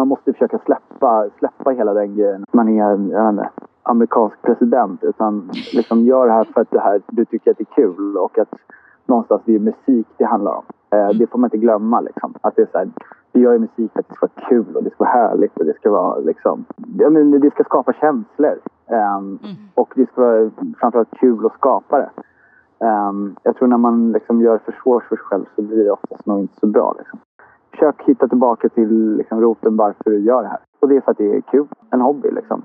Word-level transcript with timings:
man 0.00 0.08
måste 0.08 0.32
försöka 0.32 0.58
släppa, 0.58 1.26
släppa 1.38 1.70
hela 1.70 1.94
den 1.94 2.16
grejen. 2.16 2.44
Man 2.52 2.68
är, 2.68 2.78
jag 3.12 3.30
inte, 3.30 3.48
amerikansk 3.82 4.42
president 4.42 5.04
utan 5.04 5.50
liksom 5.72 6.00
gör 6.00 6.26
det 6.26 6.32
här 6.32 6.44
för 6.44 6.60
att 6.60 6.70
det 6.70 6.80
här, 6.80 7.02
du 7.08 7.24
tycker 7.24 7.50
att 7.50 7.58
det 7.58 7.70
är 7.70 7.74
kul 7.74 8.16
och 8.16 8.38
att 8.38 8.54
någonstans 9.06 9.42
det 9.44 9.54
är 9.54 9.58
musik 9.58 10.06
det 10.16 10.24
handlar 10.24 10.52
om. 10.52 10.64
Eh, 10.90 11.08
det 11.08 11.26
får 11.26 11.38
man 11.38 11.46
inte 11.48 11.56
glömma 11.58 12.00
liksom. 12.00 12.34
Att 12.40 12.56
det 12.56 12.62
är 12.62 12.68
så 12.72 12.78
här, 12.78 12.88
vi 13.32 13.40
gör 13.40 13.52
ju 13.52 13.58
musik 13.58 13.92
för 13.92 14.00
att 14.00 14.08
det 14.08 14.14
ska 14.14 14.26
vara 14.26 14.48
kul 14.48 14.76
och 14.76 14.82
det 14.84 14.90
ska 14.90 15.04
vara 15.04 15.12
härligt 15.12 15.56
och 15.58 15.64
det 15.64 15.74
ska 15.74 15.90
vara 15.90 16.18
liksom, 16.18 16.64
ja, 16.98 17.10
men 17.10 17.40
det 17.40 17.50
ska 17.50 17.64
skapa 17.64 17.92
känslor. 17.92 18.58
Um, 19.18 19.38
Och 19.74 19.92
det 19.96 20.06
ska 20.06 20.20
vara 20.22 20.50
framförallt 20.80 21.18
kul 21.20 21.46
att 21.46 21.54
skapa 21.54 21.98
det. 21.98 22.10
Um, 22.86 23.36
jag 23.42 23.56
tror 23.56 23.68
när 23.68 23.76
man 23.76 24.12
liksom 24.12 24.40
gör 24.40 24.58
för 24.58 24.72
svårt 24.82 25.04
för 25.04 25.16
sig 25.16 25.24
själv 25.24 25.44
så 25.56 25.62
blir 25.62 25.84
det 25.84 25.90
oftast 25.90 26.26
nog 26.26 26.40
inte 26.40 26.60
så 26.60 26.66
bra. 26.66 26.94
Liksom. 26.98 27.18
Försök 27.70 28.02
hitta 28.06 28.28
tillbaka 28.28 28.68
till 28.68 29.16
liksom, 29.16 29.40
roten 29.40 29.76
varför 29.76 30.10
du 30.10 30.18
gör 30.18 30.42
det 30.42 30.48
här. 30.48 30.60
Och 30.80 30.88
det 30.88 30.96
är 30.96 31.00
för 31.00 31.10
att 31.10 31.18
det 31.18 31.36
är 31.36 31.40
kul. 31.40 31.66
En 31.90 32.00
hobby 32.00 32.30
liksom. 32.30 32.62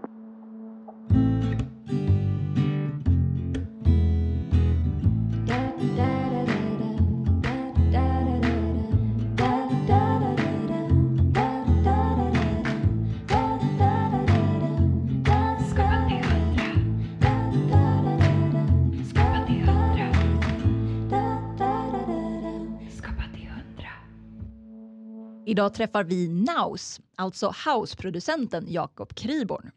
Idag 25.46 25.74
träffar 25.74 26.04
vi 26.04 26.28
Naus, 26.28 27.02
alltså 27.16 27.54
houseproducenten 27.66 28.66
Jakob 28.68 29.16
Kriborn. 29.16 29.72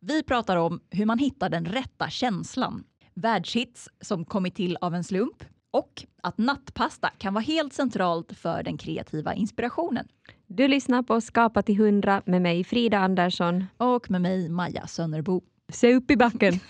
Vi 0.00 0.22
pratar 0.22 0.56
om 0.56 0.80
hur 0.90 1.06
man 1.06 1.18
hittar 1.18 1.48
den 1.48 1.64
rätta 1.64 2.10
känslan, 2.10 2.84
världshits 3.14 3.88
som 4.00 4.24
kommit 4.24 4.54
till 4.54 4.76
av 4.80 4.94
en 4.94 5.04
slump 5.04 5.44
och 5.70 6.04
att 6.22 6.38
nattpasta 6.38 7.08
kan 7.18 7.34
vara 7.34 7.44
helt 7.44 7.72
centralt 7.72 8.32
för 8.32 8.62
den 8.62 8.78
kreativa 8.78 9.34
inspirationen. 9.34 10.08
Du 10.46 10.68
lyssnar 10.68 11.02
på 11.02 11.20
Skapa 11.20 11.62
till 11.62 11.80
100 11.80 12.22
med 12.26 12.42
mig 12.42 12.64
Frida 12.64 12.98
Andersson. 12.98 13.64
Och 13.76 14.10
med 14.10 14.20
mig 14.20 14.48
Maja 14.48 14.86
Sönnerbo. 14.86 15.42
Se 15.72 15.94
upp 15.94 16.10
i 16.10 16.16
backen! 16.16 16.54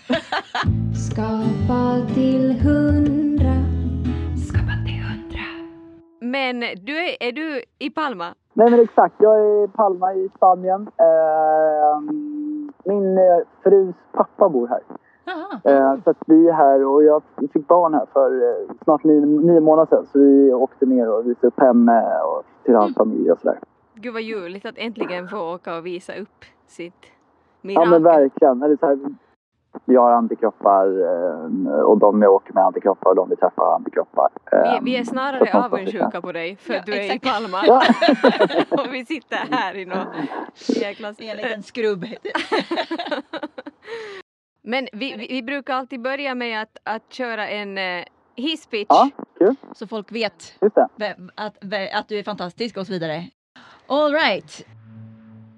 Skapa 1.09 2.07
till 2.13 2.51
hundra. 2.51 3.62
Men 6.33 6.59
du 6.59 6.97
är, 6.97 7.15
är 7.27 7.31
du 7.31 7.61
i 7.79 7.89
Palma? 7.89 8.27
Nej 8.53 8.71
men 8.71 8.79
exakt, 8.79 9.15
jag 9.19 9.39
är 9.39 9.63
i 9.63 9.67
Palma 9.67 10.13
i 10.13 10.29
Spanien. 10.35 10.81
Eh, 10.97 12.01
min 12.85 13.17
eh, 13.17 13.39
frus 13.63 13.95
pappa 14.11 14.49
bor 14.49 14.67
här. 14.67 14.81
Eh, 15.63 15.95
så 16.03 16.09
att 16.09 16.17
vi 16.27 16.47
är 16.49 16.53
här 16.53 16.85
och 16.85 17.03
jag 17.03 17.21
fick 17.53 17.67
barn 17.67 17.93
här 17.93 18.05
för 18.13 18.49
eh, 18.49 18.75
snart 18.83 19.03
nio, 19.03 19.25
nio 19.25 19.59
månader 19.59 19.89
sedan. 19.95 20.05
Så 20.11 20.19
vi 20.19 20.53
åkte 20.53 20.85
ner 20.85 21.09
och 21.09 21.27
visade 21.27 21.47
upp 21.47 21.59
henne 21.59 22.21
och 22.21 22.43
till 22.63 22.75
hans 22.75 22.95
familj 22.95 23.31
och 23.31 23.39
sådär. 23.39 23.59
Gud 23.95 24.13
vad 24.13 24.21
ljuvligt 24.21 24.65
att 24.65 24.77
äntligen 24.77 25.27
få 25.27 25.53
åka 25.55 25.77
och 25.77 25.85
visa 25.85 26.13
upp 26.15 26.45
sitt 26.67 26.93
Ja 27.61 27.67
mirakel. 27.67 27.89
men 27.89 28.03
verkligen. 28.03 28.63
Eller 28.63 28.77
så 28.77 28.85
här, 28.85 28.99
jag 29.85 30.01
har 30.01 30.11
antikroppar 30.11 30.85
eh, 30.85 31.79
och 31.79 31.97
de 31.97 32.21
jag 32.21 32.33
åker 32.33 32.53
med 32.53 32.63
antikroppar 32.63 33.09
och 33.09 33.15
de 33.15 33.29
vi 33.29 33.35
träffar 33.35 33.65
har 33.65 33.75
antikroppar. 33.75 34.29
vi, 34.51 34.57
Eh, 34.57 34.81
vi 34.81 34.97
är 34.97 35.03
snarare 35.03 35.65
avundsjuka 35.65 36.21
på 36.21 36.31
dig 36.31 36.55
för 36.55 36.73
att 36.73 36.87
Ja, 36.87 36.93
du 36.93 36.99
är 36.99 37.03
i 37.03 37.09
exakt. 37.09 37.35
Palma. 37.35 37.63
Ja. 37.65 37.83
och 38.83 38.93
vi 38.93 39.05
sitter 39.05 39.37
här 39.51 39.75
i 39.75 39.85
någon 39.85 40.07
jäkla... 40.81 41.13
I 41.17 41.29
en 41.29 41.37
liten 41.37 41.63
skrubb. 41.63 42.05
Men 44.63 44.87
vi, 44.93 45.15
vi, 45.17 45.27
vi 45.27 45.43
brukar 45.43 45.73
alltid 45.73 46.01
börja 46.01 46.35
med 46.35 46.61
att, 46.61 46.77
att 46.83 47.13
köra 47.13 47.47
en 47.47 47.77
uh, 47.77 48.03
hisspitch. 48.35 48.87
Ja, 48.89 49.09
kul. 49.37 49.55
Så 49.73 49.87
folk 49.87 50.11
vet 50.11 50.59
att, 51.35 51.57
att 51.93 52.07
du 52.07 52.19
är 52.19 52.23
fantastisk 52.23 52.77
och 52.77 52.85
så 52.85 52.93
vidare. 52.93 53.23
All 53.87 54.13
right. 54.13 54.65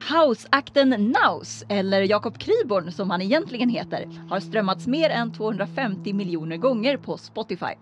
House-akten 0.10 0.90
Naus, 0.90 1.64
eller 1.70 2.02
Jakob 2.02 2.38
Kriborn 2.38 2.92
som 2.92 3.10
han 3.10 3.22
egentligen 3.22 3.70
heter, 3.70 4.08
har 4.30 4.40
strömmats 4.40 4.88
mer 4.88 5.10
än 5.10 5.34
250 5.34 6.14
miljoner 6.14 6.58
gånger 6.58 6.98
på 6.98 7.18
Spotify. 7.18 7.74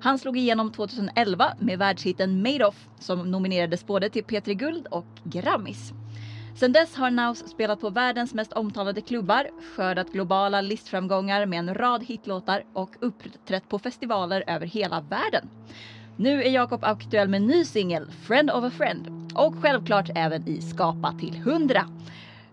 Han 0.00 0.18
slog 0.18 0.38
igenom 0.38 0.72
2011 0.72 1.54
med 1.58 1.78
världshiten 1.78 2.42
Made 2.42 2.66
Off 2.66 2.88
som 2.98 3.30
nominerades 3.30 3.86
både 3.86 4.10
till 4.10 4.24
P3 4.24 4.52
Guld 4.54 4.86
och 4.86 5.06
Grammis. 5.24 5.92
Sedan 6.56 6.72
dess 6.72 6.96
har 6.96 7.10
Naus 7.10 7.38
spelat 7.38 7.80
på 7.80 7.90
världens 7.90 8.34
mest 8.34 8.52
omtalade 8.52 9.00
klubbar, 9.00 9.48
skördat 9.76 10.12
globala 10.12 10.60
listframgångar 10.60 11.46
med 11.46 11.58
en 11.58 11.74
rad 11.74 12.04
hitlåtar 12.04 12.64
och 12.72 12.96
uppträtt 13.00 13.68
på 13.68 13.78
festivaler 13.78 14.44
över 14.46 14.66
hela 14.66 15.00
världen. 15.00 15.48
Nu 16.16 16.42
är 16.42 16.50
Jakob 16.50 16.84
aktuell 16.84 17.28
med 17.28 17.40
en 17.40 17.46
ny 17.46 17.64
singel, 17.64 18.10
Friend 18.10 18.50
of 18.50 18.64
a 18.64 18.70
Friend, 18.70 19.08
och 19.36 19.54
självklart 19.62 20.10
även 20.14 20.48
i 20.48 20.60
Skapa 20.60 21.12
till 21.20 21.36
100. 21.36 21.80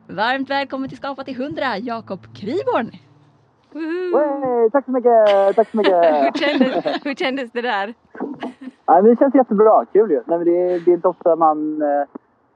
Varmt 0.07 0.49
välkommen 0.49 0.89
till 0.89 0.97
Skapa 0.97 1.23
till 1.23 1.41
100, 1.41 1.77
Jakob 1.77 2.19
Kriborn! 2.35 2.91
Wey, 3.73 4.69
tack 4.69 4.85
så 4.85 4.91
mycket! 4.91 5.55
Tack 5.55 5.69
så 5.71 5.77
hur, 5.77 5.83
mycket! 5.83 6.37
kändes, 6.39 7.05
hur 7.05 7.15
kändes 7.15 7.51
det 7.51 7.61
där? 7.61 7.93
Nej, 8.87 9.01
men 9.01 9.05
det 9.05 9.19
känns 9.19 9.35
jättebra. 9.35 9.85
Kul 9.93 10.11
ju. 10.11 10.21
Nej, 10.25 10.37
men 10.37 10.47
det, 10.47 10.61
är, 10.61 10.79
det 10.79 10.91
är 10.91 10.95
inte 10.95 11.07
ofta 11.07 11.35
man... 11.35 11.81
eh, 11.81 11.87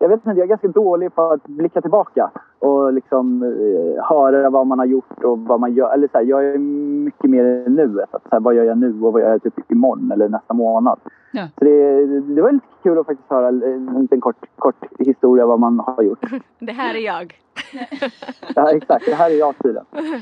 Jag 0.03 0.09
vet 0.09 0.25
inte, 0.25 0.39
jag 0.39 0.45
är 0.45 0.49
ganska 0.49 0.67
dålig 0.67 1.15
på 1.15 1.21
att 1.21 1.43
blicka 1.43 1.81
tillbaka 1.81 2.31
och 2.59 2.93
liksom 2.93 3.43
eh, 3.43 4.05
höra 4.05 4.49
vad 4.49 4.67
man 4.67 4.79
har 4.79 4.85
gjort 4.85 5.23
och 5.23 5.39
vad 5.39 5.59
man 5.59 5.73
gör. 5.73 5.93
Eller 5.93 6.07
så 6.07 6.17
här, 6.17 6.25
jag 6.25 6.45
är 6.45 6.57
mycket 6.57 7.29
mer 7.29 7.43
i 7.43 7.69
nuet. 7.69 8.15
Att, 8.15 8.21
så 8.23 8.29
här, 8.31 8.39
vad 8.39 8.55
gör 8.55 8.63
jag 8.63 8.77
nu 8.77 9.01
och 9.01 9.13
vad 9.13 9.21
gör 9.21 9.29
jag 9.29 9.43
typ 9.43 9.71
imorgon 9.71 10.11
eller 10.11 10.29
nästa 10.29 10.53
månad? 10.53 10.99
Ja. 11.31 11.47
Så 11.57 11.65
det, 11.65 12.05
det 12.21 12.41
var 12.41 12.51
lite 12.51 12.65
kul 12.83 12.99
att 12.99 13.05
faktiskt 13.05 13.29
höra 13.29 13.47
en 13.47 14.01
liten 14.01 14.21
kort, 14.21 14.45
kort 14.55 14.85
historia 14.99 15.45
vad 15.45 15.59
man 15.59 15.79
har 15.79 16.03
gjort. 16.03 16.25
Det 16.59 16.71
här 16.71 16.95
är 16.95 17.05
jag. 17.05 17.39
Ja, 18.55 18.71
exakt. 18.71 19.05
Det 19.05 19.15
här 19.15 19.31
är 19.31 19.39
jag 19.39 19.55
tydligen. 19.57 19.85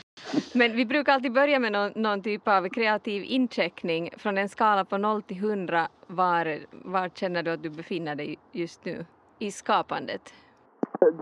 Men 0.55 0.71
vi 0.71 0.85
brukar 0.85 1.13
alltid 1.13 1.33
börja 1.33 1.59
med 1.59 1.71
någon, 1.71 1.91
någon 1.95 2.21
typ 2.21 2.47
av 2.47 2.69
kreativ 2.69 3.23
incheckning 3.23 4.09
från 4.17 4.37
en 4.37 4.49
skala 4.49 4.85
på 4.85 4.97
0 4.97 5.21
till 5.21 5.37
100. 5.37 5.87
Var, 6.07 6.57
var 6.71 7.09
känner 7.09 7.43
du 7.43 7.51
att 7.51 7.63
du 7.63 7.69
befinner 7.69 8.15
dig 8.15 8.37
just 8.51 8.85
nu 8.85 9.05
i 9.41 9.51
skapandet? 9.51 10.21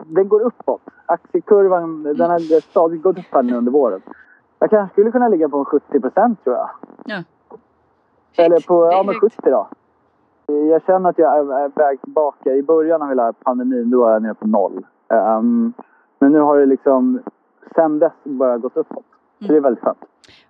den 0.05 0.27
går 0.29 0.41
uppåt. 0.41 0.81
Aktiekurvan 1.05 2.03
den 2.03 2.29
har 2.29 2.61
stadigt 2.61 3.01
gått 3.03 3.17
upp 3.17 3.25
här 3.31 3.43
nu 3.43 3.55
under 3.57 3.71
våren. 3.71 4.01
Jag 4.59 4.69
kanske 4.69 4.93
skulle 4.93 5.11
kunna 5.11 5.27
ligga 5.27 5.49
på 5.49 5.65
70 5.65 5.99
procent 5.99 6.43
tror 6.43 6.55
jag. 6.55 6.69
Ja. 7.05 7.23
Eller 8.37 8.67
på, 8.67 8.89
ja 8.91 9.03
men 9.03 9.15
högt. 9.21 9.35
70 9.35 9.49
då. 9.49 9.67
Jag 10.45 10.83
känner 10.83 11.09
att 11.09 11.17
jag 11.17 11.37
är, 11.37 11.59
är 11.59 11.69
väg 11.75 12.01
tillbaka. 12.01 12.53
I 12.55 12.63
början 12.63 13.01
av 13.01 13.09
hela 13.09 13.33
pandemin 13.33 13.89
då 13.89 13.99
var 13.99 14.11
jag 14.11 14.21
nere 14.21 14.33
på 14.33 14.47
noll. 14.47 14.85
Ehm, 15.07 15.73
men 16.19 16.31
nu 16.31 16.39
har 16.39 16.57
det 16.57 16.65
liksom 16.65 17.19
sen 17.75 17.99
dess 17.99 18.13
bara 18.23 18.57
gått 18.57 18.77
uppåt. 18.77 19.05
Så 19.41 19.47
det 19.47 19.55
är 19.57 19.61
väldigt 19.61 19.83
skönt. 19.83 19.97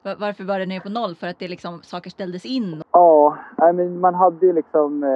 Va- 0.03 0.15
Varför 0.19 0.43
var 0.43 0.59
det 0.59 0.65
ner 0.65 0.79
på 0.79 0.89
noll? 0.89 1.15
För 1.15 1.27
att 1.27 1.39
det 1.39 1.47
liksom, 1.47 1.79
saker 1.83 2.09
ställdes 2.09 2.45
in? 2.45 2.83
Ja, 2.91 3.37
nej, 3.57 3.73
men 3.73 3.99
man 3.99 4.15
hade 4.15 4.45
ju 4.45 4.53
liksom 4.53 5.03
eh, 5.03 5.09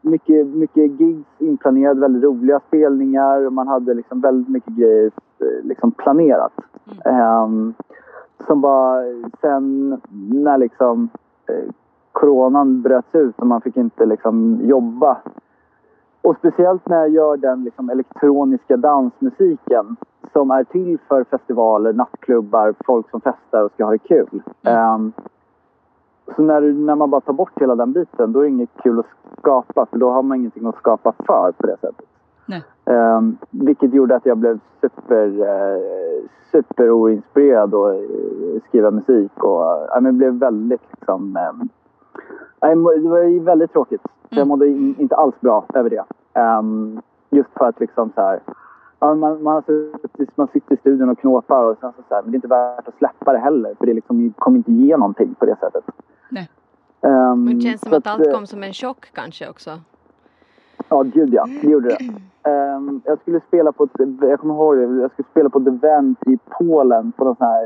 mycket, 0.00 0.46
mycket 0.46 1.00
gigs 1.00 1.26
inplanerade, 1.38 2.00
väldigt 2.00 2.24
roliga 2.24 2.60
spelningar. 2.68 3.46
och 3.46 3.52
Man 3.52 3.68
hade 3.68 3.94
liksom 3.94 4.20
väldigt 4.20 4.48
mycket 4.48 4.76
grejer 4.76 5.10
eh, 5.38 5.66
liksom 5.66 5.90
planerat. 5.90 6.52
Ehm, 7.04 7.74
som 8.46 8.60
bara 8.60 9.02
sen 9.40 10.00
när 10.32 10.58
liksom 10.58 11.08
eh, 11.46 11.70
coronan 12.12 12.82
bröts 12.82 13.14
ut 13.14 13.38
och 13.38 13.46
man 13.46 13.60
fick 13.60 13.76
inte 13.76 14.06
liksom 14.06 14.60
jobba. 14.62 15.18
Och 16.22 16.36
speciellt 16.36 16.88
när 16.88 16.96
jag 16.96 17.08
gör 17.08 17.36
den 17.36 17.64
liksom 17.64 17.90
elektroniska 17.90 18.76
dansmusiken 18.76 19.96
som 20.32 20.50
är 20.50 20.64
till 20.64 20.98
för 21.08 21.24
festivaler, 21.24 21.92
nattklubbar, 21.92 22.74
folk 22.84 23.10
som 23.10 23.20
festar 23.20 23.64
och 23.64 23.72
ska 23.72 23.84
ha 23.84 23.92
det 23.92 23.98
kul. 23.98 24.42
Ehm, 24.62 25.12
så 26.36 26.42
när, 26.42 26.60
när 26.60 26.94
man 26.94 27.10
bara 27.10 27.20
tar 27.20 27.32
bort 27.32 27.60
hela 27.60 27.74
den 27.74 27.92
biten, 27.92 28.32
då 28.32 28.38
är 28.38 28.42
det 28.42 28.48
inget 28.48 28.82
kul 28.82 28.98
att 28.98 29.06
skapa 29.38 29.86
för 29.86 29.98
då 29.98 30.10
har 30.10 30.22
man 30.22 30.38
ingenting 30.38 30.66
att 30.66 30.76
skapa 30.76 31.12
för 31.26 31.52
på 31.52 31.66
det 31.66 31.76
sättet. 31.80 32.06
Nej. 32.46 32.64
Ehm, 32.84 33.36
vilket 33.50 33.94
gjorde 33.94 34.16
att 34.16 34.26
jag 34.26 34.38
blev 34.38 34.58
super, 34.80 35.26
uh, 35.26 36.24
super 36.52 36.90
oinspirerad 36.90 37.74
att 37.74 37.94
eh, 37.94 38.62
skriva 38.68 38.90
musik 38.90 39.44
och 39.44 39.60
uh, 39.60 40.00
men 40.00 40.18
blev 40.18 40.32
väldigt 40.32 40.82
liksom... 40.90 41.38
må- 42.76 42.92
det 42.92 43.08
var 43.08 43.44
väldigt 43.44 43.72
tråkigt. 43.72 44.02
Så 44.02 44.38
jag 44.38 44.46
mådde 44.46 44.68
in, 44.68 44.94
inte 44.98 45.16
alls 45.16 45.40
bra 45.40 45.64
över 45.74 45.90
det. 45.90 46.04
Ehm, 46.34 47.00
just 47.30 47.50
för 47.58 47.64
att 47.64 47.80
liksom 47.80 48.10
så 48.14 48.20
här... 48.20 48.40
Ja, 49.00 49.14
man, 49.14 49.42
man, 49.42 49.62
man 50.34 50.48
sitter 50.48 50.74
i 50.74 50.76
studion 50.76 51.08
och 51.08 51.18
knåpar 51.18 51.64
och 51.64 51.76
sen 51.80 51.92
så, 51.96 52.02
så 52.08 52.14
här, 52.14 52.22
men 52.22 52.30
det 52.30 52.34
är 52.34 52.38
inte 52.38 52.48
värt 52.48 52.88
att 52.88 52.98
släppa 52.98 53.32
det 53.32 53.38
heller 53.38 53.74
för 53.78 53.86
det 53.86 53.94
liksom 53.94 54.32
kommer 54.38 54.56
inte 54.56 54.72
ge 54.72 54.96
någonting 54.96 55.34
på 55.34 55.46
det 55.46 55.56
sättet. 55.60 55.84
Nej. 56.28 56.48
Ehm, 57.02 57.46
Det 57.46 57.60
känns 57.60 57.80
som 57.80 57.92
att 57.92 58.06
eh, 58.06 58.12
allt 58.12 58.32
kom 58.32 58.46
som 58.46 58.62
en 58.62 58.72
chock 58.72 59.06
kanske 59.12 59.48
också. 59.48 59.80
Ja, 60.88 61.02
gud 61.02 61.34
ja. 61.34 61.46
Det 61.62 61.68
gjorde 61.70 61.88
det. 61.88 61.98
Ehm, 62.50 63.00
jag 63.04 63.18
skulle 63.20 63.40
spela 63.40 63.72
på 63.72 63.84
ett, 63.84 63.90
jag 64.20 64.40
kommer 64.40 64.54
ihåg 64.54 64.76
det, 64.76 64.82
jag 65.02 65.12
skulle 65.12 65.28
spela 65.30 65.48
på 65.50 65.58
ett 65.58 65.66
event 65.66 66.18
i 66.26 66.38
Polen 66.58 67.12
på 67.12 67.24
någon 67.24 67.36
sån 67.36 67.46
här 67.46 67.64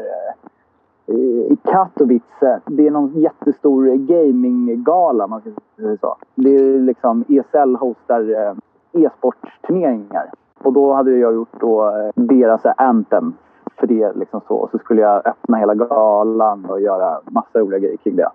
eh, 1.07 1.53
i 1.53 1.57
Katowice. 1.65 2.61
Det 2.67 2.87
är 2.87 2.91
någon 2.91 3.21
jättestor 3.21 3.97
gaminggala, 3.97 5.27
man 5.27 5.41
ska 5.41 5.51
säga 5.77 5.97
så. 6.01 6.17
Det 6.35 6.57
är 6.57 6.81
liksom 6.81 7.25
ESL 7.29 7.77
hostar 7.77 8.31
eh, 8.31 8.55
e-sportturneringar. 8.93 10.31
Och 10.59 10.73
då 10.73 10.93
hade 10.93 11.11
jag 11.11 11.35
gjort 11.35 11.61
då 11.61 11.89
eh, 11.89 12.11
deras 12.15 12.65
eh, 12.65 12.73
Anthem 12.77 13.33
för 13.77 13.87
det 13.87 14.13
liksom 14.17 14.41
så. 14.49 14.55
Och 14.55 14.71
så 14.71 14.79
skulle 14.79 15.01
jag 15.01 15.27
öppna 15.27 15.57
hela 15.57 15.75
galan 15.75 16.65
och 16.65 16.81
göra 16.81 17.21
massa 17.31 17.59
roliga 17.59 17.79
grejer 17.79 17.97
kring 17.97 18.17
det. 18.17 18.29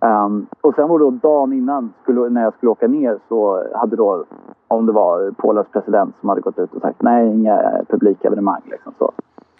Ehm, 0.00 0.46
och 0.60 0.74
sen 0.74 0.88
var 0.88 0.98
det 0.98 1.04
då 1.04 1.10
dagen 1.10 1.52
innan, 1.52 1.92
skulle, 2.02 2.28
när 2.28 2.42
jag 2.42 2.54
skulle 2.54 2.70
åka 2.70 2.88
ner, 2.88 3.18
så 3.28 3.64
hade 3.74 3.96
då, 3.96 4.24
om 4.68 4.86
det 4.86 4.92
var 4.92 5.30
Polens 5.30 5.68
president 5.72 6.14
som 6.20 6.28
hade 6.28 6.40
gått 6.40 6.58
ut 6.58 6.74
och 6.74 6.82
sagt 6.82 7.02
nej, 7.02 7.32
inga 7.32 7.84
publikevenemang 7.88 8.62
liksom 8.64 8.92
så. 8.98 9.12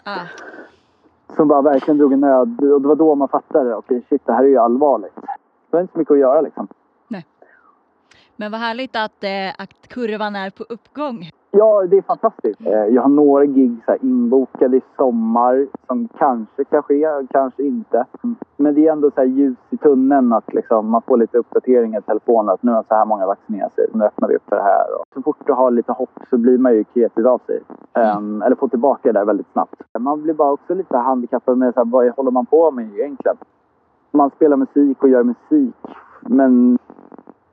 Ah. 0.03 0.25
Som 1.35 1.47
bara 1.47 1.61
verkligen 1.61 1.97
drog 1.97 2.13
en 2.13 2.19
nöd. 2.19 2.63
Och 2.73 2.81
det 2.81 2.87
var 2.87 2.95
då 2.95 3.15
man 3.15 3.27
fattade, 3.27 3.75
okej 3.75 4.05
shit, 4.09 4.25
det 4.25 4.33
här 4.33 4.43
är 4.43 4.47
ju 4.47 4.57
allvarligt. 4.57 5.15
Det 5.15 5.77
var 5.77 5.81
inte 5.81 5.93
så 5.93 5.99
mycket 5.99 6.11
att 6.11 6.19
göra 6.19 6.41
liksom. 6.41 6.67
Men 8.41 8.51
vad 8.51 8.61
härligt 8.61 8.95
att, 8.95 9.23
eh, 9.23 9.63
att 9.63 9.87
kurvan 9.87 10.35
är 10.35 10.49
på 10.49 10.63
uppgång. 10.69 11.29
Ja, 11.51 11.85
det 11.89 11.97
är 11.97 12.01
fantastiskt. 12.01 12.61
Eh, 12.61 12.85
Jag 12.95 13.01
har 13.01 13.09
några 13.09 13.45
gig 13.45 13.77
så 13.85 13.91
här, 13.91 13.99
inbokade 14.01 14.77
i 14.77 14.81
sommar 14.97 15.67
som 15.87 16.07
kanske 16.17 16.63
kan 16.63 16.83
ske, 16.83 17.05
kanske 17.31 17.63
inte. 17.63 18.05
Men 18.57 18.75
det 18.75 18.87
är 18.87 18.91
ändå 18.91 19.11
så 19.11 19.21
här 19.21 19.27
ljus 19.27 19.57
i 19.69 19.77
tunneln 19.77 20.33
att 20.33 20.53
liksom, 20.53 20.89
man 20.89 21.01
får 21.01 21.17
lite 21.17 21.37
uppdateringar 21.37 21.99
i 21.99 22.03
telefonen 22.03 22.49
att 22.53 22.63
nu 22.63 22.71
har 22.71 22.83
så 22.87 22.95
här 22.95 23.05
många 23.05 23.25
vaccinerat 23.25 23.75
sig, 23.75 23.87
nu 23.93 24.03
öppnar 24.03 24.27
vi 24.29 24.35
upp 24.35 24.49
för 24.49 24.55
det 24.55 24.63
här. 24.63 24.85
Och 24.99 25.05
så 25.13 25.21
fort 25.21 25.37
du 25.45 25.53
har 25.53 25.71
lite 25.71 25.91
hopp 25.91 26.19
så 26.29 26.37
blir 26.37 26.57
man 26.57 26.73
ju 26.73 26.83
kreativ 26.83 27.27
av 27.27 27.41
sig. 27.45 27.59
Ehm, 27.93 28.41
eller 28.41 28.55
får 28.55 28.67
tillbaka 28.67 29.11
det 29.11 29.19
där 29.19 29.25
väldigt 29.25 29.51
snabbt. 29.53 29.81
Man 29.99 30.21
blir 30.23 30.33
bara 30.33 30.51
också 30.51 30.73
lite 30.73 30.97
handikappad 30.97 31.57
med 31.57 31.73
så 31.73 31.79
här, 31.79 31.91
vad 31.91 32.09
håller 32.15 32.31
man 32.31 32.45
på 32.45 32.71
med 32.71 32.85
egentligen? 32.85 33.37
Man 34.11 34.29
spelar 34.35 34.57
musik 34.57 35.03
och 35.03 35.09
gör 35.09 35.23
musik, 35.23 35.75
men 36.21 36.77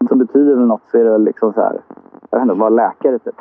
som 0.09 0.19
betyder 0.19 0.56
något 0.56 0.83
så 0.91 0.99
är 0.99 1.05
det 1.05 1.11
väl 1.11 1.25
liksom 1.25 1.53
så 1.53 1.61
här, 1.61 1.81
jag 2.31 2.39
vet 2.39 2.43
inte, 2.43 2.55
vara 2.55 2.71
läkare 2.71 3.19
typ. 3.19 3.35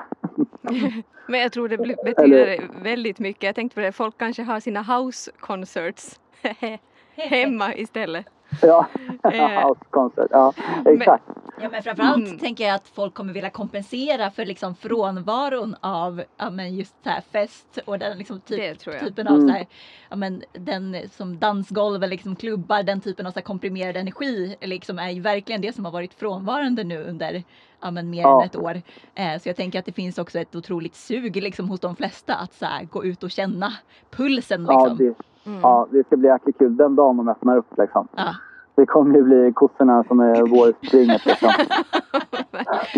Men 1.27 1.39
jag 1.39 1.51
tror 1.51 1.69
det 1.69 1.77
betyder 1.77 2.83
väldigt 2.83 3.19
mycket. 3.19 3.43
Jag 3.43 3.55
tänkte 3.55 3.75
på 3.75 3.81
det, 3.81 3.91
folk 3.91 4.17
kanske 4.17 4.43
har 4.43 4.59
sina 4.59 4.81
house 4.81 5.31
concerts 5.39 6.19
hemma 7.15 7.75
istället. 7.75 8.25
Ja, 8.61 8.87
Eh. 9.23 9.61
house 9.67 9.81
concert. 9.89 10.27
Ja, 10.31 10.53
exakt. 10.85 11.23
Ja, 11.61 11.69
men 11.69 11.83
framförallt 11.83 12.17
Mm. 12.27 12.39
tänker 12.39 12.63
jag 12.67 12.75
att 12.75 12.87
folk 12.87 13.13
kommer 13.13 13.33
vilja 13.33 13.49
kompensera 13.49 14.31
för 14.31 14.45
liksom 14.45 14.75
frånvaron 14.75 15.75
av 15.81 16.23
ja, 16.37 16.49
men 16.49 16.75
just 16.75 17.03
så 17.03 17.09
här 17.09 17.21
fest 17.21 17.79
och 17.85 17.99
den 17.99 18.17
liksom 18.17 18.41
typ, 18.41 18.79
typen 18.99 19.27
av 19.27 19.35
Mm. 19.35 19.47
så 19.47 19.53
här, 19.53 19.65
ja, 20.09 20.15
men 20.15 20.43
den 20.53 20.95
som 21.11 21.39
dansgolv 21.39 21.95
eller 22.03 22.07
liksom 22.11 22.35
klubbar, 22.35 22.83
den 22.83 23.01
typen 23.01 23.27
av 23.27 23.31
så 23.31 23.39
här 23.39 23.43
komprimerad 23.43 23.97
energi 23.97 24.55
liksom 24.61 24.99
är 24.99 25.09
ju 25.09 25.21
verkligen 25.21 25.61
det 25.61 25.75
som 25.75 25.85
har 25.85 25.91
varit 25.91 26.13
frånvarande 26.13 26.83
nu 26.83 27.03
under 27.03 27.43
ja, 27.81 27.91
men 27.91 28.09
mer 28.09 28.21
Ja. 28.21 28.41
än 28.41 28.45
ett 28.47 28.55
år. 28.55 28.81
Eh, 29.15 29.39
så 29.41 29.49
jag 29.49 29.55
tänker 29.55 29.79
att 29.79 29.85
det 29.85 29.91
finns 29.91 30.17
också 30.17 30.39
ett 30.39 30.55
otroligt 30.55 30.95
sug 30.95 31.35
liksom 31.35 31.69
hos 31.69 31.79
de 31.79 31.95
flesta 31.95 32.35
att 32.35 32.53
så 32.53 32.65
här, 32.65 32.83
gå 32.83 33.05
ut 33.05 33.23
och 33.23 33.31
känna 33.31 33.73
pulsen 34.11 34.65
Ja 34.69 34.87
liksom. 34.87 34.97
det, 35.07 35.13
Mm. 35.47 35.59
ja, 35.61 35.87
det 35.91 36.05
ska 36.05 36.17
bli 36.17 36.27
jäkligt 36.29 36.57
kul 36.57 36.77
den 36.77 36.95
dagen 36.95 37.17
de 37.17 37.29
öppnar 37.29 37.57
upp 37.57 37.77
liksom. 37.77 38.07
Ja. 38.15 38.35
Det 38.75 38.85
kommer 38.85 39.15
ju 39.15 39.23
bli 39.23 39.51
kossorna 39.55 40.03
som 40.03 40.19
är 40.19 40.41
vårspringet 40.41 41.25
liksom. 41.25 41.49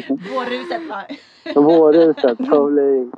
Vårruset 0.09 0.89
va? 0.89 1.03
Vårruset 1.61 2.37
bli... 2.37 3.11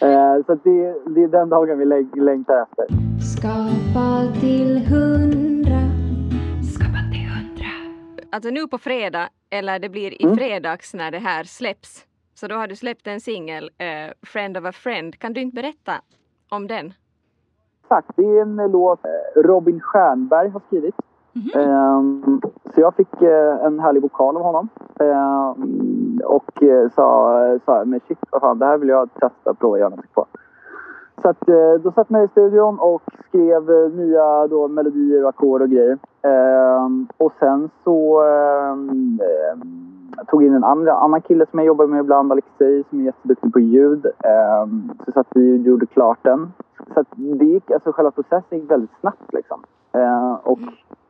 Eh, 0.00 0.44
så 0.46 0.54
det, 0.54 0.94
det 1.14 1.22
är 1.22 1.28
den 1.28 1.48
dagen 1.48 1.78
vi 1.78 1.84
läng- 1.84 2.20
längtar 2.24 2.62
efter. 2.62 2.86
Skapa 3.36 4.40
till 4.40 4.78
hundra. 4.86 5.80
Skapa 6.74 6.98
till 7.12 7.26
hundra. 7.28 7.66
Alltså 8.32 8.50
nu 8.50 8.66
på 8.66 8.78
fredag, 8.78 9.28
eller 9.50 9.78
det 9.78 9.88
blir 9.88 10.22
i 10.22 10.24
Mm. 10.24 10.36
fredags 10.36 10.94
när 10.94 11.10
det 11.10 11.18
här 11.18 11.44
släpps. 11.44 12.06
Så 12.34 12.46
då 12.48 12.54
har 12.54 12.66
du 12.66 12.76
släppt 12.76 13.06
en 13.06 13.20
singel, 13.20 13.70
eh, 13.78 14.12
Friend 14.22 14.56
of 14.56 14.64
a 14.64 14.72
Friend. 14.72 15.18
Kan 15.18 15.32
du 15.32 15.40
inte 15.40 15.54
berätta 15.54 15.92
om 16.48 16.66
den? 16.66 16.92
Exakt, 17.90 18.16
det 18.16 18.38
är 18.38 18.42
en 18.42 18.56
låt 18.56 19.04
eh, 19.04 19.42
Robin 19.42 19.80
Stjernberg 19.80 20.48
har 20.48 20.60
skrivit. 20.66 20.94
Mhm. 21.32 21.60
Ehm, 21.62 22.40
så 22.74 22.80
jag 22.80 22.94
fick 22.94 23.22
eh, 23.22 23.64
en 23.64 23.80
härlig 23.80 24.02
vokal 24.02 24.36
av 24.36 24.42
honom. 24.42 24.68
Ehm, 25.00 26.20
och 26.24 26.62
eh, 26.62 26.90
sa, 26.90 27.58
sa 27.64 27.84
men 27.84 28.00
shit 28.08 28.18
vad 28.30 28.40
fan, 28.40 28.58
det 28.58 28.66
här 28.66 28.78
vill 28.78 28.88
jag 28.88 29.14
testa 29.14 29.50
och 29.50 29.58
prova 29.58 29.74
att 29.74 29.80
göra 29.80 29.88
något 29.88 30.14
på. 30.14 30.26
Så 31.22 31.28
att, 31.28 31.46
då 31.82 31.92
satt 31.92 32.10
jag 32.10 32.24
i 32.24 32.28
studion 32.28 32.78
och 32.78 33.02
skrev 33.28 33.94
nya 33.94 34.46
då, 34.46 34.68
melodier 34.68 35.22
och 35.22 35.28
ackord 35.28 35.62
och 35.62 35.70
grejer. 35.70 35.98
Ehm, 36.22 37.08
och 37.16 37.32
sen 37.38 37.70
så 37.84 38.22
jag 40.16 40.26
tog 40.26 40.44
in 40.44 40.54
en 40.54 40.64
andra, 40.64 40.92
annan 40.92 41.20
kille 41.20 41.46
som 41.50 41.58
jag 41.58 41.66
jobbar 41.66 41.86
med 41.86 42.00
ibland, 42.00 42.32
Alexei, 42.32 42.84
som 42.90 43.00
är 43.00 43.04
jätteduktig 43.04 43.52
på 43.52 43.60
ljud. 43.60 44.06
Eh, 44.06 44.66
så 45.14 45.20
att 45.20 45.26
vi 45.34 45.56
gjorde 45.56 45.86
klart 45.86 46.18
den. 46.22 46.52
Så 46.94 47.00
att 47.00 47.06
det 47.16 47.44
gick, 47.44 47.70
alltså 47.70 47.92
själva 47.92 48.10
processen 48.10 48.58
gick 48.58 48.70
väldigt 48.70 49.00
snabbt 49.00 49.32
liksom. 49.32 49.60
Eh, 49.92 50.32
och 50.32 50.58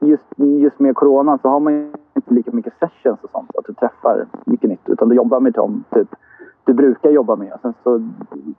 just, 0.00 0.38
just 0.38 0.78
med 0.78 0.94
corona 0.94 1.38
så 1.42 1.48
har 1.48 1.60
man 1.60 1.72
ju 1.72 1.92
inte 2.14 2.34
lika 2.34 2.50
mycket 2.52 2.72
sessions 2.80 3.18
och 3.22 3.30
sånt, 3.30 3.50
att 3.58 3.64
du 3.66 3.74
träffar 3.74 4.26
mycket 4.44 4.70
nytt. 4.70 4.88
Utan 4.88 5.08
du 5.08 5.14
jobbar 5.14 5.40
med 5.40 5.52
dem 5.52 5.84
typ 5.90 6.08
du 6.64 6.74
brukar 6.74 7.10
jobba 7.10 7.36
med 7.36 7.52
och 7.52 7.60
sen 7.60 7.74
så 7.82 8.02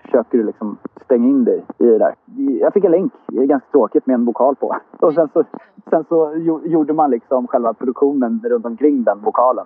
försöker 0.02 0.38
du 0.38 0.44
liksom 0.44 0.78
stänga 1.06 1.28
in 1.28 1.44
dig 1.44 1.66
i 1.78 1.86
det 1.86 1.98
där. 1.98 2.16
Jag 2.36 2.74
fick 2.74 2.84
en 2.84 2.92
länk, 2.92 3.14
det 3.28 3.42
är 3.42 3.46
ganska 3.46 3.72
tråkigt 3.72 4.06
med 4.06 4.14
en 4.14 4.26
vokal 4.26 4.56
på. 4.56 4.76
Och 5.00 5.14
sen 5.14 5.30
så, 5.34 5.44
sen 5.90 6.06
så 6.10 6.34
gjorde 6.64 6.94
man 6.94 7.12
liksom 7.12 7.48
själva 7.48 7.74
produktionen 7.74 8.42
runt 8.44 8.66
omkring 8.66 9.04
den 9.04 9.22
vokalen. 9.22 9.66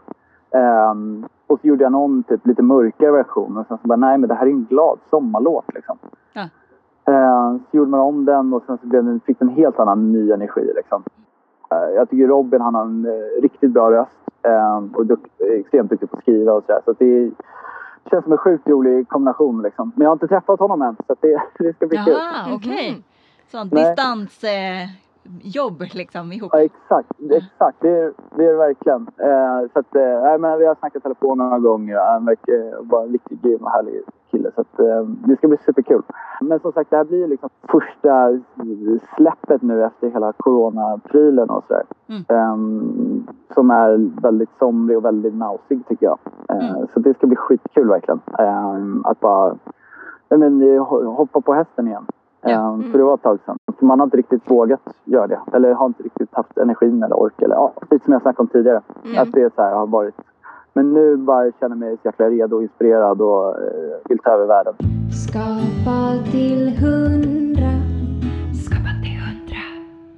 Ehm, 0.52 1.26
och 1.48 1.60
så 1.62 1.68
gjorde 1.68 1.84
jag 1.84 1.92
någon 1.92 2.24
typ 2.24 2.48
lite 2.48 2.62
mörkare 2.62 3.12
version 3.12 3.58
och 3.58 3.68
sen 3.68 3.78
så 3.82 3.88
bara 3.88 3.96
nej 3.96 4.18
men 4.18 4.30
det 4.30 4.36
här 4.36 4.46
är 4.46 4.52
en 4.52 4.66
glad 4.66 5.00
sommarlåt 5.10 5.66
liksom. 5.76 5.98
Ja. 6.34 6.42
Ehm, 7.14 7.60
så 7.72 7.78
gjorde 7.78 7.92
man 7.92 8.00
om 8.00 8.26
den 8.26 8.54
och 8.54 8.64
sen 8.66 8.78
så 8.78 8.88
blev 8.88 9.04
den, 9.06 9.20
fick 9.20 9.40
den 9.40 9.50
en 9.50 9.56
helt 9.56 9.80
annan 9.80 10.12
ny 10.12 10.32
energi 10.32 10.72
liksom. 10.76 11.04
Eh, 11.72 11.96
Jag 11.96 12.10
tycker 12.10 12.28
Robin 12.28 12.62
han 12.62 12.76
har 12.76 12.82
en 12.82 13.06
eh, 13.06 13.42
riktigt 13.42 13.72
bra 13.72 13.92
röst 13.92 14.12
och 14.94 15.06
duk- 15.06 15.42
extremt 15.60 15.90
duktig 15.90 16.10
på 16.10 16.16
att 16.18 16.22
skriva 16.22 16.54
och 16.54 16.64
sådär. 16.64 16.82
Så 16.86 16.92
att 16.92 17.00
det 17.00 17.32
känns 18.10 18.24
som 18.24 18.32
en 18.32 18.38
sjukt 18.38 18.68
rolig 18.68 19.10
kombination 19.10 19.62
liksom. 19.62 19.92
Men 19.96 20.04
jag 20.04 20.10
har 20.10 20.16
inte 20.16 20.28
träffat 20.28 20.60
honom 20.60 20.82
än 20.82 20.96
så 21.08 21.16
det, 21.20 21.42
det 21.60 21.74
ska 21.76 21.88
bli 21.88 21.98
kul. 21.98 22.14
Jaha, 22.18 22.56
okej. 22.56 22.92
Mhm. 22.92 23.04
Sånt 23.52 23.74
Nej. 23.74 23.86
distansjobb 23.86 24.50
eh, 24.50 24.90
jobb 25.42 25.82
liksom 25.94 26.32
ihop. 26.32 26.50
Ja, 26.54 26.60
exakt. 26.62 27.10
Exakt, 27.32 27.78
det 27.82 27.90
är 27.90 28.14
det, 28.36 28.46
är 28.46 28.52
det 28.52 28.58
verkligen. 28.58 29.08
Eh, 29.18 29.70
så 29.74 29.80
att, 29.80 29.96
eh, 29.96 30.38
men 30.40 30.60
vi 30.60 30.66
har 30.66 30.76
snackat 30.76 31.04
telefon 31.04 31.38
några 31.38 31.60
gånger. 31.60 31.98
Han 32.14 32.26
verkar 32.26 32.84
vara 32.84 33.04
en 33.04 33.10
riktigt 33.12 33.42
grym 33.42 33.64
och 33.64 33.72
härlig 33.72 34.02
kille. 34.32 34.52
Så 34.56 34.62
att, 34.62 34.80
eh, 34.80 35.02
det 35.04 35.36
ska 35.38 35.48
bli 35.48 35.58
superkul. 35.66 36.02
Men 36.42 36.60
som 36.60 36.72
sagt, 36.72 36.90
det 36.90 36.98
här 36.98 37.04
blir 37.04 37.28
liksom 37.28 37.50
första 37.72 38.40
släppet 39.16 39.62
nu 39.62 39.84
efter 39.84 40.10
hela 40.10 40.34
coronaprylen 40.38 41.50
och 41.50 41.64
sådär. 41.68 41.84
Mm. 42.08 42.24
Ehm, 42.28 43.28
som 43.54 43.72
är 43.72 44.22
väldigt 44.22 44.50
somrig 44.60 44.98
och 44.98 45.06
väldigt 45.06 45.36
nausig 45.36 45.88
tycker 45.88 46.06
jag. 46.06 46.18
Eh, 46.50 46.70
Mm. 46.76 46.88
Så 46.94 47.00
det 47.00 47.14
ska 47.18 47.28
bli 47.28 47.36
skitkul 47.36 47.88
verkligen. 47.90 48.20
Ehm, 48.40 49.06
att 49.06 49.20
bara 49.20 49.56
men, 50.30 50.62
eh, 50.62 50.82
ho- 50.82 51.06
hoppa 51.16 51.42
på 51.42 51.54
hästen 51.54 51.88
igen. 51.88 52.06
Ja. 52.46 52.52
Ehm, 52.52 52.74
Mm. 52.80 52.92
För 52.92 52.98
det 52.98 53.04
var 53.04 53.14
ett 53.14 53.22
tag 53.22 53.40
sedan. 53.46 53.58
För 53.80 53.86
man 53.86 54.00
har 54.00 54.08
inte 54.08 54.18
riktigt 54.18 54.52
vågat 54.52 54.82
göra 55.04 55.28
det. 55.28 55.40
Eller 55.54 55.74
har 55.74 55.86
inte 55.86 56.04
riktigt 56.04 56.30
haft 56.32 56.58
energin 56.58 57.04
eller 57.04 57.16
ork. 57.20 57.42
Eller, 57.42 57.56
ja, 57.56 57.74
lite 57.92 58.04
som 58.06 58.14
jag 58.14 58.22
snackade 58.22 58.42
om 58.42 58.48
tidigare. 58.48 58.82
Mm. 59.06 59.22
Att 59.22 59.32
det 59.32 59.42
är 59.42 59.52
så 59.56 59.62
här, 59.62 59.76
har 59.76 59.88
varit. 59.88 60.16
Men 60.74 60.94
nu 60.94 61.18
bara 61.18 61.52
känner 61.52 61.70
jag 61.70 61.78
mig 61.78 61.98
så 62.02 62.08
jäkla 62.08 62.30
redo 62.30 62.56
och 62.56 62.64
inspirerad 62.64 63.22
och 63.22 63.48
eh, 63.50 63.98
vill 64.10 64.20
ta 64.20 64.30
över 64.32 64.46
världen. 64.46 64.74
Skapa 65.28 66.24
till 66.32 66.78
hundra. 66.78 67.72
Skapa 68.66 68.92
till 69.04 69.20
hundra. 69.20 69.62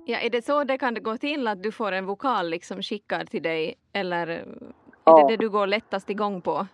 Ja, 0.05 0.17
är 0.19 0.29
det 0.29 0.45
så 0.45 0.63
det 0.63 0.77
kan 0.77 0.93
det 0.93 0.99
gå 0.99 1.17
till 1.17 1.47
att 1.47 1.63
du 1.63 1.71
får 1.71 1.91
en 1.91 2.05
vokal 2.05 2.49
liksom 2.49 2.81
skickad 2.81 3.27
till 3.29 3.43
dig 3.43 3.75
eller 3.93 4.27
är 4.27 4.45
Ja. 5.03 5.17
det 5.27 5.33
det 5.33 5.37
du 5.37 5.49
går 5.49 5.67
lättast 5.67 6.09
igång 6.09 6.41
på? 6.41 6.65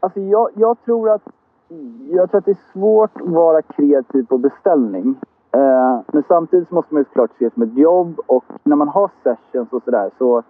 Alltså 0.00 0.20
jag, 0.20 0.48
jag 0.54 0.76
tror 0.84 1.10
att 1.10 1.22
jag 2.10 2.30
tror 2.30 2.38
att 2.38 2.44
det 2.44 2.50
är 2.50 2.72
svårt 2.72 3.20
att 3.20 3.28
vara 3.28 3.62
kreativ 3.62 4.26
på 4.26 4.38
beställning. 4.38 5.16
Eh, 5.52 6.00
men 6.12 6.22
samtidigt 6.28 6.70
måste 6.70 6.94
man 6.94 7.00
ju 7.00 7.04
såklart 7.04 7.30
se 7.38 7.44
det 7.44 7.54
som 7.54 7.62
ett 7.62 7.78
jobb 7.78 8.20
och 8.26 8.44
när 8.62 8.76
man 8.76 8.88
har 8.88 9.10
sessions 9.22 9.72
och 9.72 9.82
sådär 9.82 10.10
så 10.18 10.42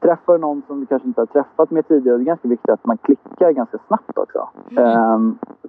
träffar 0.00 0.32
du 0.32 0.38
någon 0.38 0.62
som 0.66 0.80
du 0.80 0.86
kanske 0.86 1.08
inte 1.08 1.20
har 1.20 1.26
träffat 1.26 1.70
med 1.70 1.88
tidigare 1.88 2.14
och 2.14 2.18
det 2.18 2.24
är 2.24 2.26
ganska 2.26 2.48
viktigt 2.48 2.70
att 2.70 2.86
man 2.86 2.96
klickar 2.96 3.52
ganska 3.52 3.78
snabbt 3.86 4.18
också. 4.18 4.48
Eh, 4.76 5.18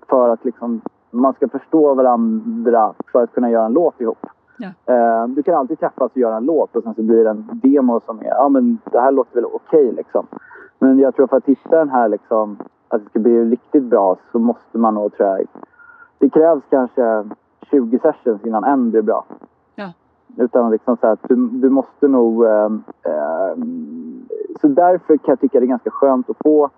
för 0.09 0.29
att 0.29 0.45
liksom 0.45 0.81
man 1.11 1.33
ska 1.33 1.47
förstå 1.47 1.93
varandra 1.93 2.93
för 3.11 3.23
att 3.23 3.33
kunna 3.33 3.49
göra 3.49 3.65
en 3.65 3.73
låt 3.73 4.01
ihop. 4.01 4.25
Ja. 4.57 4.93
Eh, 4.93 5.27
du 5.27 5.43
kan 5.43 5.55
alltid 5.55 5.79
träffas 5.79 6.11
och 6.11 6.17
göra 6.17 6.37
en 6.37 6.45
låt 6.45 6.75
och 6.75 6.83
sen 6.83 6.93
så 6.93 7.03
blir 7.03 7.23
det 7.23 7.29
en 7.29 7.49
demo 7.63 8.01
som 8.05 8.19
är, 8.19 8.25
ja 8.25 8.49
men 8.49 8.77
det 8.91 8.99
här 8.99 9.11
låter 9.11 9.35
väl 9.35 9.45
okej 9.45 9.91
liksom. 9.91 10.27
Men 10.81 10.99
jag 10.99 11.15
tror 11.15 11.27
för 11.27 11.37
att 11.37 11.45
hitta 11.45 11.77
den 11.77 11.89
här 11.89 12.09
liksom, 12.09 12.57
att 12.87 13.03
det 13.03 13.09
ska 13.09 13.19
bli 13.19 13.45
riktigt 13.45 13.83
bra 13.83 14.17
så 14.31 14.39
måste 14.39 14.77
man 14.77 14.93
nog 14.93 15.13
tror 15.13 15.29
jag, 15.29 15.47
det 16.17 16.29
krävs 16.29 16.63
kanske 16.69 17.23
20 17.61 17.99
sessions 17.99 18.45
innan 18.45 18.63
en 18.63 18.91
blir 18.91 19.01
bra. 19.01 19.25
Ja. 19.75 19.93
Utan 20.37 20.71
liksom 20.71 20.97
så 20.97 21.07
att 21.07 21.19
du, 21.27 21.35
du 21.35 21.69
måste 21.69 22.07
nog... 22.07 22.45
ehm, 22.45 22.83
ehm, 23.03 24.27
så 24.61 24.67
därför 24.67 25.17
kan 25.17 25.31
jag 25.31 25.39
tycka 25.39 25.59
det 25.59 25.65
är 25.65 25.67
ganska 25.67 25.91
skönt 25.91 26.29
att 26.29 26.37
få 26.43 26.69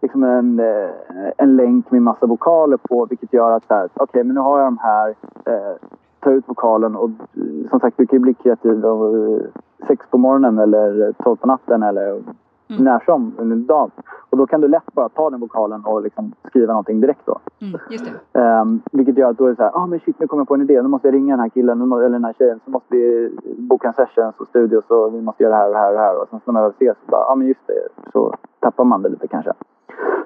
liksom 0.00 0.24
en, 0.24 0.60
eh, 0.60 0.90
en 1.36 1.56
länk 1.56 1.90
med 1.90 2.02
massa 2.02 2.26
vokaler 2.26 2.76
på 2.76 3.06
vilket 3.06 3.32
gör 3.32 3.50
att 3.50 3.90
okej 3.94 4.24
men 4.24 4.34
nu 4.34 4.40
har 4.40 4.58
jag 4.58 4.66
de 4.66 4.78
här, 4.78 5.14
eh, 5.44 5.76
tar 6.20 6.30
ut 6.30 6.48
vokalen 6.48 6.96
och 6.96 7.10
eh, 7.10 7.70
som 7.70 7.80
sagt 7.80 7.96
du 7.96 8.06
kan 8.06 8.16
ju 8.16 8.20
bli 8.20 8.34
kreativ 8.34 8.80
då, 8.80 9.16
eh, 9.16 9.40
sex 9.86 10.06
på 10.10 10.18
morgonen 10.18 10.58
eller 10.58 11.12
tolv 11.12 11.36
på 11.36 11.46
natten 11.46 11.82
eller 11.82 12.22
Mm. 12.68 12.84
när 12.84 12.98
som 13.04 13.32
under 13.38 13.56
dagen. 13.56 13.90
Och 14.30 14.38
då 14.38 14.46
kan 14.46 14.60
du 14.60 14.68
lätt 14.68 14.92
bara 14.92 15.08
ta 15.08 15.30
den 15.30 15.40
vokalen 15.40 15.84
och 15.84 16.02
liksom 16.02 16.32
skriva 16.48 16.72
någonting 16.72 17.00
direkt 17.00 17.26
då. 17.26 17.38
Mm, 17.60 17.80
just 17.90 18.04
det. 18.32 18.40
Um, 18.40 18.82
vilket 18.92 19.18
gör 19.18 19.30
att 19.30 19.38
då 19.38 19.44
är 19.44 19.50
det 19.50 19.56
så 19.56 19.62
här, 19.62 19.70
ah 19.74 19.86
men 19.86 20.00
shit 20.00 20.20
nu 20.20 20.26
kommer 20.26 20.40
jag 20.40 20.48
på 20.48 20.54
en 20.54 20.62
idé, 20.62 20.82
nu 20.82 20.88
måste 20.88 21.08
jag 21.08 21.14
ringa 21.14 21.32
den 21.32 21.40
här 21.40 21.48
killen 21.48 21.92
eller 21.92 22.08
den 22.08 22.24
här 22.24 22.32
tjejen, 22.32 22.60
så 22.64 22.70
måste 22.70 22.96
vi 22.96 23.32
boka 23.58 23.88
en 23.88 23.94
session 23.94 24.32
och 24.36 24.48
studios 24.48 24.84
och 24.90 25.14
vi 25.14 25.20
måste 25.20 25.42
göra 25.42 25.56
det 25.56 25.58
här 25.58 25.68
och 25.68 25.72
det 25.74 25.78
här 25.78 25.88
och 25.88 25.94
det 25.94 26.00
här. 26.00 26.22
Och 26.22 26.28
sen 26.28 26.40
när 26.44 26.52
man 26.52 26.62
väl 26.62 26.72
ses 26.72 26.96
så 27.04 27.10
bara, 27.10 27.20
ja 27.20 27.32
ah, 27.32 27.34
men 27.34 27.46
just 27.46 27.66
det, 27.66 28.10
så 28.12 28.34
tappar 28.60 28.84
man 28.84 29.02
det 29.02 29.08
lite 29.08 29.28
kanske. 29.28 29.52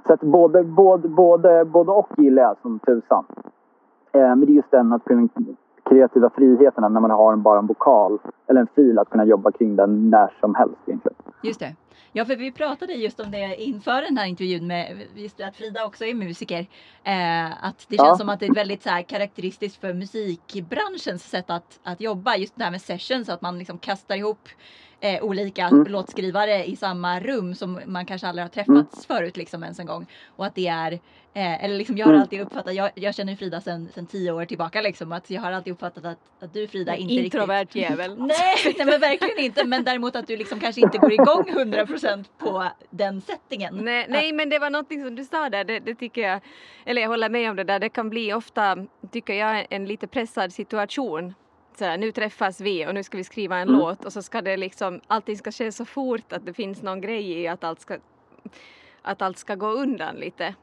Så 0.06 0.12
att 0.12 0.20
både, 0.20 0.64
både, 0.64 1.08
både, 1.08 1.64
både 1.64 1.92
och 1.92 2.08
gillar 2.16 2.42
jag 2.42 2.56
som 2.62 2.78
tusan. 2.78 3.24
Eh, 4.12 4.20
men 4.20 4.40
det 4.40 4.52
är 4.52 4.54
just 4.54 4.70
den 4.70 4.92
att 4.92 5.04
kunna 5.04 5.28
kreativa 5.82 6.30
friheten 6.30 6.92
när 6.92 7.00
man 7.00 7.10
har 7.10 7.36
bara 7.36 7.58
en 7.58 7.66
vokal 7.66 8.18
eller 8.46 8.60
en 8.60 8.66
fil 8.66 8.98
att 8.98 9.10
kunna 9.10 9.24
jobba 9.24 9.50
kring 9.50 9.76
den 9.76 10.10
när 10.10 10.32
som 10.40 10.54
helst 10.54 10.76
egentligen. 10.86 11.16
Just 11.42 11.60
det. 11.60 11.76
Ja, 12.12 12.24
för 12.24 12.36
vi 12.36 12.52
pratade 12.52 12.92
just 12.92 13.20
om 13.20 13.30
det 13.30 13.56
inför 13.62 14.02
den 14.02 14.18
här 14.18 14.26
intervjun 14.26 14.66
med 14.66 15.06
just 15.14 15.40
att 15.40 15.56
Frida 15.56 15.84
också 15.84 16.04
är 16.04 16.14
musiker. 16.14 16.66
Eh, 17.04 17.64
att 17.64 17.86
det 17.88 17.96
Ja. 17.96 18.04
känns 18.04 18.18
som 18.18 18.28
att 18.28 18.40
det 18.40 18.46
är 18.46 18.54
väldigt 18.54 18.82
så 18.82 18.90
här 18.90 19.02
karaktäristiskt 19.02 19.80
för 19.80 19.92
musikbranschens 19.94 21.30
sätt 21.30 21.50
att, 21.50 21.80
att 21.82 22.00
jobba. 22.00 22.36
Just 22.36 22.56
det 22.56 22.64
här 22.64 22.70
med 22.70 22.82
sessions, 22.82 23.28
att 23.28 23.42
man 23.42 23.58
liksom 23.58 23.78
kastar 23.78 24.16
ihop 24.16 24.48
eh, 25.00 25.22
olika 25.24 25.66
Mm. 25.66 25.84
låtskrivare 25.92 26.64
i 26.64 26.76
samma 26.76 27.20
rum 27.20 27.54
som 27.54 27.80
man 27.86 28.06
kanske 28.06 28.26
aldrig 28.28 28.44
har 28.44 28.48
träffats 28.50 29.06
förut 29.06 29.36
liksom 29.36 29.62
ens 29.62 29.78
en 29.78 29.86
gång. 29.86 30.06
Och 30.36 30.46
att 30.46 30.54
det 30.54 30.66
är, 30.68 30.92
eh, 31.34 31.64
eller 31.64 31.76
liksom 31.76 31.96
jag 31.98 32.06
har 32.06 32.12
Mm. 32.12 32.22
alltid 32.22 32.40
uppfattat, 32.40 32.74
jag, 32.74 32.90
jag 32.94 33.14
känner 33.14 33.36
Frida 33.36 33.60
sedan 33.60 33.88
sen 33.94 34.06
tio 34.06 34.32
år 34.32 34.44
tillbaka 34.44 34.80
liksom, 34.80 35.12
att 35.12 35.30
jag 35.30 35.42
har 35.42 35.52
alltid 35.52 35.72
uppfattat 35.72 36.04
att, 36.04 36.18
att 36.42 36.52
du 36.52 36.68
Frida 36.68 36.96
inte 36.96 37.14
riktigt 37.14 37.34
Introvert 37.34 37.66
jävel. 37.74 38.16
Nej, 38.18 38.56
nej 38.64 38.86
men 38.86 39.00
verkligen 39.00 39.38
inte. 39.38 39.64
Men 39.64 39.84
däremot 39.84 40.16
att 40.16 40.26
du 40.26 40.36
liksom 40.36 40.60
kanske 40.60 40.80
inte 40.80 40.98
går 40.98 41.12
igång 41.12 41.44
100% 41.88 42.24
på 42.38 42.64
den 42.90 43.20
settingen. 43.20 43.74
Nej, 43.76 44.06
nej, 44.08 44.32
men 44.32 44.48
det 44.48 44.58
var 44.58 44.70
någonting 44.70 45.04
som 45.04 45.14
du 45.14 45.24
sa 45.24 45.48
där, 45.50 45.64
det, 45.64 45.78
det 45.78 45.94
tycker 45.94 46.28
jag, 46.28 46.40
eller 46.84 47.02
jag 47.02 47.08
håller 47.08 47.28
med 47.28 47.50
om 47.50 47.56
det 47.56 47.64
där, 47.64 47.78
det 47.78 47.88
kan 47.88 48.10
bli 48.10 48.32
ofta, 48.32 48.76
tycker 49.10 49.34
jag, 49.34 49.66
en 49.70 49.86
lite 49.86 50.06
pressad 50.06 50.52
situation. 50.52 51.34
Så 51.78 51.84
här, 51.84 51.98
nu 51.98 52.12
träffas 52.12 52.60
vi 52.60 52.86
och 52.86 52.94
nu 52.94 53.02
ska 53.02 53.16
vi 53.16 53.24
skriva 53.24 53.56
en 53.58 53.68
Mm. 53.68 53.80
låt 53.80 54.04
och 54.04 54.12
så 54.12 54.22
ska 54.22 54.42
det 54.42 54.56
liksom, 54.56 55.00
allting 55.06 55.36
ska 55.36 55.52
ske 55.52 55.72
så 55.72 55.84
fort 55.84 56.32
att 56.32 56.46
det 56.46 56.52
finns 56.52 56.82
någon 56.82 57.00
grej 57.00 57.30
i 57.30 57.48
att 57.48 57.64
allt 57.64 57.80
ska, 57.80 57.98
att 59.02 59.22
allt 59.22 59.38
ska 59.38 59.54
gå 59.54 59.66
undan 59.66 60.16
lite. 60.16 60.54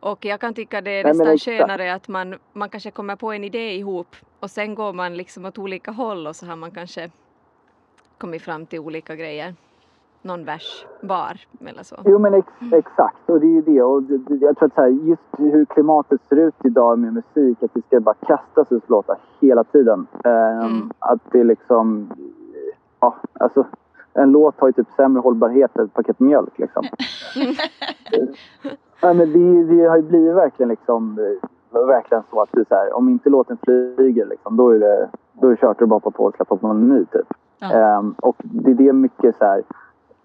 Och 0.00 0.24
jag 0.24 0.40
kan 0.40 0.54
tycka 0.54 0.80
det 0.80 0.90
är 0.90 1.04
Nej, 1.04 1.12
nästan 1.12 1.38
skönare 1.38 1.94
att 1.94 2.08
man, 2.08 2.38
man 2.52 2.70
kanske 2.70 2.90
kommer 2.90 3.16
på 3.16 3.32
en 3.32 3.44
idé 3.44 3.74
ihop 3.74 4.16
och 4.40 4.50
sen 4.50 4.74
går 4.74 4.92
man 4.92 5.16
liksom 5.16 5.44
åt 5.44 5.58
olika 5.58 5.90
håll 5.90 6.26
och 6.26 6.36
så 6.36 6.46
har 6.46 6.56
man 6.56 6.70
kanske 6.70 7.10
kommit 8.18 8.42
fram 8.42 8.66
till 8.66 8.78
olika 8.78 9.14
grejer. 9.16 9.54
Någon 10.26 10.44
vers 10.44 10.86
var 11.00 11.40
eller 11.66 11.82
så. 11.82 11.96
Jo 12.04 12.18
men 12.18 12.34
ex, 12.34 12.48
exakt 12.72 13.30
och 13.30 13.40
det 13.40 13.46
är 13.46 13.50
ju 13.50 13.62
det 13.62 13.82
och 13.82 14.02
det, 14.02 14.18
det, 14.18 14.34
jag 14.34 14.56
tror 14.56 14.66
att 14.66 14.74
så 14.74 14.80
här, 14.80 14.88
just 14.88 15.22
hur 15.38 15.64
klimatet 15.64 16.20
ser 16.28 16.36
ut 16.36 16.54
idag 16.64 16.98
med 16.98 17.12
musik 17.12 17.62
att 17.62 17.74
det 17.74 17.82
ska 17.86 18.00
bara 18.00 18.14
kastas 18.14 18.72
ut 18.72 18.88
låtar 18.90 19.16
hela 19.40 19.64
tiden. 19.64 20.06
Ehm, 20.24 20.56
Mm. 20.66 20.90
Att 20.98 21.20
det 21.32 21.44
liksom, 21.44 22.10
ja 23.00 23.14
alltså 23.32 23.64
en 24.12 24.32
låt 24.32 24.60
har 24.60 24.68
ju 24.68 24.72
typ 24.72 24.88
sämre 24.96 25.20
hållbarhet 25.20 25.78
än 25.78 25.84
ett 25.84 25.94
paket 25.94 26.20
mjölk 26.20 26.58
liksom. 26.58 26.84
ja, 29.00 29.12
men 29.14 29.32
det, 29.32 29.64
det 29.64 29.88
har 29.88 29.96
ju 29.96 30.02
blivit 30.02 30.34
verkligen 30.34 30.68
liksom 30.68 31.18
verkligen 31.70 32.22
så 32.30 32.40
att 32.42 32.48
det 32.52 32.60
är 32.60 32.64
så 32.68 32.74
här, 32.74 32.96
om 32.96 33.08
inte 33.08 33.30
låten 33.30 33.58
flyger 33.62 34.26
liksom, 34.26 34.56
då 34.56 34.70
är 34.70 34.78
det, 34.78 35.08
då 35.32 35.46
är 35.46 35.50
det 35.50 35.56
kört 35.56 35.82
och 35.82 35.88
bara 35.88 36.00
på 36.00 36.24
och 36.24 36.34
släppa 36.36 36.56
på 36.56 36.66
en 36.66 36.88
ny 36.88 37.04
typ. 37.04 37.26
Ja. 37.58 37.72
Ehm, 37.72 38.14
och 38.22 38.36
det 38.38 38.70
är 38.70 38.74
det 38.74 38.92
mycket 38.92 39.36
så 39.36 39.44
här, 39.44 39.62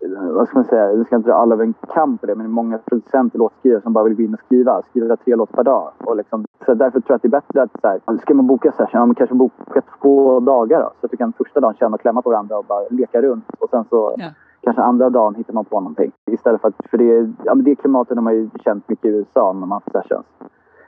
vad 0.09 0.47
ska 0.47 0.57
man 0.57 0.65
säga, 0.65 0.91
jag 0.93 1.05
ska 1.05 1.15
inte 1.15 1.29
dra 1.29 1.35
alla 1.35 1.55
över 1.55 1.63
en 1.63 1.73
kam 1.93 2.17
på 2.17 2.25
det, 2.25 2.35
men 2.35 2.45
det 2.45 2.49
är 2.49 2.53
många 2.53 2.77
producenter 2.77 3.35
och 3.37 3.39
låtskrivare 3.39 3.81
som 3.81 3.93
bara 3.93 4.03
vill 4.03 4.15
gå 4.15 4.23
in 4.23 4.33
och 4.33 4.39
skriva, 4.39 4.81
skriva 4.89 5.15
tre 5.15 5.35
låtar 5.35 5.55
per 5.55 5.63
dag. 5.63 5.91
Och 5.97 6.15
liksom, 6.17 6.45
så 6.65 6.73
därför 6.73 6.99
tror 6.99 7.05
jag 7.11 7.15
att 7.15 7.21
det 7.21 7.27
är 7.27 7.41
bättre 7.41 7.61
att 7.61 7.81
så 7.81 7.87
här, 7.87 8.17
ska 8.21 8.33
man 8.33 8.47
boka 8.47 8.71
session, 8.71 8.99
ja, 8.99 9.05
men 9.05 9.15
kanske 9.15 9.35
boka 9.35 9.81
två 10.01 10.39
dagar 10.39 10.79
då, 10.81 10.91
så 10.99 11.05
att 11.05 11.11
du 11.11 11.17
kan 11.17 11.33
första 11.33 11.59
dagen 11.59 11.73
känna 11.79 11.95
och 11.95 12.01
klämma 12.01 12.21
på 12.21 12.29
varandra 12.29 12.57
och 12.57 12.65
bara 12.65 12.83
leka 12.89 13.21
runt. 13.21 13.45
Och 13.59 13.69
sen 13.69 13.85
så 13.89 14.15
Ja. 14.17 14.29
kanske 14.61 14.81
andra 14.81 15.09
dagen 15.09 15.35
hittar 15.35 15.53
man 15.53 15.65
på 15.65 15.79
någonting. 15.79 16.11
Istället 16.31 16.61
för 16.61 16.67
att, 16.67 16.75
för 16.89 16.97
det, 16.97 17.33
ja, 17.43 17.55
men 17.55 17.63
det 17.63 17.75
klimatet 17.75 18.17
har 18.17 18.21
man 18.23 18.33
ju 18.35 18.49
känt 18.63 18.89
mycket 18.89 19.05
i 19.05 19.09
USA 19.09 19.53
när 19.53 19.59
man 19.59 19.71
har 19.71 19.75
haft 19.75 19.91
sessions. 19.91 20.25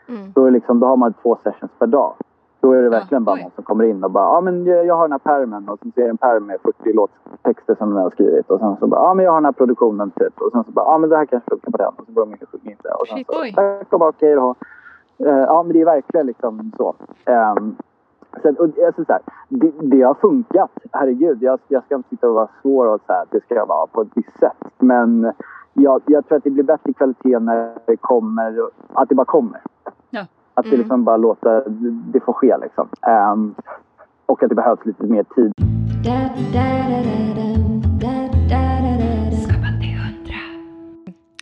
Mm. 0.10 0.32
Då, 0.36 0.50
liksom, 0.50 0.80
då 0.80 0.88
har 0.88 0.98
man 0.98 1.14
två 1.14 1.38
sessions 1.44 1.72
per 1.80 1.88
dag. 1.88 2.14
Då 2.64 2.72
är 2.72 2.82
det 2.82 2.90
verkligen 2.90 3.24
bara 3.24 3.36
någon 3.36 3.52
som 3.56 3.64
kommer 3.64 3.84
in 3.84 4.04
och 4.04 4.12
bara 4.12 4.26
ja 4.36 4.42
men 4.42 4.66
jag, 4.66 4.96
har 4.96 5.04
den 5.04 5.12
här 5.12 5.20
pärmen 5.20 5.70
och 5.70 5.80
sen 5.80 5.92
det 5.96 6.08
en 6.08 6.18
pärm 6.18 6.46
med 6.46 6.60
40 6.62 6.94
låttexter 6.94 7.76
som 7.76 7.90
den 7.94 8.04
har 8.04 8.10
skrivit 8.10 8.50
och 8.52 8.60
sen 8.60 8.78
så 8.80 8.88
bara 8.88 9.02
ja 9.02 9.14
men 9.14 9.26
jag 9.26 9.32
har 9.32 9.38
den 9.38 9.46
här 9.46 9.52
produktionen 9.52 10.12
typ 10.12 10.42
och 10.42 10.52
sen 10.52 10.64
så 10.64 10.72
bara 10.72 10.86
ja 10.86 10.98
men 10.98 11.10
det 11.10 11.18
här 11.18 11.26
kanske 11.26 11.50
funkar 11.50 11.72
på 11.72 11.78
den 11.78 11.88
och 11.88 12.06
så 12.06 12.12
går 12.12 12.22
de 12.26 12.32
in 12.32 12.38
och 12.42 12.50
sjunger 12.52 12.72
in 12.72 12.78
det 12.84 12.90
och 12.90 13.08
sen 13.08 13.18
så 13.28 13.34
tack 13.56 13.94
och 13.94 14.00
bara 14.00 14.10
okej 14.10 14.36
då. 14.36 14.56
Eh, 15.26 15.38
ja 15.38 15.64
men 15.64 15.74
det 15.74 15.82
är 15.82 15.86
verkligen 15.86 16.28
liksom 16.28 16.72
så. 16.78 16.96
Um, 17.26 17.76
att- 18.32 18.60
och, 18.60 18.70
alltså, 18.86 19.06
så 19.06 19.12
här, 19.14 19.22
det, 19.50 19.72
det 19.82 20.02
har 20.02 20.14
funkat, 20.14 20.72
herregud. 20.92 21.44
Jag, 21.44 21.60
jag 21.68 21.84
ska 21.84 21.96
inte 21.96 22.10
sitta 22.10 22.28
och 22.30 22.36
vara 22.36 22.48
svår 22.62 22.88
och 22.88 23.02
säga 23.08 23.20
att 23.20 23.32
det 23.32 23.44
ska 23.44 23.66
vara 23.66 23.88
på 23.88 24.02
ett 24.02 24.12
visst 24.16 24.40
sätt. 24.40 24.64
Men 24.80 25.32
jag, 25.74 26.02
jag 26.06 26.26
tror 26.28 26.38
att 26.38 26.44
det 26.44 26.50
blir 26.50 26.64
bättre 26.64 26.94
kvalitet 26.94 27.40
när 27.40 27.74
det 27.86 27.98
kommer, 27.98 28.60
att 28.94 29.10
det 29.10 29.16
bara 29.16 29.26
kommer. 29.26 29.62
Ja. 30.10 30.26
Att 30.56 30.64
det 30.66 30.70
Mm. 30.70 30.80
liksom 30.80 31.04
bara 31.04 31.18
låter, 31.18 31.64
det 32.14 32.20
får 32.20 32.34
ske 32.34 32.58
liksom. 32.62 32.88
Ehm, 33.08 33.56
och 34.26 34.44
att 34.44 34.50
det 34.50 34.56
behövs 34.56 34.86
lite 34.86 35.04
mer 35.04 35.24
tid. 35.24 35.52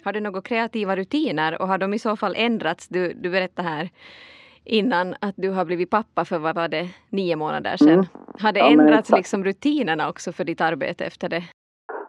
Har 0.04 0.14
du 0.14 0.20
några 0.20 0.42
kreativa 0.42 0.96
rutiner 0.96 1.62
och 1.62 1.68
har 1.68 1.78
de 1.78 1.94
i 1.94 2.00
så 2.00 2.16
fall 2.16 2.36
ändrats? 2.38 2.88
Du, 2.88 3.14
du 3.14 3.30
berättade 3.30 3.68
här 3.68 3.90
innan 4.64 5.16
att 5.20 5.36
du 5.38 5.50
har 5.50 5.66
blivit 5.66 5.90
pappa 5.90 6.26
för 6.26 6.40
vad 6.40 6.56
var 6.56 6.68
det, 6.68 6.90
nio 7.10 7.36
månader 7.36 7.78
sedan. 7.78 7.90
Mm. 7.94 8.06
Har 8.40 8.52
det 8.52 8.60
Ja, 8.60 8.70
ändrats 8.72 9.10
liksom 9.10 9.44
rutinerna 9.44 10.10
också 10.10 10.32
för 10.32 10.44
ditt 10.44 10.62
arbete 10.62 11.06
efter 11.06 11.30
det? 11.30 11.44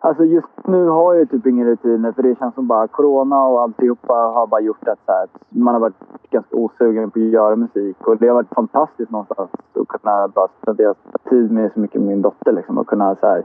Alltså 0.04 0.25
just 0.25 0.66
nu 0.66 0.88
har 0.88 1.14
jag 1.14 1.30
typ 1.30 1.47
inga 1.47 1.64
rutiner 1.64 2.12
för 2.12 2.23
det 2.23 2.38
känns 2.38 2.54
som 2.54 2.66
bara 2.66 2.88
corona 2.88 3.44
och 3.44 3.62
alltihopa 3.62 4.12
har 4.12 4.47
bara 4.47 4.61
gjort 4.61 4.88
att, 4.88 4.99
så 5.06 5.12
här, 5.12 5.25
att 5.25 5.40
man 5.49 5.75
har 5.75 5.80
varit 5.80 6.30
ganska 6.30 6.56
osugen 6.56 7.11
på 7.11 7.18
att 7.18 7.25
göra 7.25 7.56
musik 7.56 8.06
och 8.06 8.16
det 8.16 8.28
har 8.28 8.35
varit 8.35 8.54
fantastiskt 8.54 9.11
någonstans 9.11 9.50
att 9.75 9.88
kunna 9.88 10.28
bara 10.28 10.49
spendera 10.62 10.94
tid 11.30 11.50
med 11.50 11.73
så 11.75 11.80
mycket 11.80 12.00
med 12.00 12.09
min 12.09 12.23
dotter 12.23 12.52
liksom 12.52 12.78
och 12.78 12.87
kunna 12.87 13.16
så 13.16 13.26
här, 13.26 13.44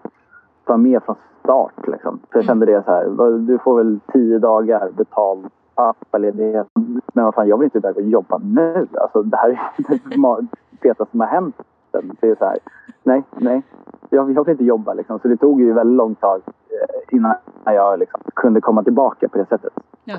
vara 0.66 0.78
med 0.78 1.04
från 1.04 1.16
start 1.44 1.88
liksom. 1.88 2.20
För 2.32 2.40
jag 2.40 2.46
kände 2.46 2.66
det 2.66 2.84
så 2.86 2.92
här, 2.92 3.38
du 3.38 3.58
får 3.58 3.78
väl 3.78 4.00
tio 4.14 4.40
dagar 4.40 4.92
betald 4.92 5.46
pappaledighet. 5.76 6.68
Men 7.14 7.26
vad 7.26 7.36
fan, 7.36 7.48
jag 7.48 7.58
vill 7.58 7.66
inte 7.66 7.78
iväg 7.78 7.98
och 7.98 8.02
jobba 8.04 8.38
nu. 8.38 8.88
Alltså 8.94 9.24
det 9.24 9.38
här 9.38 9.50
är 9.50 9.60
det 9.78 10.48
fetaste 10.82 11.12
som 11.12 11.20
har 11.20 11.28
hänt. 11.28 11.56
Det 12.20 12.30
är 12.30 12.36
så 12.36 12.46
här, 12.46 12.58
nej, 13.08 13.24
nej. 13.38 13.62
Jag, 14.10 14.32
jag 14.32 14.44
vill 14.44 14.52
inte 14.52 14.64
jobba 14.64 14.94
liksom. 14.94 15.20
Så 15.20 15.28
det 15.28 15.38
tog 15.38 15.62
ju 15.62 15.74
väldigt 15.74 15.98
lång 15.98 16.16
tag 16.16 16.42
eh, 16.48 17.16
innan 17.16 17.36
jag 17.66 18.00
liksom 18.00 18.20
kunde 18.34 18.62
komma 18.62 18.84
tillbaka 18.84 19.30
på 19.30 19.38
det 19.38 19.46
sättet. 19.46 19.74
Ja. 20.04 20.16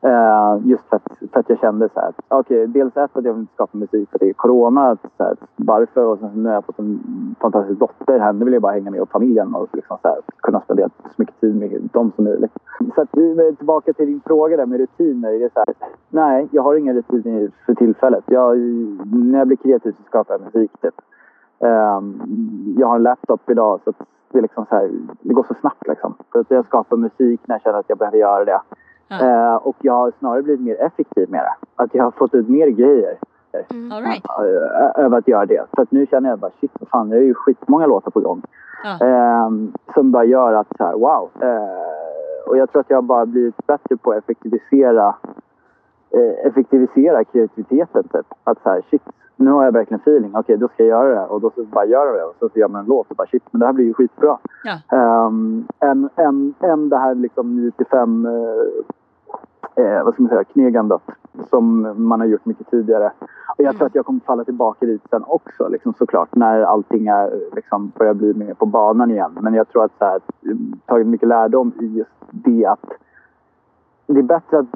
Eh, 0.00 0.66
just 0.66 0.84
för 0.88 0.96
att, 0.96 1.18
för 1.32 1.40
att 1.40 1.50
jag 1.50 1.58
kände 1.58 1.88
så 1.94 2.00
här, 2.00 2.08
att, 2.08 2.24
okej, 2.28 2.66
dels 2.66 2.96
ett 2.96 3.16
att 3.16 3.24
jag 3.24 3.32
vill 3.32 3.40
inte 3.40 3.54
skapa 3.54 3.78
musik 3.78 4.10
för 4.10 4.18
det 4.18 4.28
är 4.28 4.32
corona, 4.32 4.90
att, 4.90 5.02
så 5.16 5.24
här, 5.24 5.36
varför? 5.56 6.04
Och 6.04 6.18
sen 6.18 6.42
nu 6.42 6.48
har 6.48 6.54
jag 6.54 6.64
fått 6.64 6.78
en 6.78 7.00
fantastisk 7.40 7.80
dotter, 7.80 8.18
henne 8.18 8.44
vill 8.44 8.52
jag 8.52 8.62
bara 8.62 8.72
hänga 8.72 8.90
med 8.90 9.00
och 9.00 9.10
familjen 9.10 9.54
och 9.54 9.68
liksom, 9.72 9.98
så 10.02 10.08
här, 10.08 10.18
kunna 10.40 10.60
spendera 10.60 10.88
så 10.88 11.14
mycket 11.16 11.40
tid 11.40 11.56
med 11.56 11.88
dem 11.92 12.12
som 12.16 12.24
möjligt. 12.24 12.52
Så 12.94 13.00
att, 13.00 13.16
eh, 13.16 13.54
tillbaka 13.56 13.92
till 13.92 14.06
din 14.06 14.20
fråga 14.26 14.56
där 14.56 14.66
med 14.66 14.80
rutiner, 14.80 15.30
det 15.30 15.44
är 15.44 15.50
så 15.54 15.60
här, 15.66 15.74
nej, 16.08 16.48
jag 16.50 16.62
har 16.62 16.74
inga 16.74 16.94
rutiner 16.94 17.50
för 17.66 17.74
tillfället. 17.74 18.24
Jag, 18.26 18.58
när 19.12 19.38
jag 19.38 19.46
blir 19.46 19.56
kreativ 19.56 19.92
så 19.92 20.02
skapar 20.02 20.34
jag 20.34 20.40
musik 20.40 20.70
typ. 20.82 20.94
Ehm, 21.64 22.22
jag 22.78 22.88
har 22.88 22.96
en 22.96 23.02
laptop 23.02 23.50
idag 23.50 23.80
så 23.84 23.92
det, 24.32 24.38
är 24.38 24.42
liksom 24.42 24.66
så 24.68 24.74
här, 24.74 24.90
det 25.20 25.34
går 25.34 25.44
så 25.48 25.54
snabbt 25.60 25.88
liksom. 25.88 26.14
Så 26.32 26.38
att 26.38 26.50
jag 26.50 26.66
skapar 26.66 26.96
musik 26.96 27.40
när 27.44 27.54
jag 27.54 27.62
känner 27.62 27.78
att 27.78 27.88
jag 27.88 27.98
behöver 27.98 28.18
göra 28.18 28.44
det. 28.44 28.60
Ja. 29.08 29.20
Eh, 29.20 29.54
och 29.54 29.76
jag 29.80 29.92
har 29.92 30.12
snarare 30.18 30.42
blivit 30.42 30.60
mer 30.60 30.80
effektiv 30.82 31.30
med 31.30 31.40
det. 31.40 31.82
Att 31.82 31.94
jag 31.94 32.04
har 32.04 32.10
fått 32.10 32.34
ut 32.34 32.48
mer 32.48 32.68
grejer 32.68 33.18
All 33.92 34.02
right. 34.02 34.24
över 34.96 35.18
att 35.18 35.28
göra 35.28 35.46
det. 35.46 35.66
För 35.74 35.82
att 35.82 35.92
nu 35.92 36.06
känner 36.06 36.30
jag 36.30 36.38
bara 36.38 36.50
shit, 36.60 36.72
fan, 36.90 37.08
det 37.08 37.16
är 37.16 37.20
ju 37.22 37.34
skitmånga 37.34 37.86
låtar 37.86 38.10
på 38.10 38.20
gång. 38.20 38.42
Ja. 38.84 39.06
Ehm, 39.06 39.72
som 39.94 40.10
bara 40.10 40.24
gör 40.24 40.52
att 40.52 40.76
så 40.76 40.84
här, 40.84 40.92
wow. 40.92 41.30
Och 42.46 42.56
jag 42.56 42.70
tror 42.72 42.80
att 42.80 42.90
jag 42.90 42.96
har 42.96 43.02
bara 43.02 43.26
blivit 43.26 43.66
bättre 43.66 43.96
på 43.96 44.10
att 44.10 44.18
effektivisera, 44.18 45.14
eh, 46.10 46.46
effektivisera 46.46 47.24
kreativiteten. 47.24 48.02
Typ. 48.02 48.26
Att 48.44 48.62
så 48.62 48.70
här, 48.70 48.82
shit, 48.90 49.02
nu 49.40 49.50
har 49.50 49.64
jag 49.64 49.72
verkligen 49.72 50.00
feeling. 50.00 50.30
Okej, 50.34 50.56
då 50.56 50.68
ska 50.68 50.84
jag 50.84 50.88
göra 50.88 51.20
det. 51.20 51.26
Och 51.26 51.40
då 51.40 51.50
så 51.54 51.64
bara 51.64 51.84
gör 51.84 52.06
jag 52.06 52.16
det. 52.16 52.24
Och 52.24 52.34
så, 52.38 52.48
så 52.48 52.58
gör 52.58 52.68
man 52.68 52.80
en 52.80 52.86
låt 52.86 53.10
och 53.10 53.16
bara 53.16 53.26
shit, 53.26 53.42
men 53.50 53.60
det 53.60 53.66
här 53.66 53.72
blir 53.72 53.84
ju 53.84 53.94
skitbra. 53.94 54.38
Ja. 54.64 55.26
Um, 55.26 55.66
en, 55.78 56.08
en, 56.16 56.54
en 56.60 56.88
det 56.88 56.98
här 56.98 57.14
liksom 57.14 57.64
95 57.66 58.26
eh, 58.26 58.32
eh, 59.84 60.04
vad 60.04 60.14
ska 60.14 60.22
man 60.22 60.30
säga, 60.30 60.44
knegandet 60.44 61.02
som 61.50 61.94
man 61.96 62.20
har 62.20 62.26
gjort 62.26 62.46
mycket 62.46 62.70
tidigare. 62.70 63.12
Och 63.58 63.64
jag 63.64 63.76
tror 63.76 63.86
att 63.86 63.94
jag 63.94 64.06
kommer 64.06 64.20
falla 64.20 64.44
tillbaka 64.44 64.86
dit 64.86 65.02
sen 65.10 65.24
också 65.26 65.68
liksom, 65.68 65.94
såklart 65.98 66.34
när 66.34 66.62
allting 66.62 67.06
är, 67.06 67.54
liksom, 67.54 67.92
börjar 67.98 68.14
bli 68.14 68.34
mer 68.34 68.54
på 68.54 68.66
banan 68.66 69.10
igen. 69.10 69.38
Men 69.40 69.54
jag 69.54 69.68
tror 69.68 69.84
att 69.84 69.98
så 69.98 70.04
här, 70.04 70.20
tagit 70.86 71.06
mycket 71.06 71.28
lärdom 71.28 71.72
i 71.80 71.86
just 71.86 72.10
det 72.30 72.66
att 72.66 72.90
det 74.14 74.20
är 74.20 74.22
bättre 74.22 74.58
att 74.58 74.66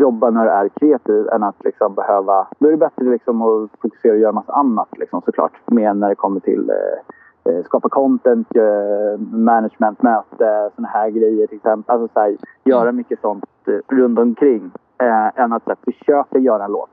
jobba 0.00 0.30
när 0.30 0.44
du 0.44 0.50
är 0.50 0.68
kreativ 0.68 1.28
än 1.28 1.42
att 1.42 1.64
liksom 1.64 1.94
behöva... 1.94 2.46
Då 2.58 2.68
är 2.68 2.70
det 2.70 2.76
bättre 2.76 3.04
liksom 3.04 3.42
att 3.42 3.70
fokusera 3.80 4.12
och 4.12 4.18
göra 4.18 4.32
massa 4.32 4.52
annat 4.52 4.88
liksom, 4.98 5.22
såklart. 5.24 5.52
Med 5.66 5.96
när 5.96 6.08
det 6.08 6.14
kommer 6.14 6.40
till 6.40 6.70
eh, 6.70 7.52
eh, 7.52 7.64
skapa 7.64 7.88
content, 7.88 8.56
eh, 8.56 9.20
management, 9.30 10.02
möte, 10.02 10.70
såna 10.76 10.88
här 10.88 11.10
grejer 11.10 11.46
till 11.46 11.56
exempel. 11.56 11.94
Alltså 11.94 12.08
så 12.14 12.20
här, 12.20 12.36
göra 12.64 12.92
mycket 12.92 13.20
sånt 13.20 13.44
eh, 13.66 13.94
runt 13.96 14.18
omkring 14.18 14.70
eh, 14.98 15.40
än 15.40 15.52
att 15.52 15.64
så 15.64 15.70
här, 15.70 15.92
försöka 15.92 16.38
göra 16.38 16.64
en 16.64 16.72
låt. 16.72 16.90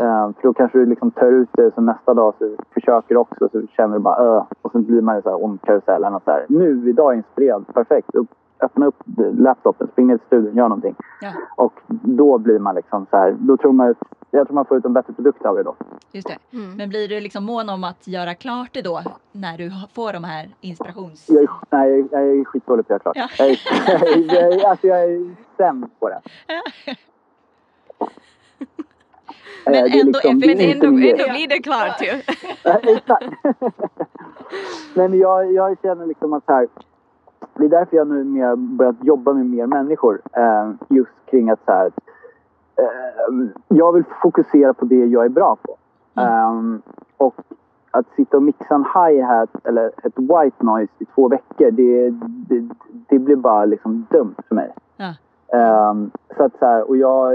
Eh, 0.00 0.32
för 0.32 0.42
då 0.42 0.52
kanske 0.52 0.78
du 0.78 0.86
liksom 0.86 1.10
tar 1.10 1.26
ut 1.32 1.48
det 1.52 1.74
så 1.74 1.80
nästa 1.80 2.14
dag 2.14 2.34
så 2.38 2.56
försöker 2.74 3.14
du 3.14 3.16
också 3.16 3.48
så 3.52 3.62
känner 3.66 3.94
du 3.94 4.00
bara 4.00 4.16
öh. 4.16 4.44
Och 4.62 4.72
så 4.72 4.78
blir 4.78 5.02
man 5.02 5.16
ju 5.16 5.22
så 5.22 5.30
här 5.30 5.44
ond 5.44 5.62
karusell. 5.62 6.04
än 6.04 6.14
att 6.14 6.24
Så 6.24 6.30
här, 6.30 6.46
nu, 6.48 6.88
idag 6.88 7.12
är 7.12 7.16
inspirerad, 7.16 7.64
perfekt. 7.74 8.14
Upp, 8.14 8.28
öppna 8.62 8.86
upp 8.86 9.02
laptopen, 9.38 9.88
spring 9.92 10.06
ner 10.06 10.16
till 10.16 10.26
studion, 10.26 10.56
gör 10.56 10.68
någonting. 10.68 10.94
Ja. 11.20 11.32
Och 11.56 11.72
då 11.88 12.38
blir 12.38 12.58
man 12.58 12.74
liksom 12.74 13.06
så 13.10 13.16
här, 13.16 13.36
då 13.38 13.56
tror 13.56 13.72
man, 13.72 13.94
jag 14.30 14.46
tror 14.46 14.54
man 14.54 14.64
får 14.64 14.76
ut 14.78 14.84
en 14.84 14.92
bättre 14.92 15.12
produkt 15.12 15.44
av 15.46 15.56
det 15.56 15.62
då. 15.62 15.74
Just 16.12 16.28
det. 16.28 16.56
Mm. 16.56 16.76
Men 16.76 16.88
blir 16.88 17.08
du 17.08 17.20
liksom 17.20 17.44
mån 17.44 17.68
om 17.68 17.84
att 17.84 18.06
göra 18.08 18.34
klart 18.34 18.68
det 18.72 18.82
då 18.82 19.02
när 19.32 19.58
du 19.58 19.70
får 19.94 20.12
de 20.12 20.24
här 20.24 20.48
inspirations... 20.60 21.28
Jag 21.28 21.42
är, 21.42 21.48
nej, 21.70 22.08
jag 22.10 22.22
är, 22.22 22.26
jag 22.26 22.38
är 22.40 22.44
skitdålig 22.44 22.88
på 22.88 22.94
att 22.94 23.04
göra 23.04 23.12
klart. 23.12 23.30
Ja. 23.38 23.44
Jag, 23.44 23.50
är, 23.50 24.34
jag, 24.34 24.52
är, 24.54 24.68
alltså 24.70 24.86
jag 24.86 25.04
är 25.04 25.34
sämst 25.56 26.00
på 26.00 26.08
det. 26.08 26.20
Men 29.64 29.74
Eh, 29.74 29.82
det 29.84 29.88
är 29.88 30.00
ändå 30.00 30.18
liksom- 30.24 30.38
Men 30.38 30.50
ändå, 30.60 30.86
ändå 30.86 31.32
blir 31.32 31.48
det 31.48 31.58
klart 31.58 32.02
ju. 32.02 32.22
Ja, 32.64 32.78
Exakt. 32.82 33.24
Nej, 34.94 35.08
men 35.08 35.18
jag, 35.18 35.52
jag 35.52 35.76
känner 35.82 36.06
liksom 36.06 36.32
att 36.32 36.44
så 36.44 36.52
här, 36.52 36.68
det 37.54 37.64
är 37.64 37.68
därför 37.68 37.96
jag 37.96 38.08
nu 38.08 38.24
mer 38.24 38.56
börjat 38.56 39.04
jobba 39.04 39.32
med 39.32 39.46
mer 39.46 39.66
människor. 39.66 40.20
Eh, 40.32 40.70
just 40.88 41.10
kring 41.26 41.50
att 41.50 41.64
så 41.64 41.72
här, 41.72 41.90
eh, 42.76 43.48
jag 43.68 43.92
vill 43.92 44.04
fokusera 44.22 44.74
på 44.74 44.84
det 44.84 45.06
jag 45.06 45.24
är 45.24 45.28
bra 45.28 45.56
på. 45.62 45.76
Eh, 46.20 46.52
och 47.16 47.34
att 47.90 48.06
sitta 48.16 48.36
och 48.36 48.42
mixa 48.42 48.74
en 48.74 48.84
hi-hat 48.84 49.50
eller 49.64 49.86
ett 49.86 50.18
white 50.18 50.64
noise 50.64 50.92
i 50.98 51.04
två 51.04 51.28
veckor, 51.28 51.70
det, 51.70 52.10
det, 52.48 52.68
det 53.08 53.18
blir 53.18 53.36
bara 53.36 53.64
liksom 53.64 54.06
dumt 54.10 54.34
för 54.48 54.54
mig. 54.54 54.72
Ja. 54.96 55.14
Ehm, 55.52 56.10
så 56.36 56.42
att 56.42 56.52
så 56.58 56.66
här, 56.66 56.88
och 56.88 56.96
jag 56.96 57.32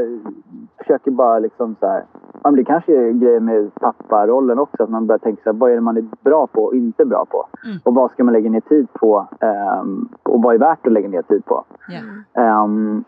försöker 0.78 1.12
bara 1.12 1.40
liksom 1.40 1.76
så 1.80 1.88
här, 1.88 2.04
ja, 2.44 2.52
det 2.52 2.64
kanske 2.64 2.96
är 2.96 3.12
grejer 3.12 3.40
med 3.40 3.76
papparollen 3.76 4.60
också, 4.60 4.84
att 4.84 4.90
man 4.90 5.08
börjar 5.08 5.20
tänka 5.20 5.44
så 5.44 5.50
här, 5.52 5.58
vad 5.60 5.72
är 5.72 5.76
det 5.76 5.82
man 5.82 5.98
är 5.98 6.06
bra 6.24 6.48
på 6.48 6.64
och 6.64 6.76
inte 6.76 7.06
bra 7.06 7.26
på? 7.26 7.48
Mm. 7.66 7.78
Och 7.84 7.96
vad 7.96 8.12
ska 8.12 8.24
man 8.24 8.34
lägga 8.34 8.50
ner 8.50 8.62
tid 8.62 8.88
på? 8.94 9.28
ehm, 9.40 10.10
och 10.24 10.42
vad 10.42 10.56
är 10.56 10.60
värt 10.60 10.88
att 10.88 10.94
lägga 10.94 11.10
ner 11.10 11.22
tid 11.22 11.46
på? 11.46 11.64
Ja. 11.88 12.42
Ehm, 12.42 13.04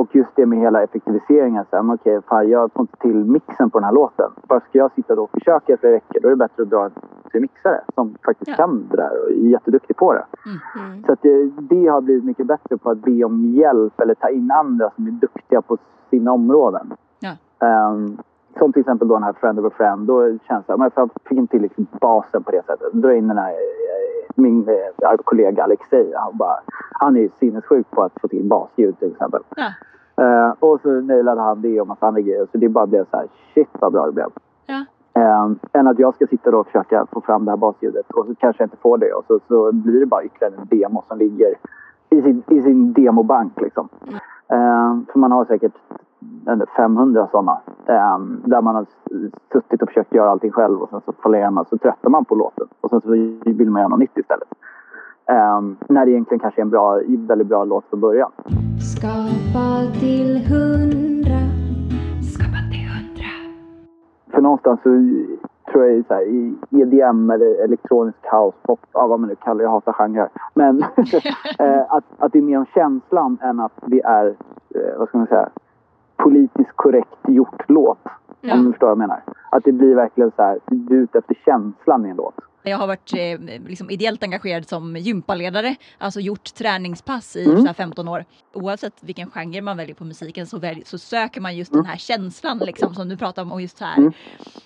och 0.00 0.16
just 0.16 0.30
det 0.36 0.46
med 0.46 0.58
hela 0.58 0.82
effektiviseringen. 0.82 1.64
Så 1.70 1.76
här, 1.76 1.94
okej, 1.94 2.20
fan, 2.28 2.48
jag 2.48 2.72
får 2.72 2.80
inte 2.82 2.96
till 2.96 3.24
mixen 3.24 3.70
på 3.70 3.78
den 3.78 3.84
här 3.84 3.92
låten. 3.92 4.30
Bara 4.48 4.60
ska 4.60 4.78
jag 4.78 4.92
sitta 4.92 5.14
då 5.14 5.22
och 5.22 5.30
försöka 5.30 5.72
i 5.72 5.76
flera 5.76 5.92
veckor, 5.92 6.20
då 6.20 6.28
är 6.28 6.30
det 6.30 6.36
bättre 6.36 6.62
att 6.62 6.70
dra 6.70 6.84
en 6.84 6.90
till 7.30 7.40
mixare 7.40 7.80
som 7.94 8.14
faktiskt 8.24 8.48
Ja. 8.48 8.54
kan 8.56 8.88
det 8.90 8.96
där 8.96 9.10
och 9.24 9.30
är 9.30 9.34
jätteduktig 9.34 9.96
på 9.96 10.12
det. 10.12 10.24
Mm. 10.46 11.04
Så 11.06 11.12
att 11.12 11.22
det, 11.22 11.50
det 11.60 11.86
har 11.86 12.00
blivit 12.00 12.24
mycket 12.24 12.46
bättre 12.46 12.76
på 12.76 12.90
att 12.90 12.98
be 12.98 13.24
om 13.24 13.44
hjälp 13.44 14.00
eller 14.00 14.14
ta 14.14 14.28
in 14.28 14.50
andra 14.50 14.90
som 14.96 15.06
är 15.06 15.10
duktiga 15.10 15.62
på 15.62 15.76
sina 16.10 16.32
områden. 16.32 16.92
Ja. 17.20 17.32
Ehm, 17.66 18.18
som 18.58 18.72
till 18.72 18.80
exempel 18.80 19.08
då 19.08 19.14
den 19.14 19.22
här 19.22 19.32
Friend 19.32 19.58
of 19.58 19.72
a 19.72 19.74
Friend. 19.76 20.06
Då 20.06 20.38
känns 20.48 20.66
det, 20.66 20.76
men 20.76 20.90
jag 20.94 21.10
fick 21.24 21.38
inte 21.38 21.50
till 21.50 21.62
liksom 21.62 21.86
basen 22.00 22.42
på 22.42 22.50
det 22.50 22.62
sättet. 22.66 22.92
Dra 22.92 23.14
in 23.14 23.28
den 23.28 23.38
här, 23.38 23.50
eh, 23.50 23.56
min 24.38 24.68
eh, 24.68 25.16
kollega 25.24 25.64
Alexei. 25.64 26.12
Han, 26.16 26.36
bara, 26.36 26.56
han 26.92 27.16
är 27.16 27.20
ju 27.20 27.30
sinnessjuk 27.38 27.90
på 27.90 28.02
att 28.02 28.12
få 28.20 28.28
till 28.28 28.44
basljud 28.44 28.98
till 28.98 29.12
exempel. 29.12 29.42
Ja. 29.56 29.72
Eh, 30.24 30.54
och 30.58 30.80
så 30.80 30.88
nailade 30.88 31.40
han 31.40 31.62
det 31.62 31.80
och 31.80 31.86
massa 31.86 32.06
andra 32.06 32.20
grejer. 32.20 32.46
Så 32.52 32.58
det 32.58 32.68
bara 32.68 32.86
blev 32.86 33.04
så 33.10 33.16
här, 33.16 33.26
shit 33.54 33.68
vad 33.80 33.92
bra 33.92 34.06
det 34.06 34.12
blev. 34.12 34.28
Ja. 34.66 34.84
Um, 35.18 35.58
än 35.72 35.86
att 35.86 35.98
jag 35.98 36.14
ska 36.14 36.26
sitta 36.26 36.56
och 36.56 36.66
försöka 36.66 37.06
få 37.12 37.20
fram 37.20 37.44
det 37.44 37.50
här 37.50 37.56
basljudet 37.56 38.10
och 38.10 38.26
så 38.26 38.34
kanske 38.34 38.62
jag 38.62 38.66
inte 38.66 38.76
får 38.76 38.98
det 38.98 39.12
och 39.12 39.24
så, 39.26 39.40
så 39.48 39.72
blir 39.72 40.00
det 40.00 40.06
bara 40.06 40.24
ytterligare 40.24 40.54
en 40.56 40.78
demo 40.78 41.02
som 41.08 41.18
ligger 41.18 41.54
i 42.10 42.22
sin, 42.22 42.42
i 42.48 42.62
sin 42.62 42.92
demobank 42.92 43.60
liksom. 43.60 43.88
Ehm, 44.48 45.06
för 45.12 45.18
man 45.18 45.32
har 45.32 45.44
säkert 45.44 45.72
500 46.76 47.28
sådana 47.30 47.60
där 48.44 48.62
man 48.62 48.74
har 48.74 48.86
suttit 49.52 49.82
och 49.82 49.88
försökt 49.88 50.14
göra 50.14 50.30
allting 50.30 50.52
själv 50.52 50.82
och 50.82 50.88
sen 50.90 51.00
så 51.04 51.12
fallerar 51.12 51.50
man 51.50 51.64
så 51.70 51.78
tröttar 51.78 52.10
man 52.10 52.24
på 52.24 52.34
låten 52.34 52.66
och 52.80 52.90
sen 52.90 53.00
så 53.00 53.10
vill 53.50 53.70
man 53.70 53.80
göra 53.80 53.88
något 53.88 53.98
nytt 53.98 54.18
istället. 54.18 54.48
Ehm, 55.26 55.76
när 55.88 56.06
det 56.06 56.10
egentligen 56.10 56.40
kanske 56.40 56.60
är 56.60 56.62
en 56.62 56.70
bra, 56.70 57.00
väldigt 57.06 57.46
bra 57.46 57.64
låt 57.64 57.84
från 57.90 58.00
början. 58.00 58.30
Skapa 58.96 59.98
till 60.00 60.46
hundra. 60.46 61.40
Skapa 62.34 62.58
till 62.70 62.88
hundra. 62.88 63.32
För 64.30 64.40
någonstans 64.40 64.80
så 64.82 64.88
tror 65.72 65.86
jag 65.86 66.04
så 66.06 66.14
här, 66.14 66.22
i 66.22 66.54
EDM 66.70 67.30
eller 67.30 67.64
elektronisk 67.64 68.18
house, 68.32 68.56
pop, 68.62 68.80
ja, 68.92 69.06
vad 69.06 69.20
man 69.20 69.28
nu 69.28 69.34
kallar 69.34 69.58
det, 69.58 69.64
jag 69.64 69.70
hatar 69.70 69.92
genrer. 69.92 70.28
Men 70.54 70.82
eh, 71.58 71.92
att, 71.92 72.04
att 72.18 72.32
det 72.32 72.38
är 72.38 72.42
mer 72.42 72.58
om 72.58 72.66
känslan 72.74 73.38
än 73.42 73.60
att 73.60 73.72
det 73.86 74.02
är, 74.02 74.26
eh, 74.74 74.98
vad 74.98 75.08
ska 75.08 75.18
man 75.18 75.26
säga, 75.26 75.48
politiskt 76.18 76.76
korrekt 76.76 77.28
gjort 77.28 77.62
låt. 77.68 77.98
Ja. 78.40 78.54
Om 78.54 78.64
du 78.64 78.72
förstår 78.72 78.86
vad 78.86 78.92
jag 78.92 78.98
menar. 78.98 79.22
Att 79.50 79.64
det 79.64 79.72
blir 79.72 79.94
verkligen 79.94 80.30
så 80.36 80.42
här, 80.42 80.58
du 80.66 80.96
är 80.96 81.02
ute 81.02 81.18
efter 81.18 81.34
känslan 81.44 82.06
i 82.06 82.08
en 82.08 82.16
låt. 82.16 82.34
Jag 82.62 82.78
har 82.78 82.86
varit 82.86 83.12
eh, 83.12 83.60
liksom 83.68 83.90
ideellt 83.90 84.22
engagerad 84.22 84.68
som 84.68 84.96
gympaledare, 84.96 85.76
alltså 85.98 86.20
gjort 86.20 86.54
träningspass 86.54 87.36
i 87.36 87.44
Mm. 87.44 87.60
så 87.60 87.66
här 87.66 87.74
15 87.74 88.08
år. 88.08 88.24
Oavsett 88.54 88.94
vilken 89.00 89.30
genre 89.30 89.60
man 89.60 89.76
väljer 89.76 89.94
på 89.94 90.04
musiken 90.04 90.46
så, 90.46 90.58
välj, 90.58 90.82
så 90.86 90.98
söker 90.98 91.40
man 91.40 91.56
just 91.56 91.72
den 91.72 91.86
här 91.86 91.96
känslan 91.96 92.58
liksom 92.58 92.94
som 92.94 93.08
du 93.08 93.16
pratar 93.16 93.42
om 93.42 93.52
och 93.52 93.62
just 93.62 93.78
så 93.78 93.84
här. 93.84 93.96
Mm. 93.96 94.12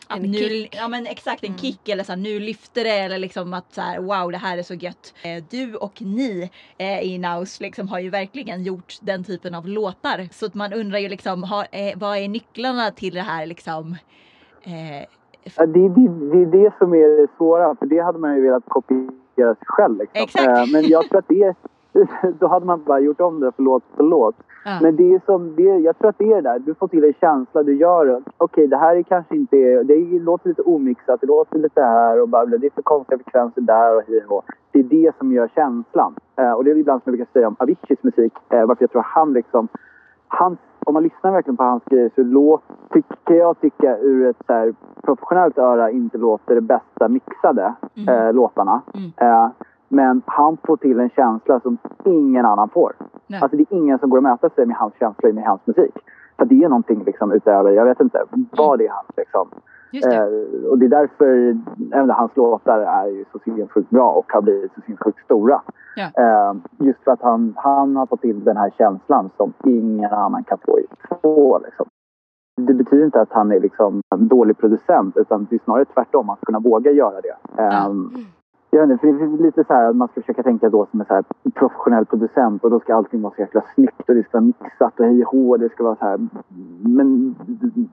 Att 0.07 0.19
En 0.19 0.31
nu, 0.31 0.39
kick. 0.39 0.75
Ja 0.77 0.89
men 0.89 1.07
exakt 1.07 1.45
en 1.45 1.59
kick 1.59 1.89
eller 1.89 2.05
så 2.05 2.13
här, 2.13 2.17
nu 2.17 2.41
lyfter 2.41 2.85
det 2.85 2.91
eller 2.91 3.19
liksom 3.19 3.55
att 3.55 3.75
så 3.75 3.81
här, 3.81 3.99
wow 4.01 4.33
det 4.33 4.39
här 4.39 4.59
är 4.59 4.63
så 4.63 4.75
gött. 4.75 5.15
Eh, 5.23 5.45
du 5.51 5.75
och 5.77 6.03
ni 6.03 6.51
eh, 6.79 7.01
i 7.01 7.19
Naus 7.19 7.61
liksom 7.61 7.89
har 7.89 7.99
ju 7.99 8.11
verkligen 8.11 8.65
gjort 8.65 8.95
den 9.01 9.25
typen 9.25 9.55
av 9.55 9.69
låtar. 9.69 10.29
Så 10.33 10.47
att 10.47 10.55
man 10.55 10.73
undrar 10.73 10.99
ju 10.99 11.09
liksom 11.09 11.43
har, 11.43 11.67
eh, 11.73 11.93
vad 11.97 12.19
är 12.19 12.29
nycklarna 12.29 12.91
till 12.91 13.15
det 13.15 13.23
här 13.23 13.47
liksom 13.47 13.97
eh, 14.63 15.09
Ja, 15.57 15.67
det, 15.67 15.89
det, 15.89 16.09
det 16.33 16.43
är 16.43 16.47
det 16.47 16.73
som 16.79 16.95
är 16.95 17.09
det 17.21 17.27
svåra, 17.37 17.75
för 17.75 17.87
det 17.87 17.99
hade 17.99 18.19
man 18.19 18.37
ju 18.37 18.43
velat 18.43 18.65
kopiera 18.69 19.55
sig 19.55 19.67
själv. 19.67 19.99
Liksom. 19.99 20.23
Exakt. 20.23 20.47
Eh, 20.47 20.65
Men 20.73 20.89
jag 20.89 21.05
tror 21.09 21.19
att 21.19 21.29
det 21.29 21.43
är, 21.43 21.55
då 22.39 22.47
hade 22.47 22.67
man 22.67 22.83
bara 22.85 23.01
gjort 23.01 23.21
om 23.21 23.41
det 23.41 23.53
för 23.53 23.63
låt 23.63 23.83
för 23.97 24.05
låt. 24.05 24.35
ja. 24.65 24.79
Men 24.83 24.97
det 24.97 25.15
är 25.15 25.21
som, 25.27 25.55
det, 25.57 25.63
jag 25.63 25.99
tror 25.99 26.09
att 26.09 26.19
det 26.19 26.33
är 26.33 26.35
det 26.35 26.41
där. 26.51 26.59
Du 26.59 26.75
får 26.75 26.89
till 26.89 27.05
en 27.05 27.15
känsla, 27.21 27.63
du 27.63 27.75
gör 27.77 28.07
det. 28.07 28.23
Okej, 28.37 28.67
det 28.67 28.77
här 28.77 28.97
är 28.97 29.03
kanske 29.03 29.37
inte... 29.37 29.83
Det 29.83 30.19
låter 30.19 30.49
lite 30.49 30.63
omixat, 30.63 31.21
det 31.21 31.27
låter 31.27 31.59
lite 31.59 31.83
här 31.83 32.21
och 32.21 32.29
bara, 32.29 32.45
det 32.47 32.67
är 32.67 32.71
för 32.71 32.83
konstiga 32.83 33.19
frekvenser 33.19 33.61
där 33.61 33.97
och 33.97 34.03
hej 34.09 34.25
och. 34.29 34.45
Det 34.71 34.79
är 34.79 34.83
det 34.85 35.13
som 35.19 35.33
gör 35.33 35.49
känslan. 35.55 36.15
Eh, 36.37 36.53
och 36.53 36.65
det 36.65 36.71
är 36.71 36.77
ibland 36.77 37.03
som 37.03 37.11
jag 37.11 37.19
brukar 37.19 37.33
säga 37.33 37.49
om 37.49 37.57
Aviciis 37.59 38.03
musik, 38.03 38.33
eh, 38.49 38.67
varför 38.67 38.83
jag 38.83 38.91
tror 38.91 39.03
han 39.07 39.33
liksom... 39.33 39.69
Han, 40.29 40.57
om 40.87 40.95
man 40.95 41.03
lyssnar 41.03 41.31
verkligen 41.33 41.57
på 41.57 41.63
hans 41.63 41.85
grejer 41.85 42.11
så 42.15 42.23
låt, 42.23 42.63
tycker 42.93 43.35
jag 43.35 43.61
tycka 43.61 43.99
ur 43.99 44.27
ett 44.27 44.37
så 44.47 44.53
här, 44.53 44.75
professionellt 45.03 45.59
öra 45.59 45.91
inte 45.91 46.19
låter 46.19 46.55
det 46.55 46.61
bästa 46.61 47.09
mixade 47.09 47.75
Mm. 47.97 48.09
eh, 48.09 48.33
låtarna. 48.33 48.83
Mm. 48.95 49.11
Eh, 49.17 49.51
men 49.89 50.23
han 50.27 50.57
får 50.65 50.77
till 50.77 51.01
en 51.01 51.11
känsla 51.11 51.61
som 51.61 51.79
ingen 52.05 52.47
annan 52.47 52.69
får. 52.69 52.93
Nej. 53.27 53.41
Alltså 53.43 53.57
det 53.57 53.63
är 53.63 53.77
ingen 53.77 53.99
som 53.99 54.11
går 54.11 54.19
att 54.19 54.23
mäta 54.23 54.51
sig 54.51 54.67
med 54.67 54.77
hans 54.77 54.95
känsla 54.99 55.33
med 55.33 55.45
hans 55.45 55.61
musik. 55.65 55.95
För 56.39 56.45
det 56.45 56.65
är 56.65 56.69
någonting 56.69 57.03
liksom 57.05 57.33
utöver, 57.33 57.71
jag 57.71 57.85
vet 57.85 58.01
inte 58.01 58.25
vad 58.51 58.79
det 58.79 58.87
är 58.87 58.91
hans 58.91 59.07
liksom. 59.17 59.49
Det. 59.93 60.17
Eh, 60.17 60.71
och 60.71 60.79
det 60.79 60.87
är 60.87 60.89
därför 60.89 61.59
även 61.93 62.11
hans 62.11 62.37
låtar 62.37 62.79
är 62.79 63.07
ju 63.07 63.25
så 63.33 63.39
sinnessjukt 63.39 63.91
bra 63.91 64.11
och 64.11 64.33
har 64.33 64.43
blivit 64.43 64.73
så 64.75 64.81
sinnessjukt 64.81 65.25
stora. 65.25 65.63
Ja. 65.97 66.11
Eh, 66.23 66.55
just 66.79 67.05
för 67.05 67.11
att 67.11 67.23
han, 67.23 67.55
han 67.57 67.97
har 67.97 68.07
fått 68.07 68.21
till 68.21 68.45
den 68.45 68.57
här 68.57 68.71
känslan 68.79 69.31
som 69.37 69.53
ingen 69.65 70.13
annan 70.13 70.45
kan 70.45 70.59
få, 71.23 71.59
liksom. 71.65 71.87
Det 72.57 72.75
betyder 72.75 73.05
inte 73.05 73.21
att 73.21 73.33
han 73.33 73.53
är 73.53 73.61
liksom 73.61 74.01
en 74.15 74.29
dålig 74.29 74.59
producent 74.59 75.17
utan 75.17 75.47
det 75.51 75.57
är 75.57 75.61
snarare 75.65 75.85
tvärtom, 75.85 76.31
att 76.31 76.41
kunna 76.41 76.59
våga 76.59 76.91
göra 76.91 77.21
det. 77.21 77.37
Ja. 77.57 77.95
Jag 78.75 78.87
vet 78.87 78.91
inte, 78.91 79.01
för 79.01 79.13
det 79.13 79.25
är 79.25 79.43
lite 79.43 79.65
så 79.65 79.73
här 79.73 79.91
att 79.91 79.97
man 79.97 80.09
ska 80.09 80.21
försöka 80.21 80.43
tänka 80.43 80.69
då 80.69 80.87
som 80.91 81.01
en 81.01 81.07
så 81.07 81.15
här 81.15 81.25
professionell 81.55 82.07
producent 82.07 82.65
och 82.65 82.71
då 82.71 82.81
ska 82.81 82.95
allting 82.95 83.23
vara 83.23 83.35
så 83.35 83.41
jäkla 83.41 83.63
snyggt 83.75 84.09
och 84.09 84.15
det 84.15 84.23
ska 84.23 84.39
vara 84.39 84.45
mixat 84.45 85.01
och 85.01 85.07
hej 85.07 85.25
och 85.25 85.59
det 85.59 85.69
ska 85.69 85.85
vara 85.85 85.97
så 85.97 86.05
här. 86.05 86.19
Men 86.83 87.35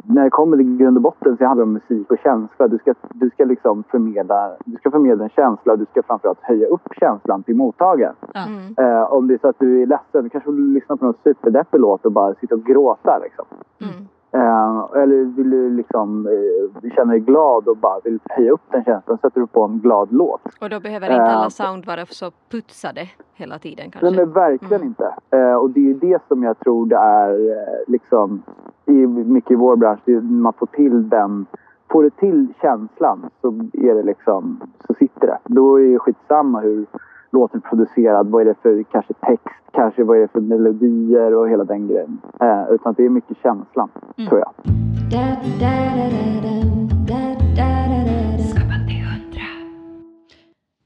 när 0.03 0.23
det 0.23 0.29
kommer 0.29 0.57
till 0.57 0.77
grund 0.77 0.97
och 0.97 1.03
botten 1.03 1.37
så 1.37 1.45
handlar 1.45 1.65
det 1.65 1.69
om 1.69 1.73
musik 1.73 2.11
och 2.11 2.17
känsla. 2.23 2.67
Du 2.67 2.77
ska, 2.77 2.93
du 3.13 3.29
ska 3.29 3.45
liksom 3.45 3.83
förmedla, 3.83 4.51
du 4.65 4.77
ska 4.77 4.91
förmedla 4.91 5.23
en 5.23 5.29
känsla 5.29 5.73
och 5.73 5.79
du 5.79 5.85
ska 5.85 6.03
framförallt 6.03 6.41
höja 6.41 6.67
upp 6.67 6.87
känslan 6.99 7.43
till 7.43 7.55
mottagaren. 7.55 8.15
Mm. 8.33 8.73
Eh, 8.77 9.13
om 9.13 9.27
det 9.27 9.33
är 9.33 9.37
så 9.37 9.47
att 9.47 9.59
du 9.59 9.81
är 9.81 9.85
ledsen, 9.85 10.23
du 10.23 10.29
kanske 10.29 10.51
vill 10.51 10.73
lyssna 10.73 10.97
på 10.97 11.05
någon 11.05 11.17
superdeppig 11.23 11.79
låt 11.79 12.05
och 12.05 12.11
bara 12.11 12.33
sitta 12.33 12.55
och 12.55 12.63
gråta 12.63 13.19
liksom. 13.23 13.45
Mm. 13.81 14.07
Eh, 14.31 15.01
eller 15.01 15.23
vill 15.35 15.49
du 15.49 15.69
liksom 15.69 16.27
eh, 16.27 16.91
känna 16.95 17.11
dig 17.11 17.19
glad 17.19 17.67
och 17.67 17.77
bara 17.77 17.99
vill 18.03 18.19
höja 18.29 18.51
upp 18.51 18.61
den 18.71 18.83
känslan 18.83 19.17
sätter 19.17 19.39
du 19.41 19.47
på 19.47 19.63
en 19.63 19.79
glad 19.79 20.07
låt. 20.11 20.41
Och 20.61 20.69
då 20.69 20.79
behöver 20.79 21.09
inte 21.09 21.21
alla 21.23 21.43
Eh, 21.45 21.49
sound 21.49 21.85
vara 21.85 22.05
så 22.05 22.31
putsade 22.51 23.09
hela 23.33 23.59
tiden 23.59 23.85
Nej 23.93 23.99
kanske. 24.01 24.21
men 24.21 24.31
verkligen 24.33 24.75
Mm. 24.81 24.87
inte. 24.87 25.13
Eh, 25.29 25.53
och 25.53 25.69
det 25.69 25.89
är 25.89 25.93
det 25.93 26.19
som 26.27 26.43
jag 26.43 26.59
tror 26.59 26.85
det 26.85 26.95
är 26.95 27.49
eh, 27.51 27.79
liksom 27.87 28.41
i, 28.85 28.91
mycket 29.07 29.51
i 29.51 29.55
vår 29.55 29.75
bransch. 29.75 29.99
Det, 30.05 30.21
man 30.21 30.53
får 30.53 30.65
till 30.65 31.09
den, 31.09 31.45
får 31.91 32.03
du 32.03 32.09
till 32.09 32.47
känslan 32.61 33.29
så 33.41 33.47
är 33.73 33.95
det 33.95 34.03
liksom, 34.03 34.59
så 34.87 34.93
sitter 34.93 35.27
det. 35.27 35.37
Då 35.45 35.79
är 35.79 35.93
det 35.93 35.99
skitsamma 35.99 36.59
hur 36.59 36.85
låten 37.31 37.61
är 37.65 37.69
producerad, 37.69 38.27
vad 38.27 38.41
är 38.41 38.45
det 38.45 38.55
för 38.61 38.83
kanske 38.83 39.13
text, 39.13 39.47
kanske 39.71 40.03
vad 40.03 40.17
är 40.17 40.21
det 40.21 40.27
för 40.27 40.41
melodier 40.41 41.33
och 41.35 41.49
hela 41.49 41.63
den 41.63 41.87
grejen. 41.87 42.21
Eh, 42.41 42.63
utan 42.71 42.93
det 42.97 43.05
är 43.05 43.09
mycket 43.09 43.37
känslan, 43.43 43.89
Mm. 44.17 44.29
tror 44.29 44.39
jag. 44.39 44.51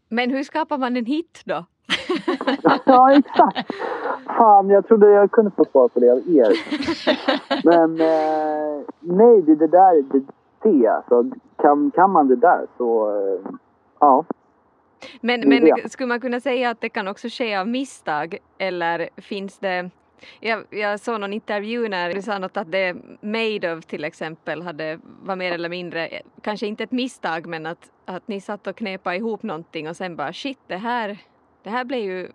Men 0.10 0.30
hur 0.32 0.44
skapar 0.44 0.78
man 0.78 0.98
en 0.98 1.06
hit 1.06 1.42
då? 1.46 1.66
ja, 2.86 3.12
exakt. 3.12 3.74
Fan, 4.38 4.70
jag 4.70 4.88
trodde 4.88 5.10
jag 5.10 5.32
kunde 5.32 5.52
få 5.52 5.66
svar 5.72 5.88
på 5.88 6.00
det 6.00 6.10
av 6.12 6.18
er. 6.18 6.54
Men 7.66 8.02
eh, 8.02 8.82
nej, 9.00 9.42
det, 9.42 9.56
det 9.56 9.68
där, 9.68 10.04
det, 10.12 10.22
det 10.64 10.88
alltså. 10.88 11.24
Kan, 11.56 11.92
kan 11.92 12.12
man 12.12 12.28
det 12.28 12.36
där 12.36 12.66
så, 12.78 13.10
eh, 13.10 13.52
ja. 14.00 14.26
Men, 15.22 15.42
är 15.42 15.48
men 15.48 15.64
det. 15.64 15.92
skulle 15.92 16.08
man 16.08 16.20
kunna 16.20 16.40
säga 16.40 16.70
att 16.70 16.82
det 16.82 16.90
kan 16.90 17.08
också 17.08 17.28
ske 17.30 17.56
av 17.56 17.68
misstag 17.68 18.38
eller 18.58 19.10
finns 19.18 19.60
det 19.60 19.90
jag, 20.40 20.64
jag 20.70 21.00
såg 21.00 21.20
någon 21.20 21.34
intervju 21.34 21.90
när 21.90 22.14
du 22.14 22.22
sa 22.22 22.40
något 22.40 22.58
att 22.58 22.72
det 22.72 22.96
Made 23.22 23.74
of 23.74 23.86
till 23.86 24.04
exempel 24.04 24.62
hade, 24.62 25.00
var 25.24 25.36
mer 25.36 25.52
eller 25.52 25.70
mindre, 25.70 26.10
kanske 26.42 26.68
inte 26.68 26.84
ett 26.84 26.92
misstag 26.92 27.46
men 27.46 27.66
att, 27.66 27.92
att 28.06 28.28
ni 28.28 28.42
satt 28.42 28.68
och 28.68 28.76
knepade 28.76 29.16
ihop 29.16 29.44
någonting 29.44 29.90
och 29.90 29.96
sen 29.96 30.16
bara 30.16 30.34
shit 30.34 30.60
det 30.68 30.76
här, 30.76 31.18
det 31.64 31.70
här 31.70 31.86
blev 31.86 32.00
ju 32.00 32.28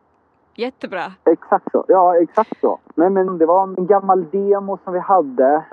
jättebra. 0.55 1.13
Exakt 1.25 1.71
så. 1.73 1.85
Ja, 1.89 2.17
exakt 2.17 2.61
så. 2.61 2.79
Nej, 2.95 3.11
men 3.11 3.39
det 3.39 3.47
var 3.47 3.63
en 3.63 3.87
gammal 3.87 4.31
demo 4.31 4.79
som 4.85 4.93
vi 4.93 4.99
hade. 4.99 5.65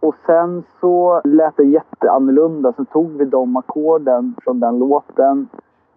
Och 0.00 0.14
sen 0.26 0.64
så 0.80 1.20
lät 1.24 1.56
det 1.56 1.64
jätteannorlunda. 1.64 2.72
Så 2.72 2.84
tog 2.84 3.18
vi 3.18 3.24
de 3.24 3.56
ackorden 3.56 4.34
från 4.44 4.60
den 4.60 4.78
låten. 4.78 5.48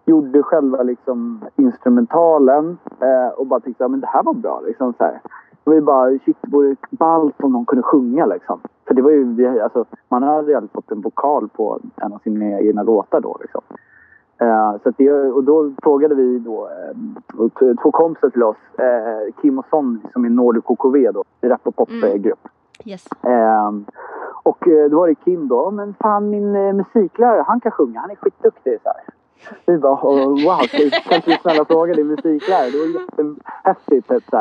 Gjorde 0.08 0.42
själva 0.42 0.82
liksom 0.82 1.44
instrumentalen. 1.56 2.78
Eh, 3.00 3.28
och 3.38 3.46
bara 3.46 3.60
tänkte 3.60 3.84
att 3.84 4.00
det 4.00 4.06
här 4.06 4.22
var 4.22 4.34
bra. 4.34 4.60
Liksom, 4.66 4.94
så 4.98 5.04
här. 5.04 5.20
Och 5.64 5.72
vi 5.72 5.80
bara, 5.80 6.18
shit, 6.18 6.36
det 6.40 6.50
vore 6.50 6.76
ballt 6.90 7.34
om 7.42 7.52
någon 7.52 7.66
kunde 7.66 7.82
sjunga 7.82 8.26
liksom. 8.26 8.60
För 8.86 8.94
det 8.94 9.02
var 9.02 9.10
ju, 9.10 9.60
alltså, 9.60 9.84
man 10.08 10.22
hade 10.22 10.50
ju 10.50 10.54
aldrig 10.56 10.72
fått 10.72 10.90
en 10.90 11.00
vokal 11.00 11.48
på 11.48 11.80
en 11.96 12.12
av 12.12 12.18
sina 12.18 12.60
egna 12.60 12.82
låtar 12.82 13.20
då 13.20 13.36
liksom. 13.40 13.62
Eh, 14.40 14.74
så 14.82 14.92
det, 14.96 15.12
och 15.12 15.44
då 15.44 15.72
frågade 15.82 16.14
vi 16.14 16.38
då 16.38 16.68
eh, 16.68 17.40
och 17.40 17.54
två 17.82 17.90
kompisar 17.90 18.30
till 18.30 18.42
oss, 18.42 18.56
eh, 18.78 19.34
Kim 19.42 19.58
och 19.58 19.66
Sonny 19.70 20.00
som 20.12 20.24
är 20.24 20.30
Nordic 20.30 20.64
KKV 20.64 21.10
då, 21.10 21.24
rap 21.40 21.60
och 21.66 21.76
popgrupp. 21.76 22.48
Yes. 22.84 23.06
Eh, 23.22 23.72
och 24.42 24.68
eh, 24.68 24.90
då 24.90 24.96
var 24.96 25.08
det 25.08 25.14
Kim 25.14 25.48
då, 25.48 25.70
men 25.70 25.94
fan 25.94 26.30
min 26.30 26.76
musiklärare 26.76 27.44
han 27.46 27.60
kan 27.60 27.72
sjunga, 27.72 28.00
han 28.00 28.10
är 28.10 28.16
skitduktig 28.16 28.78
så 28.82 28.88
här. 28.88 29.17
Vi 29.66 29.78
bara 29.78 29.94
oh, 29.94 30.44
wow, 30.44 30.60
kan 31.08 31.20
du 31.24 31.32
snälla 31.42 31.64
fråga 31.64 31.94
din 31.94 32.06
musiklärare? 32.06 32.70
Det 32.70 32.78
var 32.78 32.86
jättehäftigt 32.86 34.08
typ, 34.08 34.34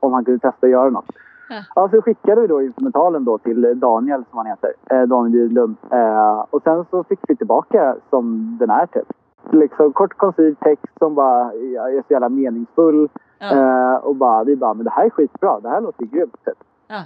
om 0.00 0.12
han 0.12 0.24
kunde 0.24 0.40
testa 0.40 0.66
att 0.66 0.70
göra 0.70 0.90
något. 0.90 1.10
Ja. 1.48 1.64
Ja, 1.74 1.88
så 1.88 2.02
skickade 2.02 2.40
vi 2.40 2.46
då 2.46 2.62
instrumentalen 2.62 3.24
då 3.24 3.38
till 3.38 3.80
Daniel 3.80 4.24
som 4.30 4.38
han 4.38 4.46
heter, 4.46 4.72
eh, 4.90 5.02
Daniel 5.02 5.34
Gidlund. 5.34 5.76
Eh, 5.90 6.44
och 6.50 6.62
sen 6.62 6.84
så 6.90 7.04
fick 7.04 7.18
vi 7.28 7.36
tillbaka 7.36 7.96
som 8.10 8.56
den 8.60 8.70
är 8.70 8.86
typ. 8.86 9.12
Liksom 9.50 9.92
kort 9.92 10.14
koncis 10.16 10.58
text 10.58 10.98
som 10.98 11.14
bara 11.14 11.54
ja, 11.54 11.88
är 11.88 12.02
så 12.08 12.12
jävla 12.12 12.28
meningsfull. 12.28 13.08
Ja. 13.38 13.50
Eh, 13.56 13.96
och 13.96 14.16
bara, 14.16 14.44
vi 14.44 14.56
bara, 14.56 14.74
men 14.74 14.84
det 14.84 14.90
här 14.90 15.04
är 15.04 15.10
skitbra, 15.10 15.60
det 15.60 15.68
här 15.68 15.80
låter 15.80 16.04
grymt. 16.04 16.44
Typ. 16.44 16.58
Ja. 16.88 17.02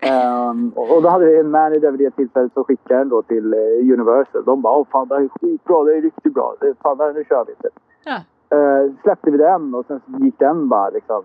Ehm, 0.00 0.72
och 0.76 1.02
då 1.02 1.08
hade 1.08 1.24
vi 1.24 1.38
en 1.38 1.50
manager 1.50 1.90
vid 1.90 2.00
det 2.00 2.10
tillfället 2.10 2.52
som 2.52 2.64
skickade 2.64 3.00
den 3.00 3.08
då 3.08 3.22
till 3.22 3.54
eh, 3.54 3.92
Universal. 3.94 4.44
De 4.44 4.62
bara, 4.62 4.76
åh 4.76 4.86
fan 4.92 5.08
det 5.08 5.14
här 5.14 5.22
är 5.22 5.28
skitbra, 5.28 5.84
det 5.84 5.96
är 5.96 6.02
riktigt 6.02 6.34
bra. 6.34 6.54
Det, 6.60 6.74
fan, 6.82 6.98
det 6.98 7.04
här, 7.04 7.12
nu 7.12 7.24
kör 7.24 7.44
vi. 7.44 7.54
Typ. 7.54 7.74
Ja. 8.04 8.16
Eh, 8.56 8.92
släppte 9.02 9.30
vi 9.30 9.38
den 9.38 9.74
och 9.74 9.86
sen 9.86 10.00
så 10.06 10.24
gick 10.24 10.38
den 10.38 10.68
bara 10.68 10.90
liksom 10.90 11.22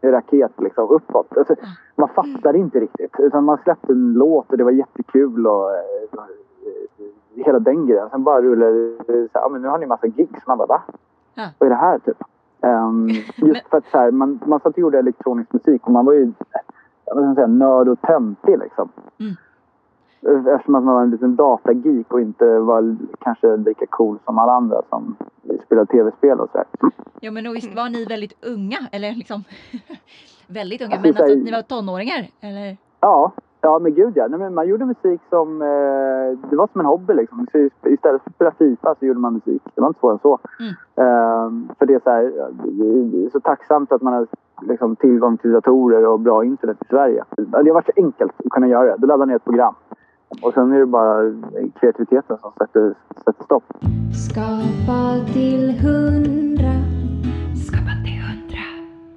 i 0.00 0.08
raket 0.08 0.52
liksom 0.56 0.88
uppåt. 0.90 1.36
Alltså, 1.36 1.54
man 1.94 2.08
fattade 2.08 2.58
inte 2.58 2.80
riktigt. 2.80 3.14
Utan 3.18 3.44
man 3.44 3.58
släppte 3.64 3.92
en 3.92 4.12
låt 4.12 4.50
och 4.50 4.58
det 4.58 4.64
var 4.64 4.70
jättekul 4.70 5.46
och 5.46 5.70
eh, 5.70 5.80
eh, 6.16 7.44
hela 7.44 7.58
den 7.58 7.86
grejen. 7.86 8.10
Sen 8.10 8.24
bara 8.24 8.42
rullade 8.42 8.88
det 8.88 9.04
så 9.06 9.12
här, 9.12 9.28
ja 9.32 9.48
men 9.48 9.62
nu 9.62 9.68
har 9.68 9.78
ni 9.78 9.86
massa 9.86 10.06
gigs. 10.06 10.46
Man 10.46 10.58
bara, 10.58 10.66
va? 10.66 10.82
Ja. 11.34 11.48
Vad 11.58 11.66
är 11.66 11.70
det 11.70 11.80
här 11.80 11.98
typ? 11.98 12.22
Ehm, 12.60 13.08
just 13.36 13.68
för 13.68 13.78
att 13.78 13.86
så 13.90 13.98
här, 13.98 14.10
man, 14.10 14.40
man 14.46 14.60
satt 14.60 14.72
och 14.72 14.78
gjorde 14.78 14.98
elektronisk 14.98 15.52
musik 15.52 15.86
och 15.86 15.92
man 15.92 16.04
var 16.04 16.12
ju 16.12 16.32
ska 17.06 17.20
man 17.20 17.34
säga, 17.34 17.46
nörd 17.46 17.88
och 17.88 18.00
töntig 18.00 18.58
liksom. 18.58 18.88
Eftersom 20.22 20.74
att 20.74 20.84
man 20.84 20.94
var 20.94 21.02
en 21.02 21.10
liten 21.10 21.36
datageek 21.36 22.12
och 22.12 22.20
inte 22.20 22.58
var 22.58 22.96
kanske 23.20 23.56
lika 23.56 23.86
cool 23.86 24.18
som 24.24 24.38
alla 24.38 24.52
andra 24.52 24.82
som 24.88 25.16
spelar 25.66 25.84
tv-spel 25.84 26.40
och 26.40 26.50
sådär. 26.50 26.66
Ja 27.20 27.30
men 27.30 27.46
och 27.46 27.54
visst 27.54 27.74
var 27.74 27.88
ni 27.88 28.04
väldigt 28.04 28.44
unga 28.44 28.78
eller 28.92 29.14
liksom 29.14 29.44
väldigt 30.46 30.82
unga 30.82 31.00
men 31.00 31.16
alltså 31.16 31.34
ni 31.34 31.50
var 31.50 31.62
tonåringar 31.62 32.30
eller? 32.40 32.76
Ja, 33.00 33.32
ja 33.60 33.78
men 33.78 33.94
gud 33.94 34.12
ja. 34.16 34.28
Nej, 34.28 34.38
men 34.38 34.54
man 34.54 34.68
gjorde 34.68 34.84
musik 34.84 35.20
som... 35.30 35.62
Eh, 35.62 36.48
det 36.50 36.56
var 36.56 36.68
som 36.72 36.80
en 36.80 36.86
hobby 36.86 37.14
liksom. 37.14 37.46
Så 37.52 37.58
istället 37.88 38.22
för 38.22 38.30
att 38.30 38.34
spela 38.34 38.50
Fifa 38.50 38.94
så 38.98 39.06
gjorde 39.06 39.20
man 39.20 39.32
musik. 39.34 39.62
Det 39.74 39.80
var 39.80 39.88
inte 39.88 40.00
svårare 40.00 40.14
än 40.14 40.20
så. 40.22 40.38
Mm. 40.60 40.70
Eh, 40.96 41.76
för 41.78 41.86
det 41.86 41.94
är 41.94 42.00
så 42.04 42.10
här, 42.10 42.22
det 43.12 43.26
är 43.26 43.30
så 43.30 43.40
tacksamt 43.40 43.92
att 43.92 44.02
man 44.02 44.12
har 44.12 44.26
liksom, 44.62 44.96
tillgång 44.96 45.38
till 45.38 45.52
datorer 45.52 46.06
och 46.06 46.20
bra 46.20 46.44
internet 46.44 46.76
i 46.80 46.84
Sverige. 46.88 47.24
Det 47.36 47.56
har 47.56 47.74
varit 47.74 47.86
så 47.86 47.92
enkelt 47.96 48.32
att 48.44 48.50
kunna 48.50 48.68
göra 48.68 48.84
det. 48.84 48.96
Du 48.98 49.06
laddar 49.06 49.26
ner 49.26 49.36
ett 49.36 49.44
program. 49.44 49.74
Och 50.42 50.54
sen 50.54 50.72
är 50.72 50.78
det 50.78 50.86
bara 50.86 51.32
kreativiteten 51.80 52.38
som 52.38 52.52
sätter, 52.58 52.94
sätter 53.24 53.44
stopp. 53.44 53.64
Skapa 54.30 55.32
till 55.32 55.70
hundra. 55.80 56.72
Skapande 57.66 58.10
hundra. 58.26 58.64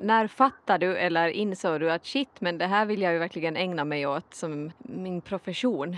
När 0.01 0.27
fattade 0.27 0.85
du 0.85 0.97
eller 0.97 1.27
insåg 1.27 1.79
du 1.79 1.91
att 1.91 2.05
shit 2.05 2.41
men 2.41 2.57
det 2.57 2.65
här 2.65 2.85
vill 2.85 3.01
jag 3.01 3.13
ju 3.13 3.19
verkligen 3.19 3.55
ägna 3.55 3.85
mig 3.85 4.07
åt 4.07 4.33
som 4.33 4.71
min 4.77 5.21
profession? 5.21 5.95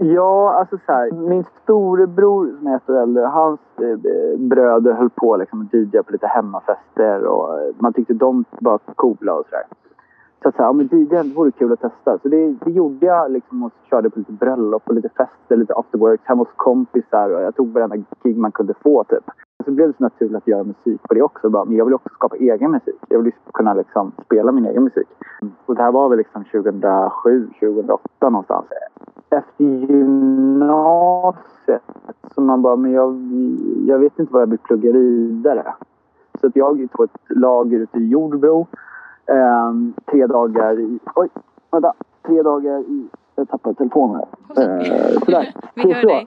Ja, 0.00 0.54
alltså 0.54 0.78
så 0.86 0.92
här. 0.92 1.10
Min 1.10 1.44
storebror 1.62 2.56
som 2.58 2.66
är 2.66 2.76
ett 2.76 2.90
år 2.90 3.02
äldre, 3.02 3.22
hans 3.22 3.60
eh, 3.80 4.38
bröder 4.38 4.92
höll 4.92 5.10
på 5.10 5.36
liksom 5.36 5.62
att 5.62 5.74
DJa 5.74 6.02
på 6.02 6.12
lite 6.12 6.26
hemmafester 6.26 7.24
och 7.24 7.60
eh, 7.60 7.74
man 7.78 7.92
tyckte 7.92 8.14
de 8.14 8.44
var 8.60 8.78
coola 8.78 9.34
och 9.34 9.44
sådär. 9.44 9.64
Så 10.42 10.48
att 10.48 10.56
så 10.56 10.62
här, 10.62 10.68
ja 10.68 10.72
men 10.72 10.86
DJ 10.86 11.34
vore 11.34 11.50
kul 11.50 11.72
att 11.72 11.80
testa. 11.80 12.18
Så 12.18 12.28
det, 12.28 12.54
det 12.64 12.70
gjorde 12.70 13.06
jag 13.06 13.30
liksom 13.30 13.62
och 13.62 13.72
körde 13.90 14.10
på 14.10 14.18
lite 14.18 14.32
bröllop 14.32 14.82
och 14.88 14.94
lite 14.94 15.08
fester, 15.08 15.56
lite 15.56 15.74
afterworks 15.74 16.24
hemma 16.24 16.40
hos 16.40 16.52
kompisar 16.56 17.30
och 17.30 17.42
jag 17.42 17.54
tog 17.56 17.72
varenda 17.72 17.96
gig 17.96 18.36
man 18.36 18.52
kunde 18.52 18.74
få 18.74 19.04
typ. 19.04 19.24
Så 19.64 19.70
blev 19.70 19.88
det 19.88 19.94
så 19.96 20.02
naturligt 20.02 20.36
att 20.36 20.48
göra 20.48 20.64
musik 20.64 21.02
på 21.02 21.14
det 21.14 21.22
också. 21.22 21.50
Bara, 21.50 21.64
Men 21.64 21.76
jag 21.76 21.84
vill 21.84 21.94
också 21.94 22.08
skapa 22.08 22.36
egen 22.36 22.70
musik. 22.70 23.00
Jag 23.08 23.18
vill 23.18 23.26
ju 23.26 23.52
kunna 23.52 23.74
liksom 23.74 24.12
spela 24.24 24.52
min 24.52 24.66
egen 24.66 24.84
musik. 24.84 25.08
Och 25.66 25.74
det 25.74 25.82
här 25.82 25.92
var 25.92 26.08
väl 26.08 26.18
liksom 26.18 26.44
2007, 26.44 27.48
2008 27.60 28.30
någonstans. 28.30 28.66
Efter 29.30 29.64
gymnasiet 29.64 31.82
så 32.34 32.40
man 32.40 32.62
bara, 32.62 32.76
men 32.76 32.92
jag, 32.92 33.14
jag 33.86 33.98
vet 33.98 34.18
inte 34.18 34.32
vad 34.32 34.42
jag 34.42 34.46
vill 34.46 34.58
plugga 34.58 34.92
vidare. 34.92 35.74
Så 36.40 36.46
att 36.46 36.56
jag 36.56 36.88
tog 36.92 37.04
ett 37.04 37.10
lager 37.28 37.78
ute 37.80 37.98
i 37.98 38.08
Jordbro. 38.08 38.66
Eh, 39.26 39.72
tre 40.10 40.26
dagar 40.26 40.80
i... 40.80 40.98
Oj, 41.14 41.28
vänta. 41.70 41.92
Tre 42.26 42.42
dagar 42.42 42.78
i... 42.78 43.08
Jag 43.34 43.48
tappade 43.48 43.74
telefonen 43.74 44.16
här. 44.16 44.26
Eh, 44.62 45.18
sådär. 45.18 45.54
Vi 45.74 45.92
hör 45.92 46.02
Så. 46.02 46.08
dig. 46.08 46.26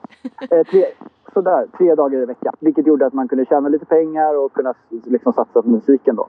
Eh, 0.50 0.66
tre, 0.66 0.84
sådär, 1.32 1.66
tre 1.78 1.94
dagar 1.94 2.18
i 2.18 2.24
veckan. 2.24 2.54
Vilket 2.60 2.86
gjorde 2.86 3.06
att 3.06 3.12
man 3.12 3.28
kunde 3.28 3.44
tjäna 3.44 3.68
lite 3.68 3.86
pengar 3.86 4.38
och 4.38 4.52
kunna 4.52 4.74
liksom 4.88 5.32
satsa 5.32 5.62
på 5.62 5.68
musiken 5.68 6.16
då. 6.16 6.28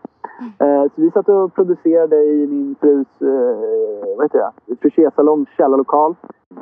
Eh, 0.66 0.84
så 0.84 1.02
vi 1.02 1.12
satt 1.12 1.30
och 1.30 1.54
producerade 1.54 2.24
i 2.24 2.48
min 2.48 2.76
frus, 2.80 3.08
eh, 3.22 4.18
vad 4.18 4.26
heter 4.26 4.40
det, 4.66 4.76
frisersalongs 4.82 5.50
källarlokal. 5.58 6.16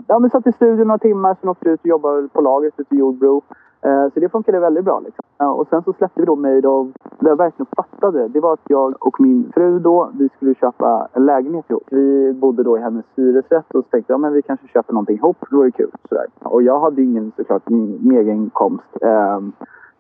Ja 0.08 0.20
men 0.20 0.30
satt 0.30 0.48
i 0.48 0.52
studion 0.52 0.88
några 0.88 0.98
timmar, 0.98 1.38
sen 1.42 1.50
åkte 1.50 1.70
ut 1.70 1.80
och 1.80 1.86
jobbade 1.86 2.28
på 2.28 2.42
lagret 2.42 2.74
ute 2.78 2.96
i 2.96 2.98
Jordbro. 2.98 3.42
Eh, 3.86 4.14
Så 4.14 4.20
det 4.20 4.30
funkade 4.30 4.60
väldigt 4.60 4.86
bra. 4.86 5.00
Liksom. 5.00 5.24
Ja, 5.38 5.52
Och 5.52 5.68
sen 5.68 5.84
så 5.84 5.94
släppte 5.94 6.20
vi 6.20 6.26
då 6.26 6.36
Made 6.36 6.68
of, 6.68 6.88
det 7.20 7.30
jag 7.30 7.36
verkligen 7.36 7.68
fattade, 7.76 8.28
det 8.28 8.40
var 8.40 8.54
att 8.54 8.70
jag 8.70 8.96
och 9.00 9.22
min 9.22 9.52
fru 9.54 9.80
då, 9.80 10.12
vi 10.20 10.30
skulle 10.30 10.56
köpa 10.56 11.08
en 11.14 11.26
lägenhet 11.26 11.70
ihop. 11.70 11.84
Vi 11.90 12.34
bodde 12.34 12.64
då 12.64 12.78
i 12.78 12.82
hennes 12.82 13.06
hyresrätt 13.16 13.66
och 13.76 13.84
så 13.84 13.90
tänkte 13.92 14.14
jag, 14.14 14.18
ja, 14.18 14.22
men 14.22 14.34
vi 14.34 14.42
kanske 14.42 14.68
köper 14.68 14.94
någonting 14.94 15.16
ihop, 15.16 15.38
det 15.50 15.56
vore 15.56 15.72
kul. 15.72 15.92
Sådär. 16.10 16.26
Och 16.44 16.64
jag 16.64 16.80
hade 16.80 17.02
ju 17.02 17.08
ingen 17.08 17.32
såklart 17.38 17.70
megainkomst. 18.00 18.98
Um, 19.02 19.54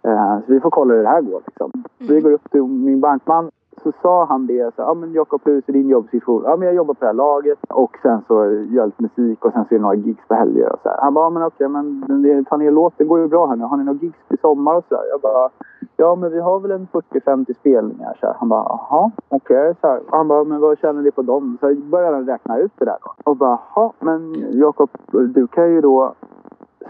uh, 0.07 0.39
så 0.45 0.53
vi 0.53 0.59
får 0.59 0.69
kolla 0.69 0.93
hur 0.93 1.03
det 1.03 1.09
här 1.09 1.21
går 1.21 1.41
liksom. 1.45 1.71
Så 2.07 2.13
vi 2.13 2.21
går 2.21 2.31
upp 2.31 2.51
till 2.51 2.63
min 2.63 2.99
bankman 3.01 3.51
så 3.83 3.91
sa 4.01 4.25
han 4.25 4.47
det, 4.47 4.75
så, 4.75 4.81
ja 4.81 4.93
men 4.93 5.13
Jakob 5.13 5.41
hur 5.45 5.61
ser 5.61 5.73
din 5.73 5.89
jobbsituation? 5.89 6.43
Ja 6.45 6.55
men 6.57 6.65
jag 6.65 6.75
jobbar 6.75 6.93
på 6.93 6.99
det 6.99 7.05
här 7.05 7.13
laget 7.13 7.59
och 7.69 7.97
sen 8.01 8.21
så 8.27 8.33
gör 8.45 8.67
jag 8.71 8.85
lite 8.85 9.03
musik 9.03 9.45
och 9.45 9.53
sen 9.53 9.65
så 9.65 9.75
är 9.75 9.79
det 9.79 9.83
några 9.83 9.95
gigs 9.95 10.27
på 10.27 10.33
helger 10.33 10.73
och 10.73 10.79
så 10.83 10.89
här. 10.89 10.97
Han 11.01 11.13
bara, 11.13 11.25
ja 11.25 11.29
men 11.29 11.43
okej 11.43 11.67
men 11.67 12.21
det, 12.21 12.49
fan 12.49 12.61
er 12.61 12.71
låt 12.71 12.93
det 12.97 13.03
går 13.03 13.19
ju 13.19 13.27
bra 13.27 13.47
här 13.47 13.55
nu. 13.55 13.63
Har 13.63 13.77
ni 13.77 13.83
några 13.83 13.99
gigs 13.99 14.17
i 14.29 14.37
sommar 14.37 14.75
och 14.75 14.83
sådär? 14.89 15.03
Jag 15.09 15.21
bara, 15.21 15.49
ja 15.97 16.15
men 16.15 16.31
vi 16.31 16.39
har 16.39 16.59
väl 16.59 16.71
en 16.71 16.87
40-50 16.91 17.53
spelningar 17.59 18.17
så 18.19 18.25
här. 18.27 18.35
Han 18.39 18.49
bara, 18.49 18.63
jaha 18.63 19.11
okej 19.29 19.69
Okay. 19.69 19.99
Han 20.09 20.27
bara, 20.27 20.43
men 20.43 20.59
vad 20.59 20.79
tjänar 20.79 21.01
ni 21.01 21.11
på 21.11 21.21
dem? 21.21 21.57
Så 21.59 21.69
jag 21.69 21.77
började 21.77 22.15
han 22.15 22.27
räkna 22.27 22.57
ut 22.57 22.71
det 22.77 22.85
där 22.85 22.97
då. 23.03 23.31
Och 23.31 23.37
bara, 23.37 23.59
jaha 23.75 23.91
men 23.99 24.35
Jakob 24.51 24.89
du 25.11 25.47
kan 25.47 25.71
ju 25.71 25.81
då 25.81 26.13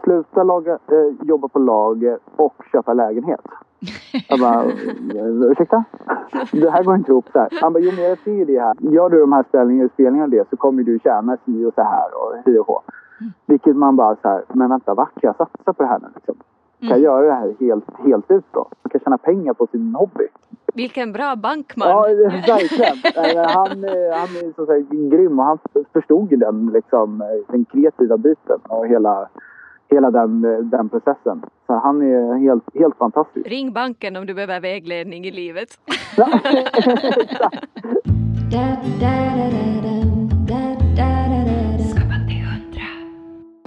sluta 0.04 0.44
laga, 0.44 0.74
eh, 0.74 1.28
jobba 1.28 1.48
på 1.48 1.60
lager 1.60 2.20
och 2.36 2.56
köpa 2.72 2.94
lägenhet. 2.94 3.46
Jag 4.28 4.40
bara, 4.40 4.66
ursäkta? 5.52 5.84
Det 6.52 6.70
här 6.70 6.84
går 6.84 6.96
inte 6.96 7.12
ihop 7.12 7.30
så 7.34 7.40
här. 7.40 7.50
Han 7.62 7.74
bara, 7.74 7.80
jo 7.80 7.92
men 7.96 8.04
jag 8.04 8.18
ser 8.18 8.32
ju 8.32 8.46
det 8.46 8.60
här. 8.60 8.76
Gör 8.80 9.10
du 9.10 9.20
de 9.20 9.34
här 9.34 9.44
spelningarna, 9.50 9.90
spelningarna 9.94 10.24
och 10.24 10.30
det 10.30 10.50
så 10.50 10.58
kommer 10.58 10.84
du 10.84 11.00
tjäna 11.00 11.38
si 11.46 11.66
och 11.66 11.74
så 11.74 11.82
här 11.82 12.08
och 12.16 12.44
si 12.46 12.58
och 12.58 12.66
så. 12.66 12.82
Vilket 13.46 13.76
man 13.76 13.96
bara 13.96 14.16
så 14.16 14.28
här, 14.28 14.44
men 14.48 14.70
vänta, 14.70 14.94
va? 14.94 15.06
Kan 15.06 15.28
jag 15.28 15.36
satsa 15.36 15.74
på 15.74 15.84
det 15.84 15.90
här 15.90 16.00
nu 16.00 16.08
liksom? 16.16 16.36
Kan 16.80 16.90
jag 16.90 17.00
göra 17.00 17.26
det 17.28 17.34
här 17.34 17.56
helt, 17.60 17.86
helt 18.06 18.32
ut 18.32 18.46
då? 18.52 18.68
Man 18.84 18.90
kan 18.90 19.02
tjäna 19.02 19.18
pengar 19.18 19.54
på 19.54 19.68
sin 19.68 19.96
hobby. 19.96 20.28
Vilken 20.74 21.14
bra 21.14 21.36
bankman! 21.36 21.90
Ja, 21.90 22.02
verkligen. 22.48 22.98
Han, 23.48 23.84
eh, 23.84 24.18
han 24.20 24.30
är 24.30 24.54
som 24.56 24.66
sagt 24.66 24.90
grym 24.90 25.40
och 25.40 25.46
han 25.46 25.58
förstod 25.94 26.40
den, 26.40 26.72
liksom, 26.74 27.22
eh, 27.22 27.28
den 27.52 27.66
kreativa 27.66 28.18
biten 28.18 28.60
och 28.70 28.88
hela, 28.88 29.30
hela 29.92 30.12
den, 30.12 30.42
den 30.70 30.90
processen. 30.90 31.42
Så 31.68 31.74
han 31.74 32.02
är 32.02 32.38
helt, 32.38 32.64
helt 32.74 32.98
fantastisk. 32.98 33.48
Ring 33.48 33.74
banken 33.74 34.16
om 34.16 34.26
du 34.26 34.34
behöver 34.34 34.60
vägledning 34.60 35.26
i 35.26 35.32
livet. 35.32 35.80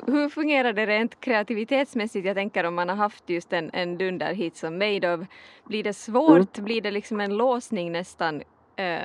Hur 0.07 0.29
fungerar 0.29 0.73
det 0.73 0.87
rent 0.87 1.21
kreativitetsmässigt? 1.21 2.27
Jag 2.27 2.37
tänker 2.37 2.65
om 2.65 2.75
man 2.75 2.89
har 2.89 2.97
haft 2.97 3.31
just 3.31 3.53
en, 3.53 3.71
en 3.73 3.99
dunderhit 3.99 4.57
som 4.57 4.79
Made 4.79 5.15
of. 5.15 5.21
Blir 5.65 5.83
det 5.83 5.93
svårt? 5.93 6.59
Blir 6.59 6.81
det 6.81 6.91
liksom 6.91 7.21
en 7.21 7.37
låsning 7.37 7.93
nästan 7.93 8.43
eh, 8.77 8.99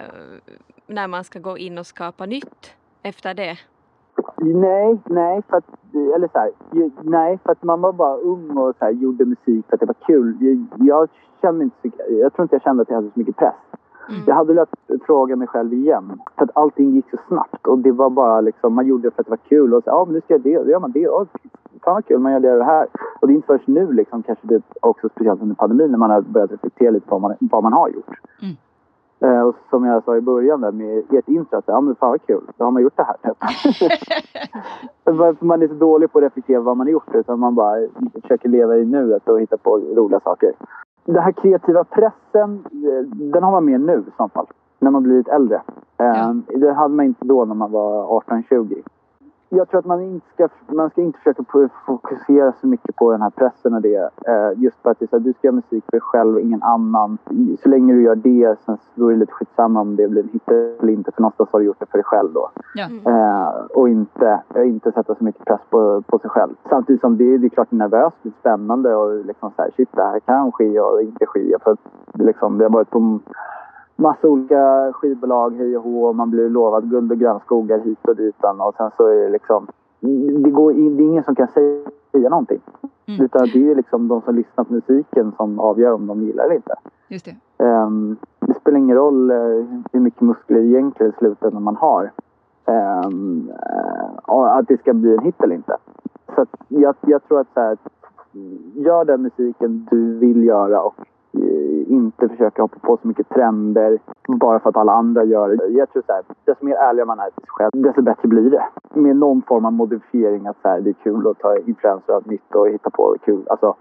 när 0.87 1.07
man 1.07 1.23
ska 1.23 1.39
gå 1.39 1.57
in 1.57 1.77
och 1.77 1.87
skapa 1.87 2.25
nytt 2.25 2.75
efter 3.03 3.33
det? 3.33 3.57
Nej, 4.41 4.99
nej, 5.05 5.41
för 5.49 5.57
att, 5.57 5.65
eller 6.15 6.27
så 6.27 6.39
här, 6.39 6.51
nej, 7.01 7.39
för 7.43 7.51
att 7.51 7.63
man 7.63 7.81
var 7.81 7.93
bara 7.93 8.17
ung 8.17 8.57
och 8.57 8.75
så 8.79 8.85
här, 8.85 8.91
gjorde 8.91 9.25
musik 9.25 9.65
för 9.67 9.73
att 9.75 9.79
det 9.79 9.85
var 9.85 9.95
kul. 10.07 10.37
Jag, 10.39 10.87
jag 10.87 11.09
kände 11.41 11.63
inte 11.63 11.89
jag 12.09 12.33
tror 12.33 12.43
inte 12.43 12.55
jag 12.55 12.61
kände 12.61 12.81
att 12.81 12.89
jag 12.89 12.95
hade 12.95 13.07
så 13.07 13.19
mycket 13.19 13.35
press. 13.35 13.55
Jag 14.27 14.35
hade 14.35 14.53
velat 14.53 14.69
fråga 15.05 15.35
mig 15.35 15.47
själv 15.47 15.73
igen. 15.73 16.21
För 16.37 16.43
att 16.43 16.57
allting 16.57 16.95
gick 16.95 17.09
så 17.11 17.17
snabbt 17.27 17.67
och 17.67 17.79
det 17.79 17.91
var 17.91 18.09
bara 18.09 18.41
liksom, 18.41 18.73
man 18.73 18.87
gjorde 18.87 19.07
det 19.07 19.11
för 19.11 19.21
att 19.21 19.27
det 19.27 19.29
var 19.29 19.49
kul 19.49 19.73
och 19.73 19.83
så, 19.83 19.89
ja 19.89 20.05
men 20.05 20.13
nu 20.13 20.21
ska 20.21 20.33
jag 20.33 20.41
det, 20.41 20.57
då 20.57 20.69
gör 20.69 20.79
man 20.79 20.91
det. 20.91 20.99
Ja, 20.99 21.25
fan 21.83 21.93
vad 21.93 22.05
kul, 22.05 22.19
man 22.19 22.31
gör 22.31 22.39
det 22.39 22.51
och 22.51 22.57
det 22.57 22.63
här. 22.63 22.87
Och 23.21 23.27
det 23.27 23.33
är 23.33 23.35
inte 23.35 23.47
först 23.47 23.67
nu 23.67 23.91
liksom, 23.91 24.23
kanske 24.23 24.47
det 24.47 24.61
också 24.81 25.09
speciellt 25.09 25.41
under 25.41 25.55
pandemin 25.55 25.91
när 25.91 25.97
man 25.97 26.09
har 26.09 26.21
börjat 26.21 26.51
reflektera 26.51 26.91
lite 26.91 27.07
på 27.07 27.15
vad 27.15 27.21
man, 27.21 27.35
vad 27.39 27.63
man 27.63 27.73
har 27.73 27.89
gjort. 27.89 28.19
Mm. 28.41 28.55
Eh, 29.21 29.41
och 29.41 29.55
som 29.69 29.85
jag 29.85 30.03
sa 30.03 30.17
i 30.17 30.21
början 30.21 30.61
där 30.61 30.71
med 30.71 31.03
ert 31.09 31.27
intro, 31.27 31.57
att 31.57 31.63
ja 31.67 31.81
men 31.81 31.95
fan 31.95 32.09
vad 32.09 32.25
kul, 32.27 32.43
då 32.57 32.63
har 32.63 32.71
man 32.71 32.81
gjort 32.81 32.97
det 32.97 33.03
här. 33.03 33.15
Man 35.39 35.61
är 35.61 35.67
så 35.67 35.73
dålig 35.73 36.11
på 36.11 36.17
att 36.17 36.23
reflektera 36.23 36.61
vad 36.61 36.77
man 36.77 36.87
har 36.87 36.91
gjort 36.91 37.15
utan 37.15 37.39
man 37.39 37.55
bara 37.55 37.87
försöker 38.21 38.49
leva 38.49 38.77
i 38.77 38.85
nuet 38.85 39.29
och 39.29 39.41
hitta 39.41 39.57
på 39.57 39.77
roliga 39.77 40.19
saker. 40.19 40.53
Den 41.05 41.23
här 41.23 41.31
kreativa 41.31 41.83
pressen, 41.83 42.65
eh, 42.71 43.05
den 43.11 43.43
har 43.43 43.51
man 43.51 43.65
mer 43.65 43.77
nu 43.77 44.03
i 44.07 44.11
så 44.17 44.29
fall. 44.29 44.45
När 44.79 44.91
man 44.91 45.03
blir 45.03 45.17
lite 45.17 45.31
äldre. 45.31 45.61
Eh, 45.97 46.33
Det 46.47 46.73
hade 46.73 46.95
man 46.95 47.05
inte 47.05 47.25
då 47.25 47.45
när 47.45 47.55
man 47.55 47.71
var 47.71 48.07
18-20. 48.07 48.83
Jag 49.51 49.69
tror 49.69 49.79
att 49.79 49.85
man 49.85 50.01
inte 50.01 50.27
ska, 50.33 50.47
man 50.67 50.89
ska 50.89 51.01
inte 51.01 51.19
försöka 51.19 51.43
fokusera 51.85 52.53
så 52.61 52.67
mycket 52.67 52.95
på 52.95 53.11
den 53.11 53.21
här 53.21 53.29
pressen 53.29 53.73
och 53.73 53.81
det. 53.81 54.09
Eh, 54.27 54.51
just 54.55 54.77
för 54.81 54.91
att 54.91 54.99
det 54.99 55.05
är 55.05 55.07
så 55.07 55.17
här, 55.17 55.23
du 55.23 55.33
ska 55.33 55.47
göra 55.47 55.55
musik 55.55 55.83
för 55.85 55.91
dig 55.91 56.01
själv 56.01 56.35
och 56.35 56.41
ingen 56.41 56.63
annan. 56.63 57.17
Så 57.63 57.69
länge 57.69 57.93
du 57.93 58.03
gör 58.03 58.15
det, 58.15 58.55
sen 58.65 58.77
så 58.77 58.83
då 58.95 59.07
är 59.07 59.11
det 59.11 59.19
lite 59.19 59.33
skitsamma 59.33 59.81
om 59.81 59.95
det 59.95 60.07
blir 60.07 60.23
en 60.23 60.29
hit 60.29 60.47
eller 60.47 60.93
inte. 60.93 61.11
För 61.11 61.21
någonstans 61.21 61.49
har 61.51 61.59
du 61.59 61.65
gjort 61.65 61.79
det 61.79 61.85
för 61.85 61.97
dig 61.97 62.03
själv 62.03 62.33
då. 62.33 62.49
Ja. 62.73 62.85
Eh, 63.11 63.65
och 63.75 63.89
inte, 63.89 64.41
inte 64.55 64.91
sätta 64.91 65.15
så 65.15 65.23
mycket 65.23 65.45
press 65.45 65.61
på, 65.69 66.01
på 66.07 66.19
sig 66.19 66.29
själv. 66.29 66.53
Samtidigt 66.69 67.01
som 67.01 67.17
det, 67.17 67.37
det 67.37 67.47
är 67.47 67.49
klart 67.49 67.67
det 67.69 67.75
är 67.75 67.77
nervöst, 67.77 68.17
det 68.21 68.29
är 68.29 68.33
spännande 68.39 68.95
och 68.95 69.25
liksom 69.25 69.51
så 69.55 69.61
här, 69.61 69.71
shit 69.77 69.89
det 69.91 70.03
här 70.03 70.19
kan 70.19 70.51
ske 70.51 70.79
och 70.79 71.01
inte 71.01 71.25
ske. 71.25 71.55
För 71.63 71.77
det 72.13 72.23
liksom, 72.23 72.57
vi 72.57 72.63
har 72.63 72.71
varit 72.71 72.89
på 72.89 73.19
massa 73.99 74.27
olika 74.27 74.93
skivbolag, 74.93 75.55
hej 75.57 75.77
och 75.77 75.83
hå, 75.83 76.13
man 76.13 76.31
blir 76.31 76.49
lovad 76.49 76.89
guld 76.89 77.11
och 77.11 77.19
grönskogar 77.19 77.79
hit 77.79 78.07
och 78.07 78.15
dit. 78.15 78.35
Och 78.57 78.75
sen 78.77 78.91
så 78.97 79.07
är 79.07 79.15
det 79.15 79.29
liksom, 79.29 79.67
det, 80.43 80.51
går, 80.51 80.73
det 80.73 81.03
är 81.03 81.07
ingen 81.07 81.23
som 81.23 81.35
kan 81.35 81.47
säga 81.47 82.29
någonting. 82.29 82.61
Mm. 83.05 83.25
Utan 83.25 83.41
det 83.53 83.59
är 83.59 83.63
ju 83.63 83.75
liksom 83.75 84.07
de 84.07 84.21
som 84.21 84.35
lyssnar 84.35 84.63
på 84.63 84.73
musiken 84.73 85.31
som 85.37 85.59
avgör 85.59 85.91
om 85.93 86.07
de 86.07 86.21
gillar 86.21 86.43
eller 86.43 86.55
inte. 86.55 86.75
Just 87.07 87.25
det. 87.25 87.63
Ehm, 87.63 88.17
det 88.39 88.53
spelar 88.53 88.77
ingen 88.77 88.95
roll 88.95 89.31
eh, 89.31 89.37
hur 89.91 89.99
mycket 89.99 90.21
muskler 90.21 90.59
egentligen 90.59 91.11
i 91.11 91.15
slutändan 91.19 91.63
man 91.63 91.75
har. 91.75 92.11
Och 94.21 94.57
att 94.57 94.67
det 94.67 94.79
ska 94.79 94.93
bli 94.93 95.13
en 95.13 95.23
hit 95.23 95.43
eller 95.43 95.55
inte. 95.55 95.77
Så 96.35 96.45
jag, 96.67 96.95
jag 97.01 97.27
tror 97.27 97.39
att 97.39 97.47
så 97.53 97.59
här, 97.59 97.77
gör 98.75 99.05
den 99.05 99.21
musiken 99.21 99.87
du 99.91 100.17
vill 100.17 100.43
göra 100.43 100.81
och 100.81 100.95
inte 101.87 102.29
försöka 102.29 102.61
hoppa 102.61 102.79
på 102.79 102.97
så 103.01 103.07
mycket 103.07 103.29
trender 103.29 103.99
bara 104.27 104.59
för 104.59 104.69
att 104.69 104.77
alla 104.77 104.91
andra 104.91 105.23
gör 105.23 105.49
det. 105.49 105.67
Jag 105.67 105.89
tror 105.89 106.03
så 106.05 106.13
här, 106.13 106.23
desto 106.45 106.65
mer 106.65 106.75
ärlig 106.75 107.07
man 107.07 107.19
är 107.19 107.29
till 107.29 107.41
sig 107.41 107.47
själv, 107.47 107.71
desto 107.73 108.01
bättre 108.01 108.27
blir 108.27 108.49
det. 108.49 108.65
Med 108.93 109.15
någon 109.15 109.41
form 109.41 109.65
av 109.65 109.73
modifiering 109.73 110.47
att 110.47 110.57
så 110.61 110.69
här, 110.69 110.81
det 110.81 110.89
är 110.89 110.93
kul 111.03 111.27
att 111.27 111.39
ta 111.39 111.57
influenser 111.57 112.13
av 112.13 112.27
nytt 112.27 112.55
och 112.55 112.69
hitta 112.69 112.89
på 112.89 113.15
kul. 113.25 113.43
Alltså, 113.49 113.75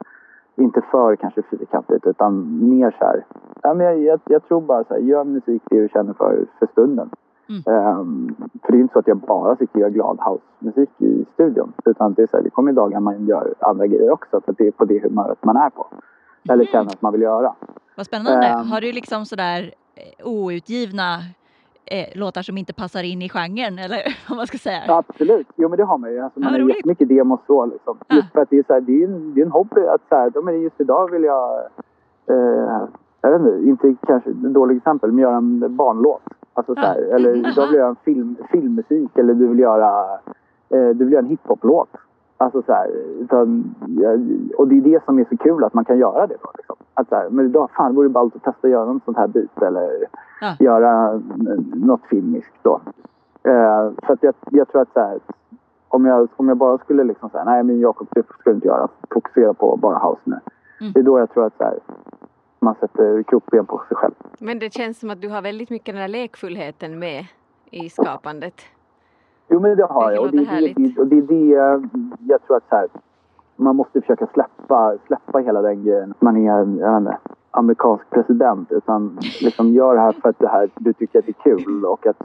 inte 0.57 0.81
för 0.91 1.17
kanske 1.17 1.43
fyrkantigt 1.43 2.07
utan 2.07 2.59
mer 2.69 2.97
så 2.99 3.05
här. 3.05 3.25
Ja, 3.63 3.75
men 3.75 3.87
jag, 3.87 3.99
jag, 3.99 4.21
jag 4.25 4.49
tror 4.49 4.61
bara 4.61 4.85
så 4.85 4.95
här, 4.95 5.01
gör 5.01 5.25
musik 5.25 5.63
det 5.71 5.81
du 5.81 5.89
känner 5.89 6.13
för 6.13 6.47
för 6.59 6.67
stunden. 6.67 7.11
Mm. 7.49 7.63
Ehm, 7.67 8.35
för 8.63 8.73
det 8.73 8.79
är 8.79 8.81
inte 8.81 8.93
så 8.93 8.99
att 8.99 9.09
jag 9.09 9.17
bara 9.17 9.57
sitter 9.57 9.75
och 9.75 9.81
gör 9.81 9.91
glad 9.91 10.19
housemusik 10.21 10.91
i 10.99 11.27
studion. 11.35 11.73
Utan 11.85 12.15
det, 12.15 12.23
är 12.23 12.27
så 12.27 12.37
här, 12.37 12.45
det 12.45 12.51
kommer 12.51 12.73
dagar 12.73 13.01
man 13.01 13.27
gör 13.27 13.55
andra 13.61 13.87
grejer 13.87 14.11
också. 14.11 14.41
För 14.41 14.53
att 14.53 14.59
det 14.59 14.67
är 14.67 14.71
på 14.71 14.85
det 14.85 15.03
humöret 15.03 15.45
man 15.45 15.57
är 15.57 15.71
på. 15.71 15.87
Eller 16.51 16.65
känner 16.65 16.87
att 16.93 17.03
man 17.03 17.13
vill 17.13 17.23
göra. 17.23 17.55
Vad 17.97 18.07
spännande. 18.07 18.47
Ehm. 18.47 18.67
Har 18.71 18.81
du 18.81 18.93
liksom 18.93 19.27
sådär 19.27 19.73
eh, 19.95 20.27
outgivna 20.29 21.19
eh, 21.85 22.07
låtar 22.19 22.43
som 22.43 22.59
inte 22.59 22.73
passar 22.73 23.03
in 23.03 23.23
i 23.23 23.29
genren 23.29 23.79
eller 23.79 24.17
vad 24.29 24.37
man 24.37 24.47
ska 24.47 24.59
säga? 24.59 24.83
Ja, 24.87 25.03
absolut. 25.09 25.47
Jo 25.57 25.69
men 25.69 25.77
det 25.79 25.85
har 25.85 25.99
man 25.99 26.13
ju. 26.13 26.21
Alltså, 26.21 26.41
Ja, 26.41 26.45
man 26.51 26.61
har 26.63 26.69
jättemycket 26.69 27.09
demos 27.09 27.41
så 27.47 27.67
liksom. 27.67 27.99
Ja. 28.09 28.17
Just 28.17 28.33
för 28.33 28.41
att 28.41 28.51
det 28.51 28.59
är, 28.59 28.65
så 28.67 28.73
här, 28.73 28.81
det 28.81 29.03
är, 29.03 29.05
en, 29.09 29.35
det 29.35 29.41
är 29.41 29.45
en 29.47 29.53
hobby 29.53 29.81
att 29.81 30.03
så 30.09 30.15
här, 30.17 30.43
men 30.43 30.61
just 30.63 30.81
idag 30.81 31.11
vill 31.11 31.23
jag, 31.25 31.59
eh, 32.31 32.87
jag 33.21 33.31
vet 33.31 33.41
inte, 33.41 33.69
inte 33.69 34.07
kanske 34.07 34.31
ett 34.31 34.37
dåligt 34.37 34.77
exempel, 34.77 35.13
men 35.13 35.23
göra 35.23 35.37
en 35.37 35.77
barnlåt. 35.77 36.23
Alltså 36.55 36.75
så 36.75 36.81
Ja. 36.81 36.87
här, 36.87 37.01
eller 37.15 37.35
idag 37.53 37.67
vill 37.67 37.75
jag 37.75 37.75
göra 37.75 37.89
en 37.89 37.97
film, 38.05 38.37
filmmusik 38.53 39.19
eller 39.19 39.35
du 39.35 39.47
vill 39.47 39.59
göra, 39.59 40.15
eh, 40.71 40.89
du 40.89 41.05
vill 41.05 41.13
göra 41.13 41.23
en 41.23 41.29
hiphop-låt. 41.31 41.89
Alltså 42.41 42.63
så 42.63 42.73
här, 42.73 42.89
utan, 43.21 43.75
och 44.59 44.69
det 44.69 44.77
är 44.77 44.81
det 44.81 45.05
som 45.05 45.19
är 45.19 45.27
så 45.31 45.37
kul 45.37 45.65
att 45.65 45.75
man 45.75 45.85
kan 45.85 45.99
göra 45.99 46.27
det 46.27 46.37
då. 46.43 46.51
Liksom. 46.57 46.77
Att 46.95 47.09
så 47.09 47.15
här, 47.15 47.31
men 47.31 47.47
idag, 47.47 47.71
fan 47.77 47.95
vore 47.95 48.09
det 48.09 48.13
ballt 48.13 48.37
att 48.37 48.43
testa 48.43 48.67
att 48.67 48.71
göra 48.73 48.93
något 48.93 49.05
sånt 49.05 49.17
här 49.17 49.27
bit 49.29 49.63
eller 49.63 50.07
Ja. 50.41 50.57
göra 50.59 51.23
något 51.75 52.01
filmiskt 52.11 52.55
då. 52.63 52.81
Eh, 53.43 53.91
så 54.07 54.13
att 54.13 54.23
jag, 54.23 54.35
jag 54.51 54.69
tror 54.69 54.83
att 54.83 54.93
så 54.93 55.01
här, 55.01 55.19
om 55.89 56.07
jag, 56.07 56.29
om 56.37 56.49
jag 56.49 56.57
bara 56.57 56.79
skulle 56.79 57.05
liksom 57.05 57.31
säga 57.31 57.45
nej 57.45 57.63
men 57.63 57.81
Jakob 57.81 58.09
det 58.11 58.27
ska 58.27 58.51
du 58.51 58.55
inte 58.55 58.67
göra, 58.69 58.89
fokusera 59.11 59.55
på 59.55 59.77
bara 59.77 59.99
house 60.09 60.21
nu. 60.25 60.37
Mm. 60.81 60.93
Det 60.93 61.01
är 61.01 61.05
då 61.05 61.19
jag 61.19 61.31
tror 61.31 61.47
att 61.47 61.57
så 61.57 61.65
här, 61.65 61.79
man 62.61 62.75
sätter 62.81 63.23
krokben 63.23 63.67
på 63.67 63.83
sig 63.89 63.97
själv. 63.97 64.15
Men 64.39 64.59
det 64.59 64.73
känns 64.73 64.99
som 65.01 65.11
att 65.11 65.21
du 65.21 65.29
har 65.29 65.43
väldigt 65.43 65.71
mycket 65.71 65.95
den 65.95 66.01
här 66.03 66.09
lekfullheten 66.09 66.99
med 66.99 67.25
i 67.71 67.89
skapandet. 67.91 68.55
Jo 69.49 69.61
men 69.61 69.77
det 69.77 69.85
har 69.85 70.09
Det 70.09 70.15
jag 70.15 70.25
och 70.25 70.31
det, 70.31 70.39
är 70.39 70.75
det, 70.75 71.01
och 71.01 71.07
det 71.07 71.19
är 71.19 71.23
det 71.23 71.83
jag 72.27 72.43
tror 72.43 72.57
att 72.57 72.69
så 72.69 72.77
här, 72.77 72.89
man 73.57 73.77
måste 73.77 74.01
försöka 74.01 74.27
släppa, 74.27 74.95
släppa 75.07 75.39
hela 75.39 75.63
den 75.63 75.85
grejen. 75.85 76.15
Man 76.21 76.37
är 76.37 76.47
jag 76.47 76.69
inte, 76.69 77.17
amerikansk 77.51 78.11
president 78.11 78.73
utan 78.73 79.19
liksom 79.43 79.69
gör 79.69 79.95
det 79.95 80.01
här 80.01 80.13
för 80.13 80.29
att 80.29 80.39
det 80.39 80.49
här, 80.49 80.71
du 80.77 80.93
tycker 80.93 81.19
att 81.19 81.27
det 81.27 81.31
är 81.39 81.57
kul 81.57 81.85
och 81.85 82.07
att 82.07 82.23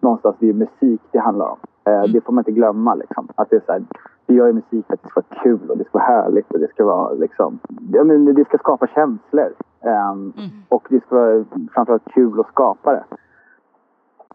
någonstans 0.00 0.36
det 0.38 0.48
är 0.48 0.52
musik 0.52 1.00
det 1.10 1.18
handlar 1.18 1.46
om. 1.46 1.58
Eh, 1.84 1.94
Mm. 1.98 2.12
Det 2.12 2.20
får 2.20 2.32
man 2.32 2.40
inte 2.42 2.52
glömma 2.52 2.94
liksom. 2.94 3.28
Att 3.34 3.50
det 3.50 3.56
är 3.56 3.62
så 3.66 3.72
här, 3.72 3.82
vi 4.26 4.34
gör 4.34 4.46
ju 4.46 4.52
musik 4.52 4.86
för 4.86 4.94
att 4.94 5.02
det 5.02 5.08
ska 5.08 5.20
vara 5.30 5.42
kul 5.42 5.70
och 5.70 5.78
det 5.78 5.84
ska 5.84 5.98
vara 5.98 6.06
härligt 6.06 6.50
och 6.52 6.60
det 6.60 6.68
ska 6.68 6.84
vara 6.84 7.12
liksom, 7.12 7.58
ja, 7.92 8.04
men 8.04 8.34
det 8.34 8.44
ska 8.44 8.58
skapa 8.58 8.86
känslor. 8.86 9.52
Ehm, 9.80 10.32
Mm. 10.36 10.50
och 10.68 10.86
det 10.90 11.00
ska 11.06 11.16
vara 11.16 11.44
framförallt 11.74 12.04
kul 12.14 12.40
att 12.40 12.48
skapa 12.48 12.92
det. 12.92 13.04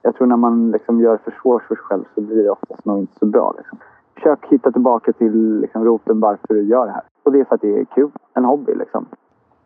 Jag 0.02 0.16
tror 0.16 0.28
när 0.28 0.38
man 0.38 0.72
liksom 0.72 1.02
gör 1.02 1.18
för 1.18 1.34
svårt 1.42 1.64
för 1.64 1.76
sig 1.76 1.84
själv 1.84 2.04
så 2.16 2.22
blir 2.22 2.44
det 2.44 2.50
oftast 2.50 2.86
nog 2.86 3.00
inte 3.00 3.20
så 3.20 3.26
bra. 3.26 3.54
Liksom. 3.58 3.78
Försök 4.14 4.46
hitta 4.50 4.72
tillbaka 4.72 5.14
till 5.14 5.60
liksom, 5.60 5.86
roten 5.86 6.20
varför 6.20 6.54
du 6.54 6.64
gör 6.64 6.86
det 6.86 6.92
här. 6.92 7.04
Och 7.24 7.32
det 7.32 7.40
är 7.40 7.46
för 7.46 7.56
att 7.56 7.62
det 7.62 7.80
är 7.80 7.86
kul, 7.86 8.12
en 8.34 8.46
hobby 8.46 8.76
liksom. 8.76 9.06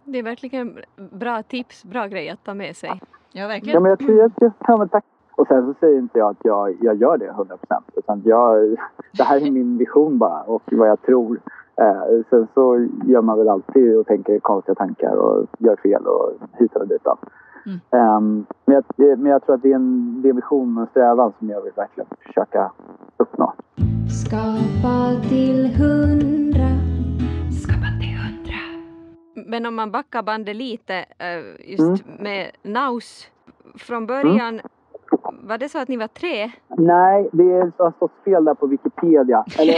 Det 0.03 0.19
är 0.19 0.23
verkligen 0.23 0.77
bra 1.11 1.43
tips, 1.43 1.85
bra 1.85 2.07
grej 2.07 2.29
att 2.29 2.43
ta 2.43 2.53
med 2.53 2.75
sig. 2.75 2.89
Ja, 2.89 3.07
Ja, 3.35 3.47
verkligen. 3.47 3.83
men 3.83 3.89
jag 3.89 3.99
tror 3.99 4.23
att 4.23 4.31
jag, 4.35 4.51
ja, 4.67 4.77
men 4.77 4.89
tack. 4.89 5.05
Och 5.35 5.47
sen 5.47 5.65
så 5.65 5.79
säger 5.79 5.97
inte 5.99 6.19
jag 6.19 6.29
att 6.29 6.45
jag, 6.45 6.75
jag 6.81 6.95
gör 6.95 7.17
det 7.17 7.25
100 7.27 7.57
procent. 7.57 7.85
Utan 7.95 8.21
jag, 8.25 8.77
det 9.17 9.23
här 9.23 9.47
är 9.47 9.51
min 9.51 9.77
vision 9.77 10.17
bara 10.17 10.41
och 10.41 10.61
vad 10.71 10.89
jag 10.89 11.01
tror. 11.01 11.39
Eh, 11.75 12.23
sen 12.29 12.47
så 12.53 12.87
gör 13.05 13.21
man 13.21 13.37
väl 13.37 13.49
alltid 13.49 13.97
och 13.97 14.07
tänker 14.07 14.39
konstiga 14.39 14.75
tankar 14.75 15.15
och 15.15 15.47
gör 15.57 15.75
fel 15.75 16.05
och 16.07 16.31
hit 16.57 16.75
och 16.75 16.87
dit. 16.87 17.01
Mm. 17.65 17.79
Ehm, 17.91 18.45
men, 18.65 18.75
jag, 18.75 18.83
det- 18.95 19.15
men 19.15 19.31
jag 19.31 19.45
tror 19.45 19.55
att 19.55 19.61
det 19.61 19.71
är 19.71 19.75
en, 19.75 20.21
det 20.21 20.27
är 20.27 20.29
en 20.29 20.35
vision 20.35 20.77
och 20.77 20.81
en 20.83 20.87
strävan 20.89 21.33
som 21.39 21.49
jag 21.49 21.61
vill 21.61 21.73
verkligen 21.75 22.07
försöka 22.27 22.71
uppnå. 23.17 23.53
Skapa 24.25 25.21
till 25.29 25.67
hundra. 25.75 26.67
Skapa 27.63 27.87
till 28.01 28.17
hundra. 28.17 28.59
Men 29.47 29.65
om 29.65 29.75
man 29.75 29.91
backar 29.91 30.23
bandet 30.23 30.55
lite, 30.55 30.95
eh, 31.17 31.71
just 31.71 32.03
Mm. 32.05 32.23
med 32.23 32.51
Naus. 32.63 33.27
Från 33.75 34.05
början, 34.07 34.61
var 35.21 35.57
det 35.57 35.69
så 35.69 35.79
att 35.79 35.87
ni 35.87 35.97
var 35.97 36.07
tre? 36.07 36.51
Nej, 36.77 37.29
det 37.31 37.43
är- 37.43 37.71
har 37.83 37.91
stått 37.91 38.11
fel 38.25 38.45
där 38.45 38.53
på 38.53 38.67
Wikipedia. 38.67 39.45
Eller, 39.59 39.73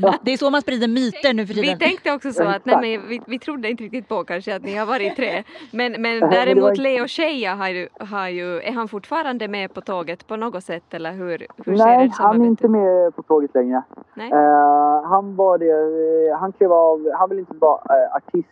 det, 0.00 0.18
Det 0.22 0.32
är 0.32 0.36
så 0.36 0.50
man 0.50 0.60
sprider 0.62 0.88
myter 0.88 1.34
nu 1.34 1.46
för 1.46 1.54
Vi 1.54 1.60
tiden. 1.62 1.78
tänkte 1.78 2.12
också 2.12 2.32
så 2.32 2.44
att 2.44 2.64
nej, 2.64 2.76
men 2.80 3.08
vi, 3.08 3.20
vi 3.26 3.38
trodde 3.38 3.70
inte 3.70 3.82
riktigt 3.84 4.08
på 4.08 4.24
kanske 4.24 4.56
att 4.56 4.62
ni 4.62 4.74
har 4.76 4.86
varit 4.86 5.16
tre. 5.16 5.42
Men, 5.72 5.92
men 6.02 6.20
däremot 6.30 6.78
Leo 6.78 7.06
Sheija 7.08 7.54
har 7.54 7.68
ju, 7.68 7.88
har 8.00 8.28
ju, 8.28 8.60
är 8.60 8.72
han 8.72 8.88
fortfarande 8.88 9.48
med 9.48 9.74
på 9.74 9.80
tåget 9.80 10.26
på 10.26 10.36
något 10.36 10.64
sätt 10.64 10.94
eller 10.94 11.12
hur, 11.12 11.46
hur 11.64 11.76
ser 11.76 11.84
nej, 11.86 12.10
han 12.12 12.42
är 12.42 12.46
inte 12.46 12.68
med 12.68 13.16
på 13.16 13.22
tåget 13.22 13.54
längre. 13.54 13.82
Nej? 14.14 14.30
Eh, 14.32 15.02
han 15.04 15.36
var 15.36 15.58
det, 15.58 16.36
han 16.40 16.52
klev 16.52 16.72
av, 16.72 17.10
han 17.14 17.28
vill 17.28 17.38
inte 17.38 17.54
vara 17.58 17.80
eh, 17.80 18.16
artist 18.16 18.48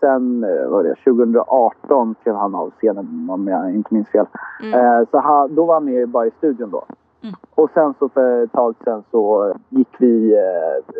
sen, 0.00 0.40
vad 0.40 0.70
var 0.70 0.82
det, 0.82 0.94
2018 0.94 2.14
klev 2.22 2.34
han 2.34 2.54
av 2.54 2.70
scenen 2.70 3.28
om 3.30 3.48
jag 3.48 3.74
inte 3.74 3.94
minns 3.94 4.08
fel. 4.08 4.26
Mm. 4.62 4.74
Eh, 4.74 5.08
så 5.10 5.18
han, 5.18 5.54
då 5.54 5.64
var 5.64 5.74
han 5.74 5.84
med 5.84 6.08
bara 6.08 6.26
i 6.26 6.30
studion 6.38 6.70
då. 6.70 6.84
Mm. 7.22 7.34
Och 7.54 7.70
sen 7.74 7.94
så 7.98 8.08
för 8.08 8.44
ett 8.44 8.52
tag 8.52 8.74
sen 8.84 9.02
så 9.10 9.54
gick 9.68 9.94
vi, 9.98 10.34
eh, 10.34 10.94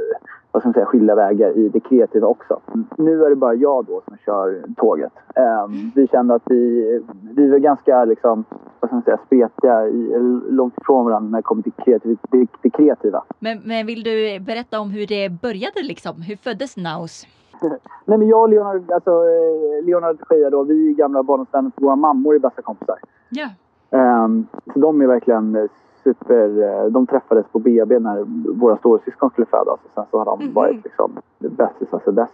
vad 0.53 0.63
ska 0.63 0.69
man 0.69 0.75
säga, 0.75 0.87
skilda 0.87 1.15
vägar 1.15 1.59
i 1.59 1.69
det 1.69 1.81
kreativa 1.81 2.27
också. 2.27 2.61
Nu 2.97 3.25
är 3.25 3.31
det 3.31 3.37
bara 3.37 3.55
jag 3.55 3.85
då 3.85 4.03
som 4.05 4.17
kör 4.17 4.63
tåget. 4.77 5.13
Eh, 5.35 5.67
vi 5.95 6.07
kände 6.07 6.35
att 6.35 6.43
vi, 6.45 7.01
vi 7.37 7.51
var 7.51 7.59
ganska 7.59 8.05
liksom, 8.05 8.45
vad 8.81 8.89
ska 8.89 8.95
man 8.95 9.03
säga, 9.03 9.19
spretiga, 9.27 9.89
i, 9.89 10.19
långt 10.51 10.79
ifrån 10.79 11.05
varandra 11.05 11.31
när 11.31 11.39
det 11.39 11.43
kommer 11.43 11.63
till 11.63 11.73
kreativ, 11.73 12.19
det, 12.31 12.47
det 12.63 12.71
kreativa. 12.71 13.25
Men, 13.39 13.61
men 13.65 13.87
vill 13.87 14.03
du 14.03 14.41
berätta 14.41 14.81
om 14.81 14.91
hur 14.91 15.07
det 15.07 15.29
började 15.29 15.83
liksom? 15.83 16.23
Hur 16.23 16.37
föddes 16.37 16.77
Naus? 16.77 17.27
Nej 18.05 18.19
men 18.19 18.29
jag 18.29 18.41
och 18.43 18.49
Leonard, 18.49 18.91
alltså 18.91 19.11
eh, 19.11 19.85
Leonard 19.85 20.17
Scheia 20.21 20.51
då, 20.51 20.63
vi 20.63 20.91
är 20.91 20.95
gamla 20.95 21.23
barndomsvänner 21.23 21.73
våra 21.77 21.97
mammor 21.97 22.35
är 22.35 22.39
bästa 22.39 22.63
kompisar. 22.63 22.99
Ja. 23.29 23.49
Ehm, 23.91 24.47
så 24.73 24.79
de 24.79 25.01
är 25.01 25.07
verkligen 25.07 25.57
eh, 25.57 25.65
super, 26.05 26.63
eh, 26.63 26.85
de 26.91 27.07
träffades 27.07 27.47
på 27.53 27.59
BB 27.59 27.99
när 27.99 28.25
våra 28.61 28.77
storasyskon 28.77 29.31
skulle 29.31 29.47
födas 29.47 29.79
och 29.85 29.91
sen 29.95 30.05
så 30.11 30.19
har 30.19 30.25
de 30.25 30.45
Mhm. 30.45 30.55
varit 30.55 30.85
liksom 30.85 31.11
bästisar 31.39 32.01
sedan 32.05 32.15
dess. 32.15 32.31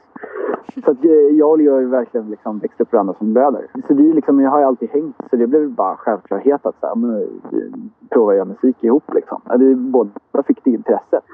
Så 0.85 0.91
att 0.91 1.05
eh, 1.05 1.11
jag 1.11 1.51
och 1.51 1.59
Leo 1.59 1.73
har 1.73 1.81
ju 1.81 1.87
verkligen 1.87 2.31
liksom 2.31 2.59
växt 2.59 2.81
upp 2.81 2.93
varandra 2.93 3.15
som 3.19 3.33
bröder. 3.33 3.67
Så 3.89 3.95
vi 3.95 4.13
liksom, 4.13 4.41
jag 4.41 4.51
har 4.51 4.59
ju 4.59 4.65
alltid 4.65 4.91
hängt 4.91 5.17
så 5.31 5.37
det 5.37 5.47
blev 5.47 5.71
bara 5.71 5.97
självklarhet 5.97 6.67
att 6.67 6.81
så 6.81 6.87
här, 6.87 6.95
men, 6.95 7.29
vi 7.51 7.71
provar 8.11 8.33
att 8.33 8.37
göra 8.37 8.45
musik 8.49 8.85
ihop 8.85 9.15
liksom. 9.15 9.41
Vi 9.59 9.75
båda 9.75 10.11
fick 10.47 10.65
det 10.65 10.71
intresset 10.71 11.25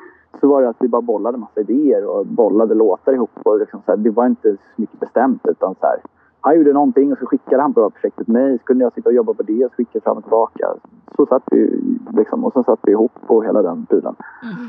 så 0.41 0.49
var 0.49 0.63
det 0.63 0.69
att 0.69 0.77
vi 0.81 0.89
bara 0.89 1.03
bollade 1.03 1.39
massa 1.39 1.61
idéer 1.61 2.07
och 2.07 2.27
bollade 2.27 2.75
låtar 2.75 3.13
ihop. 3.13 3.31
Och 3.43 3.59
liksom 3.59 3.81
så 3.87 3.93
här, 3.93 3.97
det 3.99 4.11
var 4.11 4.27
inte 4.27 4.53
så 4.57 4.63
mycket 4.77 5.01
bestämt 5.01 5.47
utan 5.49 5.75
så 5.81 5.87
här, 5.87 5.97
han 6.45 6.57
gjorde 6.57 6.73
någonting 6.73 7.13
och 7.13 7.19
så 7.19 7.27
skickade 7.27 7.63
han 7.63 7.75
på 7.75 7.81
det 7.81 7.85
här 7.87 7.91
projektet 7.91 8.25
till 8.27 8.35
mig. 8.35 8.59
Så 8.59 8.65
kunde 8.65 8.85
jag 8.85 8.93
sitta 8.93 9.09
och 9.09 9.15
jobba 9.15 9.35
på 9.35 9.43
det 9.43 9.65
och 9.65 9.73
skicka 9.75 10.01
fram 10.01 10.17
och 10.17 10.23
tillbaka. 10.23 10.69
Så 11.17 11.27
satt 11.27 11.43
vi 11.51 11.81
liksom, 12.17 12.45
och 12.45 12.53
så 12.53 12.63
satt 12.65 12.79
vi 12.83 12.93
ihop 12.93 13.13
på 13.27 13.43
hela 13.43 13.63
den 13.63 13.87
bilen. 13.91 14.15
Mm. 14.43 14.69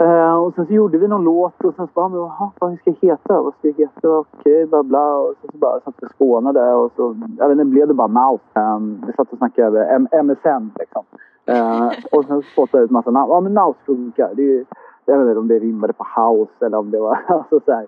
Eh, 0.00 0.34
och 0.36 0.54
sen 0.54 0.66
så 0.66 0.72
gjorde 0.72 0.98
vi 0.98 1.08
någon 1.08 1.24
låt 1.24 1.64
och 1.64 1.74
sen 1.74 1.86
så 1.86 1.90
bara, 1.94 2.08
men, 2.08 2.18
jaha, 2.20 2.50
vad 2.60 2.78
ska 2.78 2.90
jag 2.90 3.08
heta? 3.10 3.42
Vad 3.42 3.54
ska 3.58 3.68
jag 3.68 3.74
heta? 3.78 4.08
Okej, 4.18 4.66
bla 4.66 4.82
bla. 4.82 5.14
Och 5.16 5.34
sen 5.40 5.50
så 5.52 5.58
bara 5.58 5.80
satt 5.80 5.94
vi 6.00 6.06
och 6.06 6.10
skånade 6.18 6.72
och 6.74 6.92
så, 6.96 7.16
jag 7.38 7.48
vet 7.48 7.52
inte, 7.58 7.64
blev 7.64 7.88
det 7.88 7.94
bara 7.94 8.06
Naus. 8.08 8.40
Um, 8.54 9.04
vi 9.06 9.12
satt 9.12 9.32
och 9.32 9.38
snackade 9.38 9.66
över 9.66 9.94
M- 9.94 10.08
MSN 10.24 10.70
liksom. 10.78 11.04
Eh, 11.46 11.86
och 12.12 12.24
sen 12.24 12.42
spottade 12.42 12.84
ut 12.84 12.90
massa 12.90 13.10
namn. 13.10 13.30
Ja 13.32 13.40
men 13.40 13.54
Naus 13.54 13.76
funkar. 13.86 14.30
Det 14.34 14.42
är, 14.42 14.46
ju- 14.46 14.64
jag 15.04 15.18
vet 15.18 15.26
inte 15.28 15.38
om 15.38 15.48
det 15.48 15.58
rimmade 15.58 15.92
på 15.92 16.06
house 16.20 16.66
eller 16.66 16.78
om 16.78 16.90
det 16.90 17.00
var, 17.00 17.18
alltså 17.26 17.60
så 17.64 17.72
här. 17.72 17.86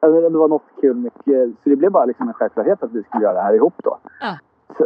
Det 0.00 0.38
var 0.38 0.48
något 0.48 0.62
kul 0.80 0.96
mycket. 0.96 1.48
Så 1.62 1.70
det 1.70 1.76
blev 1.76 1.90
bara 1.92 2.04
liksom 2.04 2.28
en 2.28 2.34
självklarhet 2.34 2.82
att 2.82 2.92
vi 2.92 3.02
skulle 3.02 3.24
göra 3.24 3.34
det 3.34 3.40
här 3.40 3.54
ihop 3.54 3.74
då. 3.84 3.98
Ja. 4.20 4.36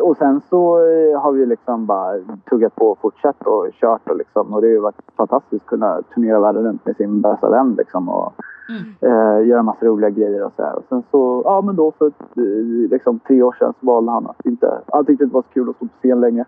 Och 0.00 0.16
sen 0.16 0.40
så 0.50 0.78
eh, 0.78 1.20
har 1.20 1.32
vi 1.32 1.46
liksom 1.46 1.86
bara 1.86 2.14
tuggat 2.50 2.74
på 2.74 2.88
och 2.90 2.98
fortsatt 2.98 3.46
och 3.46 3.68
kört 3.72 4.08
och 4.10 4.16
liksom. 4.16 4.54
Och 4.54 4.60
det 4.60 4.66
har 4.66 4.72
ju 4.72 4.80
varit 4.80 5.02
fantastiskt 5.16 5.62
att 5.62 5.68
kunna 5.68 6.02
turnera 6.14 6.40
världen 6.40 6.64
runt 6.64 6.86
med 6.86 6.96
sin 6.96 7.20
bästa 7.20 7.50
vän 7.50 7.74
liksom. 7.78 8.08
Och 8.08 8.32
Mm. 8.68 8.82
eh, 9.12 9.46
göra 9.48 9.62
massa 9.62 9.86
roliga 9.86 10.10
grejer 10.10 10.44
och 10.44 10.52
så 10.56 10.62
här. 10.62 10.74
Och 10.76 10.84
sen 10.88 11.02
så, 11.10 11.42
ja 11.44 11.60
men 11.60 11.76
då 11.76 11.92
för 11.98 12.06
eh, 12.06 12.90
liksom, 12.90 13.18
tre 13.18 13.42
år 13.42 13.56
sedan 13.58 13.74
så 13.80 13.86
valde 13.86 14.10
han 14.10 14.26
att 14.26 14.46
inte, 14.46 14.78
han 14.92 15.04
tyckte 15.04 15.24
det 15.24 15.26
inte 15.26 15.34
var 15.34 15.42
så 15.42 15.48
kul 15.48 15.70
att 15.70 15.76
stå 15.76 15.86
på 15.86 15.92
scen 15.98 16.20
längre. 16.20 16.44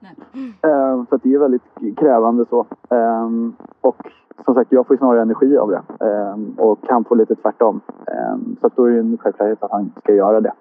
Nej. 0.00 0.16
Eh, 0.62 1.04
för 1.04 1.16
att 1.16 1.22
det 1.22 1.28
är 1.28 1.32
ju 1.32 1.38
väldigt 1.38 1.96
krävande 1.96 2.44
så. 2.50 2.66
Eh, 2.90 3.28
och 3.80 3.96
som 4.44 4.54
sagt, 4.54 4.72
jag 4.72 4.86
får 4.86 4.94
ju 4.94 4.98
snarare 4.98 5.22
energi 5.22 5.56
av 5.56 5.70
det. 5.70 5.82
Eh, 6.00 6.64
och 6.64 6.78
han 6.88 7.04
får 7.04 7.16
lite 7.16 7.34
tvärtom. 7.34 7.80
Eh, 8.06 8.36
så 8.60 8.66
att 8.66 8.76
då 8.76 8.84
är 8.84 8.90
det 8.90 8.98
en 8.98 9.18
självklarhet 9.18 9.62
att 9.62 9.70
han 9.70 9.92
ska 9.98 10.14
göra 10.14 10.40
det. 10.40 10.52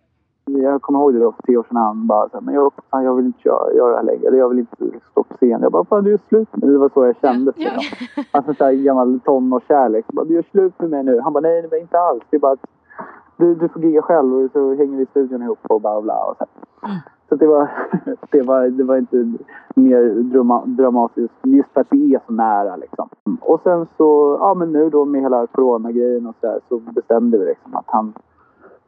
Jag 0.46 0.82
kommer 0.82 1.00
ihåg 1.00 1.14
det 1.14 1.20
då 1.20 1.32
för 1.32 1.44
tre 1.44 1.58
år 1.58 1.64
sedan 1.64 1.78
han 1.78 2.08
bara 2.08 2.30
så 2.30 2.38
här, 2.38 2.42
men 2.42 2.54
jag, 2.54 2.74
fan, 2.92 3.04
jag 3.04 3.16
vill 3.16 3.26
inte 3.26 3.40
göra, 3.48 3.74
göra 3.74 3.90
det 3.90 3.96
här 3.96 4.04
längre. 4.04 4.28
Eller 4.28 4.38
jag 4.38 4.50
vill 4.50 4.60
inte 4.60 4.76
stå 5.12 5.24
på 5.24 5.36
scen. 5.36 5.62
Jag 5.62 5.72
bara, 5.72 5.86
fan 5.86 6.04
du 6.04 6.14
är 6.14 6.20
slut. 6.28 6.50
Men 6.52 6.72
det 6.72 6.78
var 6.78 6.90
så 6.94 7.06
jag 7.06 7.16
kände. 7.22 7.54
Ja, 7.56 7.72
ja. 8.16 8.24
Alltså 8.32 8.54
så 8.54 8.64
här 8.66 8.74
gammal 8.74 9.20
tonårskärlek. 9.20 10.06
Så 10.06 10.14
bara, 10.14 10.26
Du 10.26 10.34
gör 10.34 10.46
slut 10.52 10.80
med 10.80 10.90
mig 10.90 11.04
nu. 11.04 11.20
Han 11.20 11.34
bara, 11.34 11.40
nej 11.40 11.68
var 11.72 11.78
inte 11.78 12.00
alls. 12.00 12.24
Det 12.30 12.38
är 12.38 12.40
bara 12.40 12.52
att 12.52 12.66
du, 13.38 13.56
du 13.56 13.70
får 13.70 13.82
gigga 13.82 14.02
själv 14.02 14.34
och 14.34 14.52
så 14.52 14.76
hänger 14.76 14.98
vi 14.98 15.04
i 15.04 15.06
studion 15.06 15.42
ihop 15.44 15.60
och 15.70 15.82
bla 15.82 16.02
bla. 16.02 16.26
Och 16.26 16.38
så 16.38 16.46
här. 16.82 17.02
Mm. 17.30 17.40
så 17.40 17.46
det, 17.46 17.48
var, 17.48 17.70
det, 18.32 18.42
var, 18.42 18.68
det 18.68 18.84
var 18.84 18.98
inte 18.98 19.34
mer 19.76 20.24
drama, 20.24 20.66
dramatiskt 20.66 21.34
just 21.44 21.70
för 21.74 21.82
att 21.82 21.88
vi 21.90 22.16
är 22.16 22.22
så 22.28 22.34
nära 22.34 22.76
liksom. 22.76 23.10
Och 23.42 23.62
sen 23.64 23.88
så, 23.98 24.38
ja 24.40 24.54
men 24.54 24.72
nu 24.72 24.90
då 24.90 25.06
med 25.06 25.22
hela 25.22 25.48
coronagrejen 25.48 26.28
och 26.28 26.36
så 26.42 26.48
där 26.48 26.60
så 26.70 26.80
bestämde 26.80 27.38
vi 27.38 27.46
liksom 27.46 27.76
att 27.76 27.86
han, 27.88 28.14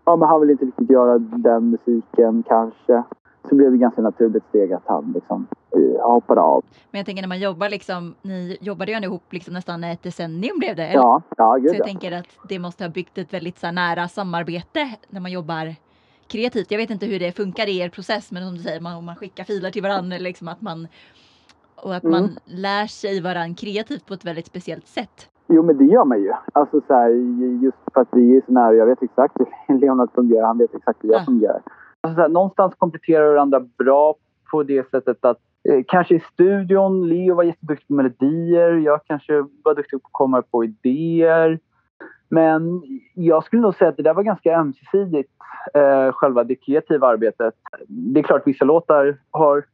ja 0.06 0.16
men 0.16 0.30
han 0.30 0.42
vill 0.42 0.50
inte 0.50 0.66
riktigt 0.66 0.90
göra 0.90 1.18
den 1.20 1.70
musiken 1.70 2.44
kanske. 2.48 3.04
Så 3.50 3.56
blev 3.56 3.72
det 3.72 3.78
ganska 3.78 4.02
naturligt 4.02 4.44
steg 4.50 4.74
att 4.74 4.84
han 4.86 5.12
liksom 5.16 5.48
eh, 5.76 6.12
hoppade 6.12 6.42
av. 6.42 6.64
Men 6.92 7.00
jag 7.00 7.06
tänker 7.06 7.24
när 7.24 7.28
man 7.28 7.40
jobbar 7.40 7.70
liksom, 7.70 8.16
ni 8.22 8.58
jobbade 8.62 8.92
ju 8.92 8.96
ändå 8.96 9.06
ihop 9.06 9.34
liksom 9.34 9.54
nästan 9.54 9.84
ett 9.84 10.04
decennium 10.04 10.60
blev 10.60 10.76
det. 10.76 10.84
eller? 10.84 11.02
Ja, 11.02 11.22
ja 11.38 11.56
gud 11.56 11.70
Så 11.70 11.76
jag 11.76 11.80
ja. 11.80 11.86
tänker 11.86 12.12
att 12.12 12.28
det 12.50 12.60
måste 12.60 12.84
ha 12.84 12.90
byggt 12.90 13.18
ett 13.18 13.34
väldigt 13.34 13.60
så 13.60 13.72
nära 13.72 14.08
samarbete 14.08 14.90
när 15.10 15.22
man 15.22 15.32
jobbar 15.32 15.76
kreativt. 16.32 16.72
Jag 16.72 16.78
vet 16.78 16.89
inte 16.89 17.06
hur 17.06 17.20
det 17.20 17.32
funkar 17.32 17.70
i 17.70 17.80
er 17.80 17.89
process, 17.89 18.32
men 18.32 18.46
som 18.48 18.56
du 18.56 18.62
säger, 18.62 18.80
man, 18.82 19.06
man 19.06 19.15
skickar 19.15 19.44
filer 19.44 19.72
till 19.72 19.84
varandra, 19.84 20.17
liksom 20.17 20.48
att 20.48 20.62
man 20.62 20.88
och 21.76 21.96
att 21.96 22.04
Mm. 22.04 22.12
man 22.22 22.30
lär 22.46 22.88
sig 22.88 23.22
varandra 23.22 23.56
kreativt 23.56 24.06
på 24.08 24.13
ett 24.13 24.26
väldigt 24.26 24.46
speciellt 24.48 24.88
sätt. 24.88 25.28
Jo, 25.48 25.63
men 25.63 25.78
det 25.78 25.86
gör 25.86 26.06
man 26.06 26.22
ju. 26.22 26.32
Alltså 26.54 26.82
så 26.88 26.94
här, 26.94 27.10
just 27.63 27.78
för 27.94 28.02
att 28.02 28.08
vi 28.12 28.38
är 28.38 28.41
så 28.46 28.52
nära. 28.54 28.74
Jag 28.74 28.86
vet 28.86 29.04
exakt 29.04 29.36
hur 29.67 29.80
Leonard 29.80 30.10
fungerar. 30.15 30.48
Han 30.48 30.58
vet 30.58 30.76
exakt 30.76 31.04
hur 31.04 31.10
jag 31.12 31.22
Ja. 31.22 31.26
fungerar. 31.26 31.62
Alltså 32.02 32.15
så 32.15 32.22
här, 32.22 32.30
någonstans 32.30 32.74
kompletterar 32.78 33.34
varandra 33.34 33.60
bra 33.78 34.16
på 34.51 34.64
det 34.64 34.89
sättet 34.89 35.26
att 35.26 35.38
eh, 35.70 35.82
kanske 35.88 36.16
i 36.16 36.20
studion, 36.34 37.10
Leo 37.10 37.36
var 37.36 37.43
jätteduktig 37.43 37.88
på 37.88 37.93
melodier. 37.93 38.72
Jag 38.78 38.99
kanske 39.06 39.34
var 39.64 39.76
duktig 39.76 40.01
på 40.01 40.08
att 40.08 40.12
komma 40.14 40.41
på 40.41 40.64
idéer. 40.64 41.60
Men 42.32 42.82
jag 43.14 43.44
skulle 43.44 43.62
nog 43.62 43.76
säga 43.76 43.90
att 43.90 43.98
det 43.98 44.04
där 44.04 44.14
var 44.14 44.24
ganska 44.24 44.60
ömsesidigt, 44.60 45.32
eh, 45.74 46.12
själva 46.12 46.44
det 46.44 46.56
kreativa 46.56 47.08
arbetet. 47.08 47.54
Det 47.88 48.20
är 48.20 48.24
klart, 48.24 48.42
vissa 48.46 48.66
låtar 48.66 49.18
har 49.32 49.66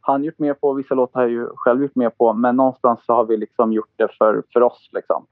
han 0.00 0.24
gjort 0.24 0.38
mer 0.38 0.54
på, 0.54 0.72
vissa 0.72 0.94
låtar 0.94 1.20
har 1.20 1.28
jag 1.28 1.32
ju 1.32 1.48
själv 1.54 1.82
gjort 1.82 1.94
mer 1.94 2.10
på. 2.10 2.32
Men 2.32 2.56
någonstans 2.56 3.00
så 3.06 3.12
har 3.12 3.24
vi 3.24 3.36
liksom 3.36 3.72
gjort 3.72 3.92
det 3.96 4.08
för, 4.18 4.42
för 4.52 4.62
oss. 4.62 4.90
Liksom. 4.92 5.26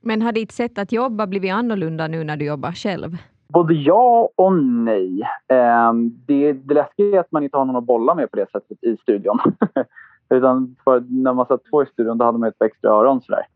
Men 0.00 0.22
har 0.22 0.32
ditt 0.32 0.52
sätt 0.52 0.78
att 0.78 0.92
jobba 0.92 1.26
blivit 1.26 1.52
annorlunda 1.52 2.08
nu 2.08 2.24
när 2.24 2.36
du 2.36 2.44
jobbar 2.44 2.72
själv? 2.72 3.16
Både 3.48 3.74
ja 3.74 4.28
och 4.34 4.52
nej. 4.62 5.22
Ehm, 5.48 6.10
det, 6.26 6.52
det 6.52 6.74
läskiga 6.74 7.16
är 7.16 7.20
att 7.20 7.32
man 7.32 7.42
inte 7.44 7.56
har 7.56 7.64
någon 7.64 7.76
att 7.76 7.84
bolla 7.84 8.14
med 8.14 8.30
på 8.30 8.36
det 8.36 8.50
sättet 8.50 8.84
i 8.84 8.96
studion. 8.96 9.38
Utan 10.28 10.76
för 10.84 11.04
när 11.08 11.32
man 11.32 11.46
satt 11.46 11.64
två 11.70 11.82
i 11.82 11.86
studion 11.86 12.18
då 12.18 12.24
hade 12.24 12.38
man 12.38 12.48
ett 12.48 12.62
extra 12.62 12.90
öron 12.90 13.20
sådär. 13.20 13.46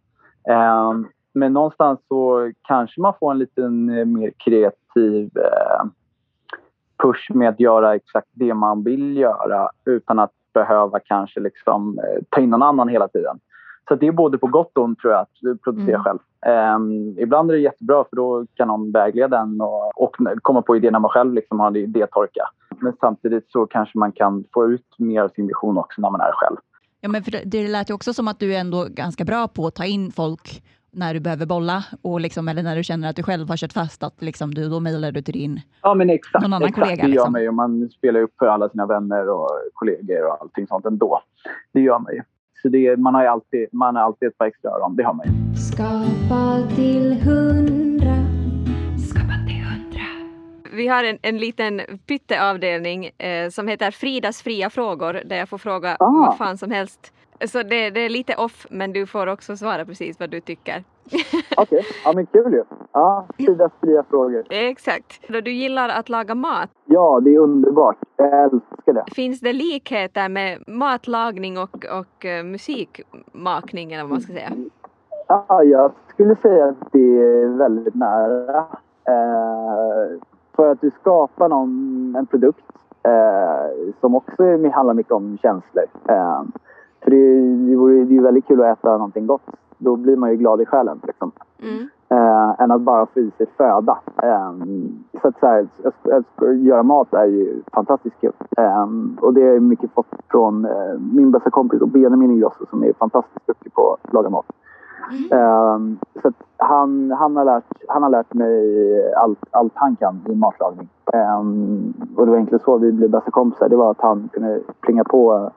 Ehm, 0.48 1.06
men 1.34 1.52
någonstans 1.52 2.00
så 2.08 2.52
kanske 2.62 3.00
man 3.00 3.14
får 3.20 3.30
en 3.30 3.38
liten 3.38 3.98
eh, 3.98 4.04
mer 4.04 4.32
kreativ 4.44 5.30
eh, 5.36 5.84
push 7.02 7.30
med 7.34 7.48
att 7.48 7.60
göra 7.60 7.94
exakt 7.94 8.28
det 8.32 8.54
man 8.54 8.82
vill 8.82 9.16
göra 9.16 9.70
utan 9.84 10.18
att 10.18 10.32
behöva 10.54 11.00
kanske 11.00 11.40
liksom 11.40 11.98
eh, 11.98 12.22
ta 12.28 12.40
in 12.40 12.50
någon 12.50 12.62
annan 12.62 12.88
hela 12.88 13.08
tiden. 13.08 13.38
Så 13.88 13.94
det 13.94 14.06
är 14.06 14.12
både 14.12 14.38
på 14.38 14.46
gott 14.46 14.78
och 14.78 14.84
ont 14.84 14.98
tror 14.98 15.12
jag 15.12 15.20
att 15.20 15.60
producera 15.64 15.94
Mm. 15.94 16.04
själv. 16.04 16.18
Ehm, 16.46 17.18
ibland 17.18 17.50
är 17.50 17.54
det 17.54 17.60
jättebra 17.60 18.04
för 18.10 18.16
då 18.16 18.46
kan 18.54 18.68
någon 18.68 18.92
vägleda 18.92 19.38
en 19.38 19.60
och, 19.60 20.02
och 20.02 20.16
komma 20.42 20.62
på 20.62 20.76
idéer 20.76 20.92
när 20.92 20.98
man 20.98 21.10
själv 21.10 21.34
liksom 21.34 21.60
har 21.60 21.76
idétorka. 21.76 22.42
Men 22.80 22.92
samtidigt 23.00 23.50
så 23.52 23.66
kanske 23.66 23.98
man 23.98 24.12
kan 24.12 24.44
få 24.54 24.66
ut 24.70 24.98
mer 24.98 25.22
av 25.22 25.28
sin 25.28 25.46
vision 25.46 25.78
också 25.78 26.00
när 26.00 26.10
man 26.10 26.20
är 26.20 26.32
själv. 26.32 26.56
Ja, 27.00 27.08
men 27.08 27.22
det 27.44 27.68
lät 27.68 27.90
ju 27.90 27.94
också 27.94 28.12
som 28.12 28.28
att 28.28 28.38
du 28.38 28.54
är 28.54 28.60
ändå 28.60 28.86
ganska 28.90 29.24
bra 29.24 29.48
på 29.48 29.66
att 29.66 29.74
ta 29.74 29.84
in 29.84 30.10
folk 30.12 30.62
när 30.90 31.14
du 31.14 31.20
behöver 31.20 31.46
bolla 31.46 31.84
och 32.02 32.20
liksom, 32.20 32.48
eller 32.48 32.62
när 32.62 32.76
du 32.76 32.84
känner 32.84 33.08
att 33.10 33.16
du 33.16 33.22
själv 33.22 33.48
har 33.48 33.56
kört 33.56 33.72
fast 33.72 34.02
att 34.02 34.22
liksom, 34.22 34.54
du, 34.54 34.68
då 34.68 34.80
mejlar 34.80 35.12
du 35.12 35.22
till 35.22 35.34
din... 35.34 35.60
Ja 35.82 35.94
men 35.94 36.10
exakt. 36.10 36.42
Någon 36.42 36.52
annan 36.52 36.68
exakt. 36.68 36.84
kollega, 36.86 37.02
det 37.02 37.08
gör 37.08 37.14
liksom. 37.14 37.32
man 37.32 37.42
ju. 37.42 37.50
Man 37.50 37.88
spelar 37.90 38.20
upp 38.20 38.34
för 38.38 38.46
alla 38.46 38.68
sina 38.68 38.86
vänner 38.86 39.28
och 39.30 39.48
kollegor 39.74 40.26
och 40.26 40.40
allting 40.40 40.66
sånt 40.66 40.84
ändå. 40.86 41.20
Det 41.72 41.80
gör 41.80 41.98
man 41.98 42.14
ju. 42.14 42.22
Så 42.62 42.68
det, 42.68 42.86
är- 42.86 42.96
man 42.96 43.14
har 43.14 43.24
alltid, 43.24 43.68
man 43.72 43.96
har 43.96 44.02
alltid 44.02 44.28
ett 44.28 44.38
par 44.38 44.46
extra 44.46 44.70
öron, 44.70 44.96
det 44.96 45.02
har 45.02 45.14
man 45.14 45.26
ju. 45.26 45.56
Skapa 45.56 46.74
till 46.76 47.12
hundra. 47.22 48.14
Skapa 49.08 49.34
till 49.46 49.62
hundra. 49.64 50.04
Vi 50.72 50.88
har 50.88 51.04
en, 51.04 51.18
en 51.22 51.38
liten 51.38 51.80
pytteavdelning 52.06 53.04
eh, 53.18 53.48
som 53.50 53.68
heter 53.68 53.90
Fridas 53.90 54.42
fria 54.42 54.70
frågor 54.70 55.22
där 55.24 55.36
jag 55.36 55.48
får 55.48 55.58
fråga 55.58 55.96
Ah. 56.00 56.10
vad 56.10 56.38
fan 56.38 56.58
som 56.58 56.70
helst. 56.70 57.12
Så 57.46 57.62
det, 57.62 57.90
det 57.90 58.00
är 58.00 58.08
lite 58.08 58.34
off 58.34 58.66
men 58.70 58.92
du 58.92 59.06
får 59.06 59.26
också 59.26 59.56
svara 59.56 59.84
precis 59.84 60.20
vad 60.20 60.30
du 60.30 60.40
tycker. 60.40 60.84
Okej, 61.56 61.82
ja 62.04 62.12
men 62.14 62.26
kul 62.26 62.52
ju. 62.52 62.64
Ja, 62.92 63.26
Fridas 63.36 63.72
fria 63.80 64.04
frågor. 64.10 64.44
Exakt. 64.50 65.28
Du 65.28 65.50
gillar 65.50 65.88
att 65.88 66.08
laga 66.08 66.34
mat, 66.34 66.70
Ja, 66.84 67.20
det 67.20 67.34
är 67.34 67.38
underbart. 67.38 67.96
Jag 68.16 68.42
älskar 68.44 68.92
det. 68.92 69.04
finns 69.14 69.40
det 69.40 69.52
likheter 69.52 70.28
med 70.28 70.64
matlagning 70.68 71.58
och, 71.58 71.84
och 72.00 72.24
eh, 72.26 72.44
musikmakning 72.44 73.92
eller 73.92 74.02
vad 74.02 74.10
man 74.10 74.20
ska 74.20 74.32
säga? 74.32 74.50
Ja, 75.26 75.62
jag 75.64 75.92
skulle 76.08 76.36
säga 76.36 76.64
att 76.64 76.92
det 76.92 77.18
är 77.18 77.56
väldigt 77.58 77.94
nära. 77.94 78.66
Eh, 79.08 80.18
för 80.56 80.72
att 80.72 80.80
du 80.80 80.90
skapar 81.00 81.48
någon, 81.48 82.14
en 82.18 82.26
produkt 82.26 82.64
eh, 83.02 83.92
som 84.00 84.14
också 84.14 84.42
handlar 84.72 84.94
mycket 84.94 85.12
om 85.12 85.38
känslor. 85.42 85.84
Eh, 86.08 86.42
det, 88.08 88.14
är 88.14 88.16
ju 88.16 88.22
väldigt 88.22 88.46
kul 88.46 88.60
att 88.60 88.78
äta 88.78 88.92
någonting 88.92 89.26
gott. 89.26 89.50
Då 89.78 89.96
blir 89.96 90.16
man 90.16 90.30
ju 90.30 90.36
glad 90.36 90.60
i 90.60 90.66
själen. 90.66 91.00
Liksom. 91.02 91.32
Mm. 91.62 91.88
eh, 92.08 92.60
än 92.60 92.70
att 92.70 92.80
bara 92.80 93.06
få 93.06 93.20
i 93.20 93.30
sig 93.36 93.46
föda. 93.56 93.98
Eh, 94.22 94.52
så 95.22 95.28
att, 95.28 95.40
så 95.40 95.46
här, 95.46 95.68
att, 95.84 96.08
att 96.08 96.56
göra 96.56 96.82
mat 96.82 97.14
är 97.14 97.24
ju 97.24 97.62
fantastiskt 97.72 98.20
kul. 98.20 98.32
Eh, 98.56 98.86
och 99.20 99.34
det 99.34 99.40
har 99.40 99.48
jag 99.48 99.62
mycket 99.62 99.90
fått 99.94 100.14
från 100.30 100.64
eh, 100.64 100.98
min 101.12 101.30
bästa 101.30 101.50
kompis 101.50 101.80
och 101.80 101.88
Benjamin 101.88 102.30
Ingrosso 102.30 102.66
som 102.70 102.84
är 102.84 102.92
fantastiskt 102.92 103.46
duktig 103.46 103.72
på 103.74 103.98
att 104.02 104.12
laga 104.12 104.30
mat. 104.30 104.46
Eh, 105.30 105.78
så 106.22 106.28
att 106.28 106.34
han, 106.56 107.10
han, 107.10 107.36
har 107.36 107.44
lärt, 107.44 107.64
han 107.88 108.02
har 108.02 108.10
lärt 108.10 108.34
mig 108.34 109.14
allt, 109.14 109.38
allt 109.50 109.72
han 109.74 109.96
kan 109.96 110.20
i 110.28 110.34
matlagning. 110.34 110.88
Eh, 111.12 111.38
och 112.16 112.26
det 112.26 112.30
var 112.30 112.36
egentligen 112.36 112.64
så 112.64 112.78
vi 112.78 112.92
blev 112.92 113.10
bästa 113.10 113.30
kompisar. 113.30 113.68
Det 113.68 113.76
var 113.76 113.90
att 113.90 114.00
han 114.00 114.28
kunde 114.32 114.60
plinga 114.80 115.04
på 115.04 115.50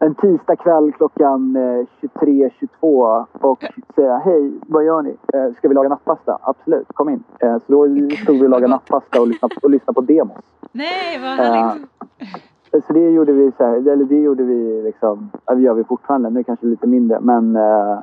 en 0.00 0.14
tisdag 0.14 0.56
kväll 0.56 0.92
klockan 0.92 1.56
eh, 1.56 1.86
23.22 2.00 3.24
och 3.40 3.64
säga 3.94 4.16
hej, 4.18 4.52
vad 4.66 4.84
gör 4.84 5.02
ni? 5.02 5.16
Eh, 5.34 5.52
ska 5.56 5.68
vi 5.68 5.74
laga 5.74 5.88
nattpasta? 5.88 6.38
Absolut, 6.42 6.86
kom 6.94 7.08
in. 7.08 7.24
Eh, 7.40 7.56
så 7.58 7.72
då 7.72 7.86
stod 8.22 8.36
vi 8.36 8.44
och 8.46 8.50
lagade 8.50 8.70
nattpasta 8.72 9.20
och 9.20 9.28
lyssnade, 9.28 9.54
och 9.62 9.70
lyssnade 9.70 9.94
på 9.94 10.00
demos. 10.00 10.36
Nej, 10.72 11.18
vad 11.22 11.46
Eh, 11.46 11.52
härligt! 11.52 12.86
så 12.86 12.92
det 12.92 13.10
gjorde 13.10 13.32
vi 13.32 13.52
så 13.56 13.64
här, 13.64 13.76
eller 13.76 14.04
det 14.04 14.20
gjorde 14.20 14.42
vi 14.42 14.82
liksom, 14.82 15.30
det 15.46 15.60
gör 15.60 15.74
vi 15.74 15.84
fortfarande, 15.84 16.30
nu 16.30 16.44
kanske 16.44 16.66
lite 16.66 16.86
mindre 16.86 17.18
men 17.20 17.56
eh, 17.56 17.98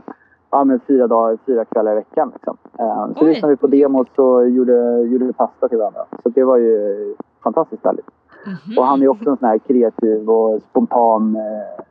Ja 0.52 0.64
men 0.64 0.80
fyra 0.88 1.08
dagar, 1.08 1.38
fyra 1.46 1.66
kvällar 1.66 1.92
i 1.92 1.96
veckan 1.96 2.30
liksom. 2.34 2.58
Eh, 2.80 3.08
så 3.18 3.26
Oj. 3.26 3.28
lyssnade 3.34 3.54
vi 3.54 3.58
på 3.58 3.68
demos 3.68 4.08
och 4.16 4.50
gjorde, 4.50 5.02
gjorde 5.02 5.26
vi 5.26 5.34
pasta 5.34 5.68
till 5.68 5.78
varandra. 5.78 6.06
Så 6.24 6.30
det 6.30 6.44
var 6.44 6.58
ju 6.58 7.16
fantastiskt 7.44 7.86
härligt. 7.86 8.06
Mhm. 8.46 8.78
Och 8.78 8.86
han 8.86 9.02
är 9.02 9.08
också 9.08 9.30
en 9.30 9.38
sån 9.38 9.48
här 9.50 9.58
kreativ 9.58 10.30
och 10.30 10.62
spontan 10.70 11.36
eh, 11.36 11.84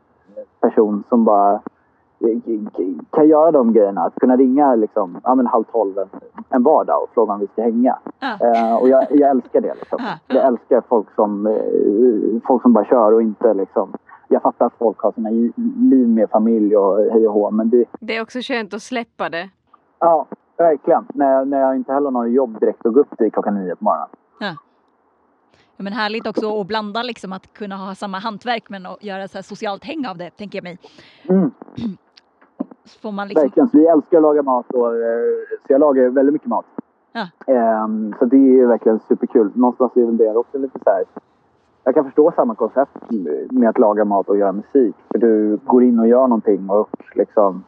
person 0.61 1.05
som 1.09 1.25
bara 1.25 1.53
eh, 2.21 2.61
kan 3.11 3.29
göra 3.29 3.51
de 3.53 3.73
grejerna. 3.73 4.01
Att 4.03 4.15
kunna 4.15 4.37
ringa 4.37 4.75
liksom, 4.75 5.21
ja, 5.25 5.35
men 5.35 5.47
halv 5.47 5.65
tolv 5.65 5.99
en, 5.99 6.09
en 6.49 6.63
vardag 6.63 7.03
och 7.03 7.11
fråga 7.15 7.33
om 7.33 7.41
vi 7.41 7.47
ska 7.47 7.63
hänga. 7.63 7.99
Ja. 8.21 8.39
Eh, 8.41 8.77
och 8.77 8.89
jag, 8.89 9.07
jag 9.11 9.31
älskar 9.31 9.61
det. 9.61 9.75
Liksom. 9.75 9.99
Ja. 10.03 10.35
Jag 10.37 10.47
älskar 10.47 10.83
folk 10.89 11.07
som, 11.15 11.47
eh, 11.47 12.41
folk 12.47 12.63
som 12.63 12.73
bara 12.73 12.85
kör 12.85 13.13
och 13.13 13.23
inte 13.23 13.55
liksom... 13.55 13.93
Jag 14.29 14.43
fattar 14.43 14.67
att 14.67 14.75
folk 14.79 14.99
har 14.99 15.13
sina 15.13 15.31
liv 15.91 16.09
med 16.09 16.31
familj 16.31 16.77
och 16.77 16.97
hej 17.13 17.29
och 17.29 17.35
hå, 17.35 17.51
men 17.51 17.71
det, 17.71 17.85
Det 18.01 18.17
är 18.17 18.23
också 18.23 18.39
skönt 18.43 18.75
att 18.75 18.83
släppa 18.83 19.29
det. 19.29 19.51
ja, 19.99 20.27
verkligen. 20.57 21.07
När 21.15 21.45
när 21.45 21.61
jag 21.61 21.77
inte 21.77 21.93
heller 21.93 22.11
har 22.11 22.23
något 22.25 22.33
jobb 22.33 22.61
direkt 22.61 22.87
och 22.87 22.95
gå 22.95 23.01
upp 23.01 23.17
till 23.19 23.33
klockan 23.33 23.55
nio 23.55 23.77
på 23.77 23.85
morgonen. 23.85 24.09
Ja, 25.77 25.85
men 25.85 25.93
härligt 25.93 26.27
också 26.27 26.61
att 26.61 26.67
blanda 26.67 27.03
liksom 27.03 27.33
att 27.33 27.53
kunna 27.53 27.77
ha 27.77 27.95
samma 27.95 28.19
hantverk 28.19 28.65
men 28.69 28.87
att 28.87 29.05
göra 29.05 29.29
så 29.29 29.39
här 29.39 29.43
socialt 29.43 29.85
häng 29.85 30.07
av 30.07 30.19
det, 30.19 30.31
tänker 30.31 30.59
jag 30.59 30.65
mig. 30.65 30.79
Mm. 31.29 31.51
Så 32.85 33.01
får 33.01 33.13
man 33.13 33.29
liksom... 33.29 33.43
Verkligen. 33.43 33.69
Så 33.69 33.79
vi 33.79 33.87
älskar 33.87 34.17
att 34.17 34.23
laga 34.23 34.43
mat 34.43 34.71
och 34.71 34.95
eh, 34.95 35.21
så 35.67 35.73
jag 35.73 35.81
lagar 35.81 36.09
väldigt 36.09 36.33
mycket 36.33 36.49
mat. 36.49 36.67
Ja. 37.13 37.29
Ehm, 37.55 38.15
så 38.19 38.25
det 38.25 38.37
är 38.37 38.41
ju 38.41 38.67
verkligen 38.67 39.01
superkul. 39.09 39.51
Någonstans 39.55 39.97
är 39.97 40.07
väl 40.07 40.17
det 40.17 40.37
också 40.37 40.59
lite 40.59 40.79
så 40.85 40.91
här. 40.91 41.05
Jag 41.85 41.95
kan 41.95 42.05
förstå 42.05 42.33
samma 42.37 42.55
koncept 42.55 42.97
med 43.51 43.69
att 43.69 43.79
laga 43.79 44.05
mat 44.05 44.29
och 44.29 44.39
göra 44.39 44.53
musik. 44.53 44.95
För 45.11 45.19
du 45.19 45.59
går 45.65 45.83
in 45.83 45.99
och 45.99 46.09
gör 46.09 46.29
någonting 46.29 46.71
och 46.71 46.89
liksom 47.15 47.65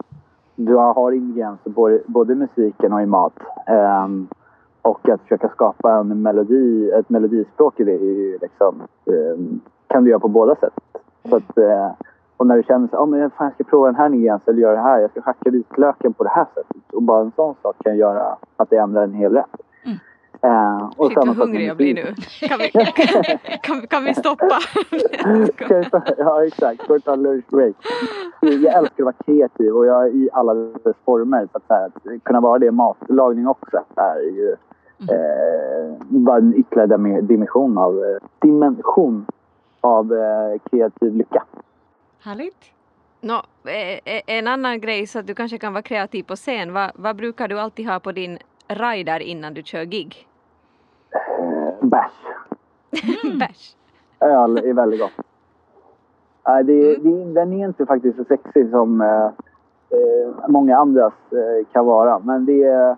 du 0.55 0.75
har 0.75 1.11
ingredienser 1.11 1.69
både, 1.69 2.01
både 2.05 2.33
i 2.33 2.35
musiken 2.35 2.93
och 2.93 3.01
i 3.01 3.05
mat. 3.05 3.33
Ehm, 3.67 4.27
och 4.81 5.09
att 5.09 5.21
försöka 5.21 5.49
skapa 5.49 5.93
en 5.93 6.21
melodi, 6.21 6.91
ett 6.91 7.09
melodispråk 7.09 7.79
i 7.79 7.83
det 7.83 7.93
är 7.93 7.99
ju 7.99 8.37
liksom, 8.41 8.81
ehm, 9.05 9.59
kan 9.87 10.03
du 10.03 10.09
göra 10.09 10.19
på 10.19 10.27
båda 10.27 10.55
sätt. 10.55 10.73
Så 11.29 11.35
att, 11.35 11.57
eh, 11.57 11.91
och 12.37 12.47
när 12.47 12.57
du 12.57 12.63
känner 12.63 12.85
att 12.85 12.93
oh, 12.93 13.19
jag 13.19 13.31
ska 13.53 13.63
prova 13.63 13.85
den 13.85 13.95
här 13.95 14.05
ingrediensen 14.05 14.53
eller 14.53 14.61
göra 14.61 14.75
det 14.75 14.81
här. 14.81 14.99
Jag 14.99 15.11
ska 15.11 15.21
hacka 15.21 15.49
vitlöken 15.49 16.13
på 16.13 16.23
det 16.23 16.29
här 16.29 16.45
sättet. 16.55 16.93
Och 16.93 17.03
bara 17.03 17.21
en 17.21 17.31
sån 17.35 17.55
sak 17.61 17.75
kan 17.83 17.97
göra 17.97 18.37
att 18.57 18.69
det 18.69 18.77
ändrar 18.77 19.03
en 19.03 19.13
hel 19.13 19.33
rätt. 19.33 19.61
Mm. 19.85 19.97
Eh, 20.41 20.91
och 20.97 21.07
Shit 21.07 21.17
vad 21.17 21.35
hungrig 21.37 21.67
jag 21.67 21.77
blir 21.77 21.93
nu. 21.93 22.15
Kan 22.47 22.59
vi, 22.59 22.69
kan, 23.61 23.81
kan 23.87 24.03
vi 24.03 24.13
stoppa? 24.13 24.59
Ja 26.17 26.45
exakt, 26.45 26.83
ska 26.83 26.93
vi 26.93 27.01
ta 27.01 27.13
en 27.13 27.23
lunchbreak? 27.23 27.75
Jag 28.41 28.73
älskar 28.73 28.83
att 28.83 28.99
vara 28.99 29.15
kreativ 29.25 29.73
och 29.73 29.85
jag 29.85 30.09
i 30.09 30.29
alla 30.33 30.53
dess 30.53 30.95
former. 31.05 31.47
Så 31.51 31.57
att, 31.57 31.63
så 31.67 31.73
här, 31.73 31.85
att 31.85 32.23
kunna 32.23 32.39
vara 32.39 32.59
det 32.59 32.65
i 32.65 32.71
matlagning 32.71 33.47
också 33.47 33.83
är 33.95 34.19
ju 34.19 34.55
eh, 34.99 35.97
bara 35.99 36.37
en 36.37 36.53
ytterligare 36.57 36.87
dim- 36.97 37.27
dimension 37.27 37.77
av, 37.77 38.03
eh, 38.03 38.27
dimension 38.39 39.25
av 39.81 40.13
eh, 40.13 40.59
kreativ 40.69 41.15
lycka. 41.15 41.43
Härligt! 42.23 42.73
Nå, 43.21 43.33
eh, 43.63 44.13
eh, 44.15 44.21
en 44.27 44.47
annan 44.47 44.79
grej 44.81 45.07
så 45.07 45.19
att 45.19 45.27
du 45.27 45.35
kanske 45.35 45.57
kan 45.57 45.73
vara 45.73 45.81
kreativ 45.81 46.23
på 46.23 46.35
scen. 46.35 46.73
Vad, 46.73 46.91
vad 46.95 47.15
brukar 47.15 47.47
du 47.47 47.59
alltid 47.59 47.87
ha 47.87 47.99
på 47.99 48.11
din 48.11 48.37
rider 48.67 49.19
innan 49.19 49.53
du 49.53 49.63
kör 49.63 49.83
gig? 49.83 50.27
Eh, 51.11 51.87
bärs. 51.87 52.11
Bärs. 53.39 53.75
Öl 54.19 54.57
är 54.57 54.73
väldigt 54.73 54.99
gott. 54.99 55.25
Nej, 56.47 56.63
det, 56.63 56.95
det, 56.95 57.33
den 57.33 57.53
är 57.53 57.65
inte 57.67 57.85
faktiskt 57.85 58.17
så 58.17 58.23
sexig 58.23 58.69
som 58.69 59.01
eh, 59.01 59.29
många 60.47 60.77
andras 60.77 61.13
eh, 61.31 61.65
kan 61.73 61.85
vara. 61.85 62.19
Men 62.19 62.45
det 62.45 62.63
är... 62.63 62.95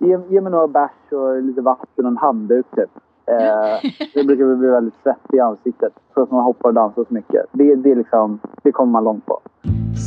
Ge, 0.00 0.18
ge 0.28 0.40
mig 0.40 0.52
några 0.52 0.68
bärs 0.68 1.12
och 1.12 1.42
lite 1.42 1.60
vatten 1.60 2.04
och 2.04 2.10
en 2.10 2.16
handduk 2.16 2.66
typ. 2.76 2.90
Eh, 3.26 3.90
det 4.14 4.24
brukar 4.24 4.56
bli 4.56 4.68
väldigt 4.68 4.94
svettig 5.02 5.36
i 5.36 5.40
ansiktet. 5.40 5.92
För 6.14 6.22
att 6.22 6.30
man 6.30 6.44
hoppar 6.44 6.68
och 6.68 6.74
dansar 6.74 7.04
så 7.08 7.14
mycket. 7.14 7.46
Det, 7.52 7.74
det, 7.74 7.90
är 7.90 7.96
liksom, 7.96 8.40
det 8.62 8.72
kommer 8.72 8.92
man 8.92 9.04
långt 9.04 9.26
på. 9.26 9.40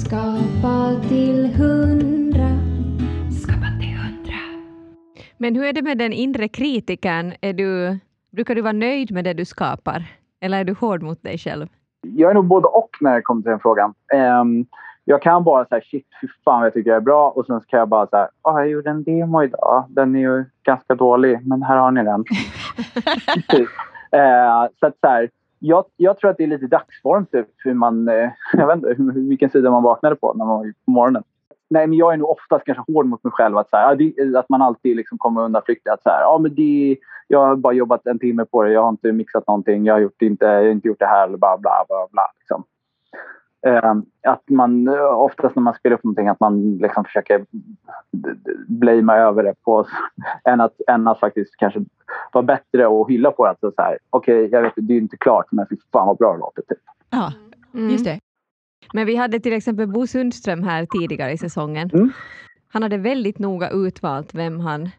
Skapa 0.05 1.07
till 1.09 1.53
hundra. 1.55 2.49
Skapa 3.41 3.67
till 3.79 3.97
hundra. 3.97 4.39
Men 5.37 5.55
hur 5.55 5.63
är 5.63 5.73
det 5.73 5.81
med 5.81 5.97
den 5.97 6.13
inre 6.13 6.47
kritikern? 6.47 7.33
Är 7.41 7.53
du, 7.53 7.99
brukar 8.31 8.55
du 8.55 8.61
vara 8.61 8.73
nöjd 8.73 9.11
med 9.11 9.23
det 9.23 9.33
du 9.33 9.45
skapar? 9.45 10.03
Eller 10.41 10.59
är 10.59 10.63
du 10.63 10.73
hård 10.73 11.03
mot 11.03 11.23
dig 11.23 11.37
själv? 11.37 11.67
Jag 12.01 12.29
är 12.29 12.33
nog 12.33 12.45
både 12.45 12.67
och 12.67 12.89
när 13.01 13.15
det 13.15 13.21
kommer 13.21 13.41
till 13.41 13.49
den 13.49 13.59
frågan. 13.59 13.93
Ehm, 14.13 14.65
jag 15.05 15.21
kan 15.21 15.43
bara 15.43 15.65
säga 15.65 15.81
shit, 15.81 16.07
fy 16.21 16.27
fan 16.45 16.59
vad 16.59 16.65
jag 16.65 16.73
tycker 16.73 16.91
det 16.91 16.97
är 16.97 17.01
bra. 17.01 17.29
Och 17.29 17.45
sen 17.45 17.61
så 17.61 17.67
kan 17.67 17.79
jag 17.79 17.89
bara 17.89 18.07
säga, 18.07 18.29
ah, 18.41 18.59
jag 18.59 18.69
gjorde 18.69 18.89
en 18.89 19.03
demo 19.03 19.43
idag. 19.43 19.85
Den 19.89 20.15
är 20.15 20.19
ju 20.19 20.45
ganska 20.63 20.95
dålig, 20.95 21.47
men 21.47 21.63
här 21.63 21.77
har 21.77 21.91
ni 21.91 22.03
den. 22.03 22.23
Typ. 23.49 23.69
eh, 24.11 24.67
så 24.79 24.85
att 24.85 24.99
så 24.99 25.07
här, 25.07 25.29
jag, 25.59 25.85
jag 25.97 26.17
tror 26.17 26.31
att 26.31 26.37
det 26.37 26.43
är 26.43 26.47
lite 26.47 26.67
dagsform 26.67 27.25
typ, 27.25 27.47
hur 27.57 27.73
man, 27.73 28.07
eh, 28.07 28.29
jag 28.53 28.67
vet 28.67 28.75
inte 28.75 28.95
hur, 28.97 29.29
vilken 29.29 29.49
sida 29.49 29.71
man 29.71 29.83
vaknade 29.83 30.15
på 30.15 30.33
när 30.33 30.45
man 30.45 30.57
var 30.57 30.73
på 30.85 30.91
morgonen. 30.91 31.23
Nej, 31.69 31.87
men 31.87 31.97
jag 31.97 32.13
är 32.13 32.17
nog 32.17 32.29
oftast 32.29 32.65
kanske 32.65 32.93
hård 32.93 33.05
mot 33.05 33.23
mig 33.23 33.31
själv. 33.31 33.57
Att, 33.57 33.69
så 33.69 33.77
här, 33.77 34.37
att 34.37 34.49
man 34.49 34.61
alltid 34.61 34.95
liksom 34.95 35.17
kommer 35.17 35.41
undan 35.41 35.61
flyktigt. 35.65 35.93
Att 35.93 36.03
så 36.03 36.09
här, 36.09 36.21
ja, 36.21 36.37
men 36.41 36.55
det, 36.55 36.97
jag 37.27 37.39
har 37.39 37.55
bara 37.55 37.73
jobbat 37.73 38.07
en 38.07 38.19
timme 38.19 38.45
på 38.45 38.63
det. 38.63 38.71
Jag 38.71 38.81
har 38.81 38.89
inte 38.89 39.11
mixat 39.11 39.47
någonting. 39.47 39.85
Jag 39.85 39.93
har, 39.93 39.99
gjort, 39.99 40.21
inte, 40.21 40.45
jag 40.45 40.53
har 40.53 40.69
inte 40.69 40.87
gjort 40.87 40.99
det 40.99 41.05
här. 41.05 41.27
Eller 41.27 41.37
bla, 41.37 41.57
bla, 41.57 41.85
bla, 41.87 42.07
bla 42.11 42.23
liksom. 42.39 42.63
Eh, 43.67 43.93
att 44.27 44.49
man 44.49 44.89
oftast 45.15 45.55
när 45.55 45.63
man 45.63 45.73
spelar 45.73 45.95
upp 45.97 46.03
någonting 46.03 46.27
att 46.27 46.39
man 46.39 46.77
liksom 46.77 47.03
försöker 47.05 47.45
blamea 48.67 49.15
över 49.15 49.43
det 49.43 49.53
på 49.63 49.87
än 50.43 50.61
att, 50.61 50.81
än 50.87 51.07
att 51.07 51.19
faktiskt 51.19 51.55
kanske 51.57 51.79
vara 52.31 52.43
bättre 52.43 52.87
och 52.87 53.09
hylla 53.09 53.31
på 53.31 53.43
det. 53.45 53.49
Alltså 53.49 53.71
så 53.75 53.81
här, 53.81 53.97
Okej, 54.09 54.49
jag 54.51 54.61
vet 54.61 54.73
det 54.75 54.93
är 54.93 54.97
inte 54.97 55.17
klart 55.17 55.45
men 55.51 55.65
fy 55.69 55.75
fan 55.91 56.07
vad 56.07 56.17
bra 56.17 56.33
det 56.33 56.39
låter. 56.39 56.61
Typ. 56.61 56.77
Ja, 57.09 57.33
Mm. 57.73 57.89
just 57.89 58.05
det. 58.05 58.19
Men 58.93 59.05
vi 59.05 59.15
hade 59.15 59.39
till 59.39 59.53
exempel 59.53 59.87
Bo 59.87 60.07
Sundström 60.07 60.63
här 60.63 60.85
tidigare 60.85 61.31
i 61.31 61.37
säsongen. 61.37 61.89
Mm. 61.93 62.11
Han 62.73 62.83
hade 62.83 62.97
väldigt 62.97 63.39
noga 63.39 63.69
utvalt 63.69 64.33
vem 64.35 64.59
han 64.59 64.89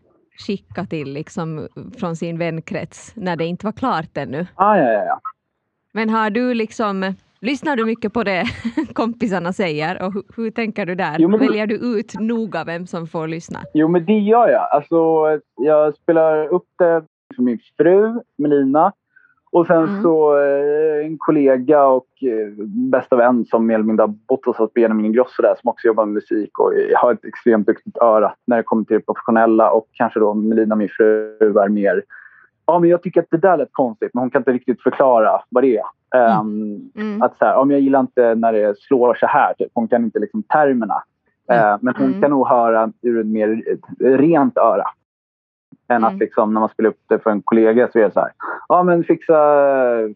skickade 0.46 0.88
till 0.88 1.12
liksom, 1.12 1.68
från 1.98 2.16
sin 2.16 2.38
vänkrets 2.38 3.12
när 3.16 3.36
det 3.36 3.44
inte 3.44 3.66
var 3.66 3.72
klart 3.72 4.16
ännu. 4.16 4.46
Ah, 4.54 4.76
ja, 4.76 4.84
ja, 4.92 5.04
ja. 5.04 5.20
Men 5.92 6.10
har 6.10 6.30
du 6.30 6.54
liksom, 6.54 7.14
lyssnar 7.43 7.76
du 7.76 7.84
mycket 7.84 8.12
på 8.12 8.22
det 8.22 8.45
kompisarna 8.95 9.53
säger 9.53 10.03
och 10.03 10.12
hur, 10.14 10.22
hur 10.36 10.51
tänker 10.51 10.86
du 10.86 10.95
där? 10.95 11.16
Jo, 11.18 11.28
men- 11.28 11.40
Väljer 11.40 11.66
du 11.66 11.74
ut 11.74 12.14
noga 12.20 12.64
vem 12.64 12.86
som 12.86 13.07
får 13.07 13.28
lyssna? 13.28 13.61
Jo, 13.74 13.88
men 13.88 14.05
det 14.05 14.18
gör 14.18 14.49
jag. 14.49 14.68
Alltså, 14.70 14.97
jag 15.57 15.95
spelar 15.95 16.47
upp 16.47 16.66
det 16.78 17.03
för 17.36 17.43
min 17.43 17.59
fru, 17.76 18.20
Melina. 18.38 18.93
Och 19.55 19.66
sen 19.66 19.84
Mm. 19.88 20.03
så 20.03 20.38
eh, 20.38 21.07
en 21.07 21.18
kollega 21.18 21.84
och 21.84 22.07
eh, 22.22 22.64
bästa 22.90 23.16
vän 23.16 23.45
som 23.45 23.66
mer 23.66 23.74
eller 23.74 23.84
mindre 23.84 24.03
har 24.03 24.14
bott 24.28 24.45
hos 24.47 24.61
oss, 24.61 24.72
Benjamin 24.74 25.07
Ingrosso 25.07 25.43
där, 25.43 25.55
som 25.61 25.68
också 25.70 25.86
jobbar 25.86 26.05
med 26.07 26.14
musik 26.14 26.59
och 26.59 26.72
har 26.97 27.12
ett 27.12 27.24
extremt 27.24 27.66
duktigt 27.66 27.97
öra 27.97 28.34
när 28.47 28.57
det 28.57 28.62
kommer 28.62 28.84
till 28.84 28.97
det 28.97 29.07
professionella. 29.07 29.70
Och 29.70 29.86
kanske 29.93 30.20
då 30.20 30.34
Melina, 30.34 30.76
min 30.76 30.88
fru, 30.88 31.36
är 31.40 31.68
mer... 31.68 32.03
Ja, 32.66 32.78
men 32.78 32.90
jag 32.90 33.02
tycker 33.02 33.20
att 33.20 33.26
det 33.30 33.36
där 33.36 33.56
lät 33.56 33.72
konstigt, 33.72 34.10
men 34.14 34.20
hon 34.20 34.30
kan 34.30 34.40
inte 34.40 34.52
riktigt 34.52 34.82
förklara 34.82 35.40
vad 35.48 35.64
det 35.64 35.76
är. 35.78 35.84
Ehm, 36.16 36.90
Mm. 36.96 37.22
att 37.22 37.38
så 37.38 37.44
här, 37.44 37.56
om 37.56 37.70
jag 37.70 37.80
gillar 37.80 38.00
inte 38.00 38.34
när 38.34 38.52
det 38.52 38.78
slår 38.78 39.14
så 39.20 39.26
här. 39.26 39.54
Typ. 39.54 39.70
Hon 39.74 39.88
kan 39.88 40.04
inte 40.04 40.18
liksom 40.18 40.42
termerna. 40.42 41.02
Eh, 41.52 41.76
men 41.80 41.94
hon 41.96 42.06
Mm. 42.06 42.20
kan 42.20 42.30
nog 42.30 42.48
höra 42.48 42.92
ur 43.02 43.20
ett 43.20 43.26
mer 43.26 43.62
rent 44.18 44.58
öra. 44.58 44.84
Än 45.89 45.97
Mm. 45.97 46.14
att 46.14 46.20
liksom, 46.20 46.55
när 46.55 46.61
man 46.61 46.68
spelar 46.68 46.91
upp 46.91 47.01
det 47.09 47.18
för 47.18 47.31
en 47.31 47.43
kollega 47.43 47.89
så 47.93 47.99
är 47.99 48.03
det 48.03 48.12
så 48.12 48.20
här. 48.20 48.31
Ja 48.68 48.83
men 48.83 49.05
fixa 49.05 49.35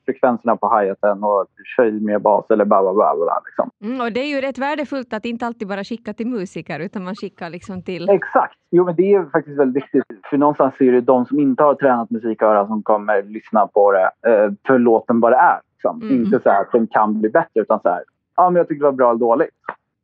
frekvenserna 0.04 0.56
på 0.56 0.78
hi-haten 0.78 1.24
och 1.24 1.46
kör 1.76 1.86
i 1.86 2.00
mer 2.00 2.18
bas 2.18 2.50
eller 2.50 2.64
bla 2.64 2.82
bla 2.82 2.92
bla. 2.94 3.14
bla 3.16 3.42
liksom. 3.46 3.70
Mm, 3.84 4.00
och 4.00 4.12
det 4.12 4.20
är 4.20 4.26
ju 4.26 4.40
rätt 4.40 4.58
värdefullt 4.58 5.12
att 5.12 5.24
inte 5.24 5.46
alltid 5.46 5.68
bara 5.68 5.84
skicka 5.84 6.12
till 6.12 6.26
musiker 6.26 6.80
utan 6.80 7.04
man 7.04 7.14
skickar 7.14 7.50
liksom 7.50 7.82
till... 7.82 8.08
Exakt. 8.10 8.54
Jo 8.70 8.84
men 8.84 8.96
det 8.96 9.14
är 9.14 9.24
faktiskt 9.24 9.58
väldigt 9.58 9.82
viktigt. 9.84 10.04
För 10.30 10.36
någonstans 10.36 10.74
är 10.78 10.92
det 10.92 11.00
de 11.00 11.26
som 11.26 11.40
inte 11.40 11.62
har 11.62 11.74
tränat 11.74 12.10
musiköra 12.10 12.66
som 12.66 12.82
kommer 12.82 13.22
lyssna 13.22 13.66
på 13.66 13.92
det 13.92 14.10
eh, 14.30 14.52
för 14.66 14.78
låten 14.78 15.20
vad 15.20 15.32
det 15.32 15.36
är. 15.36 15.60
Liksom. 15.72 16.02
Mm. 16.02 16.24
Inte 16.24 16.40
så 16.42 16.50
här 16.50 16.60
att 16.60 16.72
den 16.72 16.86
kan 16.86 17.20
bli 17.20 17.28
bättre 17.30 17.60
utan 17.60 17.80
så 17.80 17.88
här. 17.88 18.02
Ja 18.36 18.50
men 18.50 18.56
jag 18.56 18.68
tyckte 18.68 18.84
det 18.84 18.90
var 18.90 18.96
bra 18.96 19.10
eller 19.10 19.20
dåligt. 19.20 19.50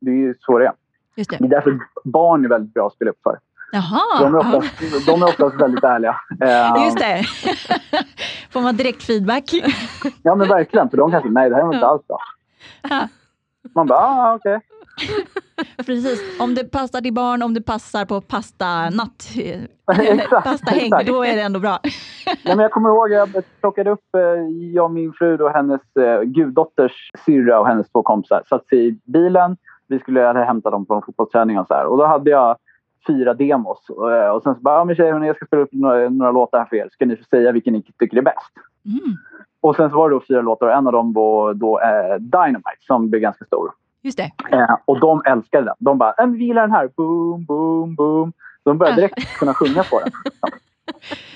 Det 0.01 0.11
är 0.11 0.15
ju 0.15 0.35
så 0.39 0.59
det 0.59 0.65
är. 0.65 0.73
Just 1.15 1.29
det. 1.29 1.37
Det 1.39 1.45
är 1.45 1.49
därför 1.49 1.79
barn 2.03 2.45
är 2.45 2.49
väldigt 2.49 2.73
bra 2.73 2.87
att 2.87 2.93
spela 2.93 3.11
upp 3.11 3.21
för. 3.23 3.37
Jaha, 3.73 4.19
De 4.19 4.35
är 4.35 4.39
oftast, 4.39 5.05
de 5.05 5.21
är 5.21 5.25
oftast 5.25 5.61
väldigt 5.61 5.83
ärliga. 5.83 6.15
Just 6.85 6.97
det. 6.97 7.23
Får 8.51 8.61
man 8.61 8.77
direkt 8.77 9.03
feedback? 9.03 9.43
Ja 10.23 10.35
men 10.35 10.47
verkligen, 10.47 10.89
för 10.89 10.97
de 10.97 11.11
kanske 11.11 11.29
nej 11.29 11.49
det 11.49 11.55
här 11.55 11.63
var 11.63 11.73
inte 11.73 11.85
alls 11.87 12.07
bra. 12.07 12.19
Man 13.75 13.87
bara, 13.87 13.99
ah, 13.99 14.35
okej. 14.35 14.59
Precis, 15.85 16.39
om 16.39 16.55
det 16.55 16.71
passar 16.71 17.01
till 17.01 17.13
barn, 17.13 17.41
om 17.41 17.53
det 17.53 17.61
passar 17.61 18.05
på 18.05 18.21
pasta-natt, 18.21 19.29
pasta-häng, 20.43 20.89
då 21.05 21.25
är 21.25 21.35
det 21.35 21.41
ändå 21.41 21.59
bra. 21.59 21.79
Nej, 22.25 22.37
men 22.43 22.59
jag 22.59 22.71
kommer 22.71 22.89
ihåg, 22.89 23.11
jag 23.11 23.43
plockade 23.59 23.91
upp, 23.91 24.15
eh, 24.17 24.21
jag 24.73 24.85
och 24.85 24.91
min 24.91 25.13
fru 25.13 25.37
och 25.37 25.51
hennes 25.51 25.81
eh, 25.99 26.21
guddotters 26.21 27.11
syrra 27.25 27.59
och 27.59 27.67
hennes 27.67 27.89
två 27.91 28.03
kompisar. 28.03 28.43
Satt 28.49 28.73
i 28.73 28.99
bilen, 29.05 29.57
vi 29.87 29.99
skulle 29.99 30.21
hämta 30.21 30.69
dem 30.69 30.85
på 30.85 30.93
en 30.93 31.01
fotbollsträning 31.01 31.59
och 31.59 31.67
så 31.67 31.73
här. 31.73 31.85
Och 31.85 31.97
då 31.97 32.05
hade 32.05 32.29
jag 32.29 32.57
fyra 33.07 33.33
demos. 33.33 33.89
Och, 33.89 34.11
eh, 34.15 34.29
och 34.31 34.43
sen 34.43 34.55
så 34.55 34.61
bara, 34.61 34.77
ja 34.77 34.83
men 34.85 34.95
tjejer, 34.95 35.19
jag 35.23 35.35
ska 35.35 35.45
spela 35.45 35.61
upp 35.63 35.69
några, 35.71 36.09
några 36.09 36.31
låtar 36.31 36.57
här 36.59 36.65
för 36.65 36.75
er. 36.75 36.89
Ska 36.91 37.05
ni 37.05 37.15
få 37.17 37.23
säga 37.23 37.51
vilken 37.51 37.73
ni 37.73 37.81
tycker 37.99 38.17
är 38.17 38.21
bäst? 38.21 38.51
Mm, 38.85 39.17
Och 39.61 39.75
sen 39.75 39.89
så 39.89 39.95
var 39.95 40.09
det 40.09 40.15
då 40.15 40.21
fyra 40.27 40.41
låtar 40.41 40.67
och 40.67 40.73
en 40.73 40.87
av 40.87 40.93
dem 40.93 41.13
var 41.13 41.53
då 41.53 41.79
eh, 41.79 42.15
Dynamite 42.19 42.77
som 42.87 43.09
blev 43.09 43.21
ganska 43.21 43.45
stor. 43.45 43.71
just 44.01 44.17
det. 44.17 44.31
Eh, 44.51 44.75
och 44.85 44.99
de 44.99 45.21
älskade 45.25 45.65
den. 45.65 45.75
De 45.79 45.97
bara, 45.97 46.13
"Äh, 46.17 46.25
vi 46.27 46.45
gillar 46.45 46.61
den 46.61 46.71
här. 46.71 46.89
Boom, 46.97 47.45
boom, 47.45 47.95
boom. 47.95 48.33
De 48.63 48.77
började 48.77 48.95
direkt 49.01 49.33
kunna 49.39 49.53
sjunga 49.53 49.83
på 49.83 49.99
den. 49.99 50.11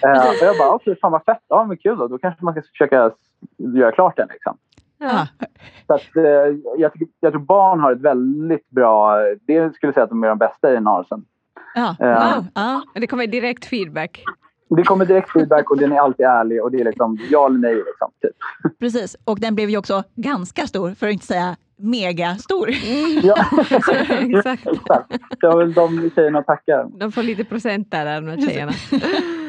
Eh, 0.04 0.28
och 0.30 0.36
jag 0.42 0.58
bara, 0.58 0.72
okej, 0.76 0.96
fan 1.02 1.12
vad 1.12 1.24
fett. 1.24 1.44
Ja, 1.48 1.64
men 1.66 1.78
kul 1.78 1.98
då. 1.98 2.08
Då 2.08 2.18
kanske 2.18 2.46
man 2.46 2.54
ska 2.54 2.62
försöka 2.62 3.12
göra 3.58 3.92
klart 3.92 4.18
den. 4.18 4.28
Liksom. 4.32 4.58
Ja. 5.00 5.28
Så 5.88 5.94
att, 5.94 6.16
eh, 6.16 6.24
jag, 6.78 6.94
tycker, 6.94 7.08
jag 7.20 7.34
tror 7.34 7.42
barn 7.42 7.80
har 7.80 7.92
ett 7.92 8.02
väldigt 8.02 8.70
bra... 8.70 9.18
Det 9.48 9.76
skulle 9.76 9.88
jag 9.88 9.94
säga 9.94 10.04
att 10.04 10.10
de 10.10 10.24
är 10.24 10.28
de 10.30 10.38
bästa 10.38 10.74
i 10.74 10.80
Narsen. 10.82 11.26
Ja. 11.30 11.37
Ja. 11.78 11.96
Wow. 12.00 12.46
Ja. 12.54 12.82
Det 12.94 13.08
kommer 13.08 13.28
direkt 13.28 13.66
feedback. 13.66 14.24
Det 14.70 14.84
kommer 14.84 15.06
direkt 15.06 15.32
feedback 15.32 15.72
och 15.72 15.78
den 15.78 15.92
är 15.92 16.00
alltid 16.00 16.26
ärlig 16.26 16.64
och 16.64 16.72
det 16.72 16.78
är 16.80 16.86
liksom 16.86 17.20
ja 17.32 17.46
eller 17.46 17.58
nej. 17.58 17.76
Liksom, 17.76 18.12
typ. 18.22 18.36
Precis, 18.80 19.18
och 19.26 19.40
den 19.40 19.56
blev 19.56 19.70
ju 19.70 19.78
också 19.78 20.04
ganska 20.16 20.68
stor, 20.68 20.92
för 20.92 21.08
att 21.08 21.14
inte 21.14 21.26
säga 21.26 21.56
megastor. 21.78 22.70
Ja, 23.24 23.36
Exakt. 23.62 24.68
exakt. 24.68 25.12
Det 25.42 25.48
var 25.48 25.58
väl 25.58 25.74
de 25.74 26.12
tjejerna 26.16 26.40
att 26.40 26.46
tacka. 26.46 26.88
De 27.00 27.12
får 27.12 27.24
lite 27.24 27.44
procent 27.44 27.92
där, 27.92 28.22
de 28.22 28.28
här 28.28 28.38
tjejerna. 28.38 28.72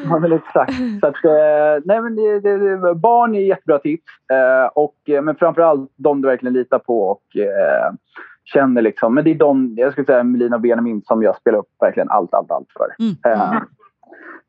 Ja, 0.03 0.19
men 0.19 0.33
exakt. 0.33 0.73
Så 0.99 1.07
att, 1.07 1.25
eh, 1.25 1.83
nej, 1.85 2.01
men 2.01 2.15
det, 2.15 2.39
det, 2.39 2.57
det, 2.57 2.95
barn 2.95 3.35
är 3.35 3.39
jättebra 3.39 3.79
tips. 3.79 4.03
Eh, 4.31 4.67
och, 4.75 4.95
eh, 5.09 5.21
men 5.21 5.35
framförallt 5.35 5.91
de 5.95 6.21
du 6.21 6.27
verkligen 6.27 6.53
litar 6.53 6.79
på 6.79 7.03
och 7.03 7.37
eh, 7.37 7.93
känner. 8.53 8.81
Liksom. 8.81 9.15
Men 9.15 9.23
det 9.23 9.31
är 9.31 9.35
de, 9.35 9.73
jag 9.77 9.91
skulle 9.91 10.05
säga 10.05 10.23
Melina 10.23 10.55
och 10.55 10.61
Benjamin 10.61 11.01
som 11.05 11.23
jag 11.23 11.35
spelar 11.35 11.57
upp 11.59 11.69
verkligen 11.79 12.09
allt, 12.09 12.33
allt, 12.33 12.51
allt 12.51 12.67
för. 12.77 12.95
Mm. 12.99 13.15
Eh, 13.25 13.55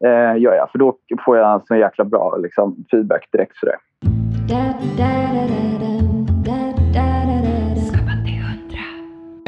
eh, 0.05 0.37
gör 0.43 0.55
jag. 0.55 0.71
För 0.71 0.79
då 0.79 0.97
får 1.25 1.37
jag 1.37 1.67
så 1.67 1.77
jäkla 1.77 2.05
bra 2.05 2.37
liksom, 2.37 2.85
feedback 2.91 3.29
direkt. 3.33 3.57
Sådär. 3.57 3.77
Dum. 4.49 4.81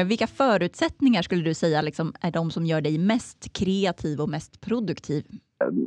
Vilka 0.07 0.27
förutsättningar 0.27 1.21
skulle 1.21 1.41
du 1.41 1.53
säga 1.53 1.81
liksom, 1.81 2.13
är 2.21 2.31
de 2.31 2.51
som 2.51 2.65
gör 2.65 2.81
dig 2.81 2.97
mest 2.97 3.53
kreativ 3.53 4.21
och 4.21 4.29
mest 4.29 4.61
produktiv? 4.61 5.23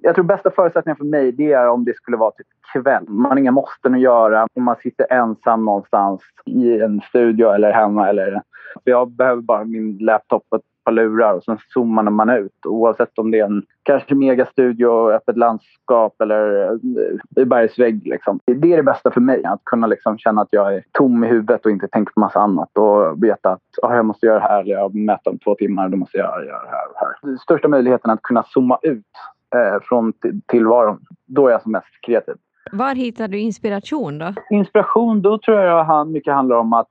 Jag 0.07 0.15
tror 0.15 0.25
bästa 0.25 0.51
förutsättningen 0.51 0.97
för 0.97 1.05
mig 1.05 1.33
det 1.33 1.53
är 1.53 1.69
om 1.69 1.85
det 1.85 1.97
skulle 1.97 2.17
vara 2.17 2.31
typ 2.31 2.47
kväll. 2.73 3.05
Man 3.09 3.31
har 3.31 3.39
inga 3.39 3.51
måsten 3.51 3.95
att 3.95 4.01
göra. 4.01 4.47
Om 4.55 4.63
man 4.63 4.77
sitter 4.77 5.13
ensam 5.13 5.65
någonstans 5.65 6.21
i 6.45 6.81
en 6.81 7.01
studio 7.01 7.51
eller 7.51 7.73
hemma. 7.73 8.09
Eller, 8.09 8.43
jag 8.85 9.11
behöver 9.11 9.43
bara 9.43 9.65
min 9.65 9.99
laptop 9.99 10.47
och 10.49 10.57
ett 10.57 10.65
par 10.85 10.93
lurar 10.93 11.33
och 11.33 11.45
sen 11.45 11.59
zoomar 11.75 12.03
man 12.03 12.31
ut. 12.31 12.67
Oavsett 12.67 13.19
om 13.19 13.31
det 13.31 13.39
är 13.39 13.45
en 13.45 13.63
kanske 13.83 14.15
megastudio, 14.15 15.11
öppet 15.11 15.37
landskap 15.37 16.21
eller 16.21 16.73
eh, 16.73 17.43
i 17.43 17.45
bergsvägg. 17.45 18.07
Liksom. 18.07 18.41
Det 18.45 18.73
är 18.73 18.77
det 18.77 18.83
bästa 18.83 19.11
för 19.11 19.21
mig. 19.21 19.45
Att 19.45 19.65
kunna 19.65 19.87
liksom 19.87 20.19
känna 20.19 20.43
att 20.43 20.49
jag 20.51 20.75
är 20.75 20.85
tom 20.93 21.25
i 21.25 21.27
huvudet 21.27 21.65
och 21.65 21.71
inte 21.71 21.89
tänker 21.89 22.13
på 22.13 22.21
massa 22.21 22.41
annat. 22.41 22.79
Och 22.79 23.25
veta 23.25 23.51
att 23.51 23.63
oh, 23.83 23.97
jag 23.97 24.05
måste 24.05 24.27
göra 24.27 24.39
det 24.39 24.45
här. 24.45 24.61
Eller 24.61 24.73
jag 24.73 24.81
har 24.81 25.21
om 25.25 25.39
två 25.39 25.55
timmar. 25.55 25.89
Då 25.89 25.97
måste 25.97 26.19
jag 26.19 26.45
göra 26.45 26.63
det 26.63 26.71
här 26.71 26.87
och 26.89 26.95
det 26.95 27.29
här. 27.31 27.37
Största 27.37 27.69
möjligheten 27.69 28.11
att 28.11 28.23
kunna 28.23 28.43
zooma 28.43 28.79
ut 28.83 29.05
eh, 29.55 29.83
från 29.83 30.13
tillvaron. 30.47 30.99
Då 31.27 31.49
är 31.49 31.53
jag 31.53 31.63
som 31.63 31.73
mest 31.73 32.01
kreativ. 32.07 32.35
Var 32.73 32.95
hittar 32.95 33.29
du 33.29 33.39
inspiration 33.39 34.19
då? 34.19 34.35
Inspiration, 34.51 35.23
då 35.23 35.39
tror 35.39 35.61
jag 35.61 36.09
mycket 36.09 36.35
handlar 36.35 36.57
om 36.57 36.73
att 36.73 36.89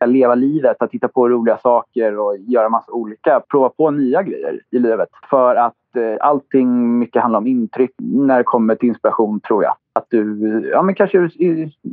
eh, 0.00 0.08
leva 0.08 0.34
livet, 0.34 0.82
att 0.82 0.92
hitta 0.92 1.08
på 1.08 1.28
roliga 1.28 1.58
saker 1.58 2.18
och 2.18 2.36
göra 2.38 2.68
massa 2.68 2.92
olika, 2.92 3.40
prova 3.50 3.68
på 3.68 3.90
nya 3.90 4.22
grejer 4.22 4.60
i 4.70 4.78
livet. 4.78 5.08
För 5.30 5.54
att 5.54 5.74
eh, 5.96 6.26
allting 6.26 6.98
mycket 6.98 7.22
handlar 7.22 7.38
om 7.38 7.46
intryck 7.46 7.90
när 7.98 8.38
det 8.38 8.44
kommer 8.44 8.74
till 8.74 8.88
inspiration 8.88 9.40
tror 9.40 9.64
jag. 9.64 9.74
Att 9.92 10.06
du 10.08 10.70
ja, 10.72 10.82
men 10.82 10.94
kanske 10.94 11.18
ut- 11.18 11.36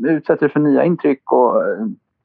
utsätter 0.08 0.40
dig 0.40 0.50
för 0.50 0.60
nya 0.60 0.84
intryck 0.84 1.32
och, 1.32 1.64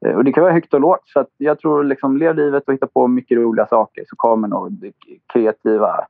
eh, 0.06 0.16
och 0.16 0.24
det 0.24 0.32
kan 0.32 0.42
vara 0.42 0.52
högt 0.52 0.74
och 0.74 0.80
lågt. 0.80 1.02
Så 1.04 1.24
jag 1.38 1.58
tror 1.58 1.84
liksom 1.84 2.16
lev 2.16 2.36
livet 2.36 2.64
och 2.66 2.74
hitta 2.74 2.86
på 2.86 3.08
mycket 3.08 3.38
roliga 3.38 3.66
saker 3.66 4.04
så 4.06 4.16
kommer 4.16 4.48
nog 4.48 4.72
det 4.72 4.92
kreativa 5.32 6.06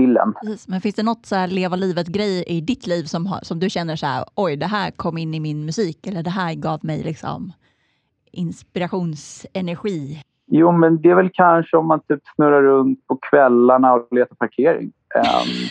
till 0.00 0.16
en. 0.16 0.34
Precis. 0.34 0.68
Men 0.68 0.80
finns 0.80 0.94
det 0.94 1.02
något 1.02 1.26
så 1.26 1.36
här 1.36 1.48
leva 1.48 1.76
livet-grej 1.76 2.44
i 2.46 2.60
ditt 2.60 2.86
liv 2.86 3.04
som, 3.04 3.26
har, 3.26 3.40
som 3.42 3.60
du 3.60 3.70
känner 3.70 3.96
så 3.96 4.06
här, 4.06 4.24
oj, 4.34 4.56
det 4.56 4.66
här 4.66 4.90
kom 4.90 5.18
in 5.18 5.34
i 5.34 5.40
min 5.40 5.64
musik 5.64 6.06
eller 6.06 6.22
det 6.22 6.30
här 6.30 6.54
gav 6.54 6.84
mig 6.84 7.02
liksom 7.02 7.52
inspirationsenergi? 8.32 10.22
Jo, 10.46 10.72
men 10.72 11.00
det 11.02 11.10
är 11.10 11.14
väl 11.14 11.30
kanske 11.32 11.76
om 11.76 11.86
man 11.86 12.00
typ 12.00 12.20
snurrar 12.34 12.62
runt 12.62 13.06
på 13.06 13.16
kvällarna 13.16 13.92
och 13.92 14.08
letar 14.10 14.34
parkering. 14.36 14.92
Um, 15.14 15.68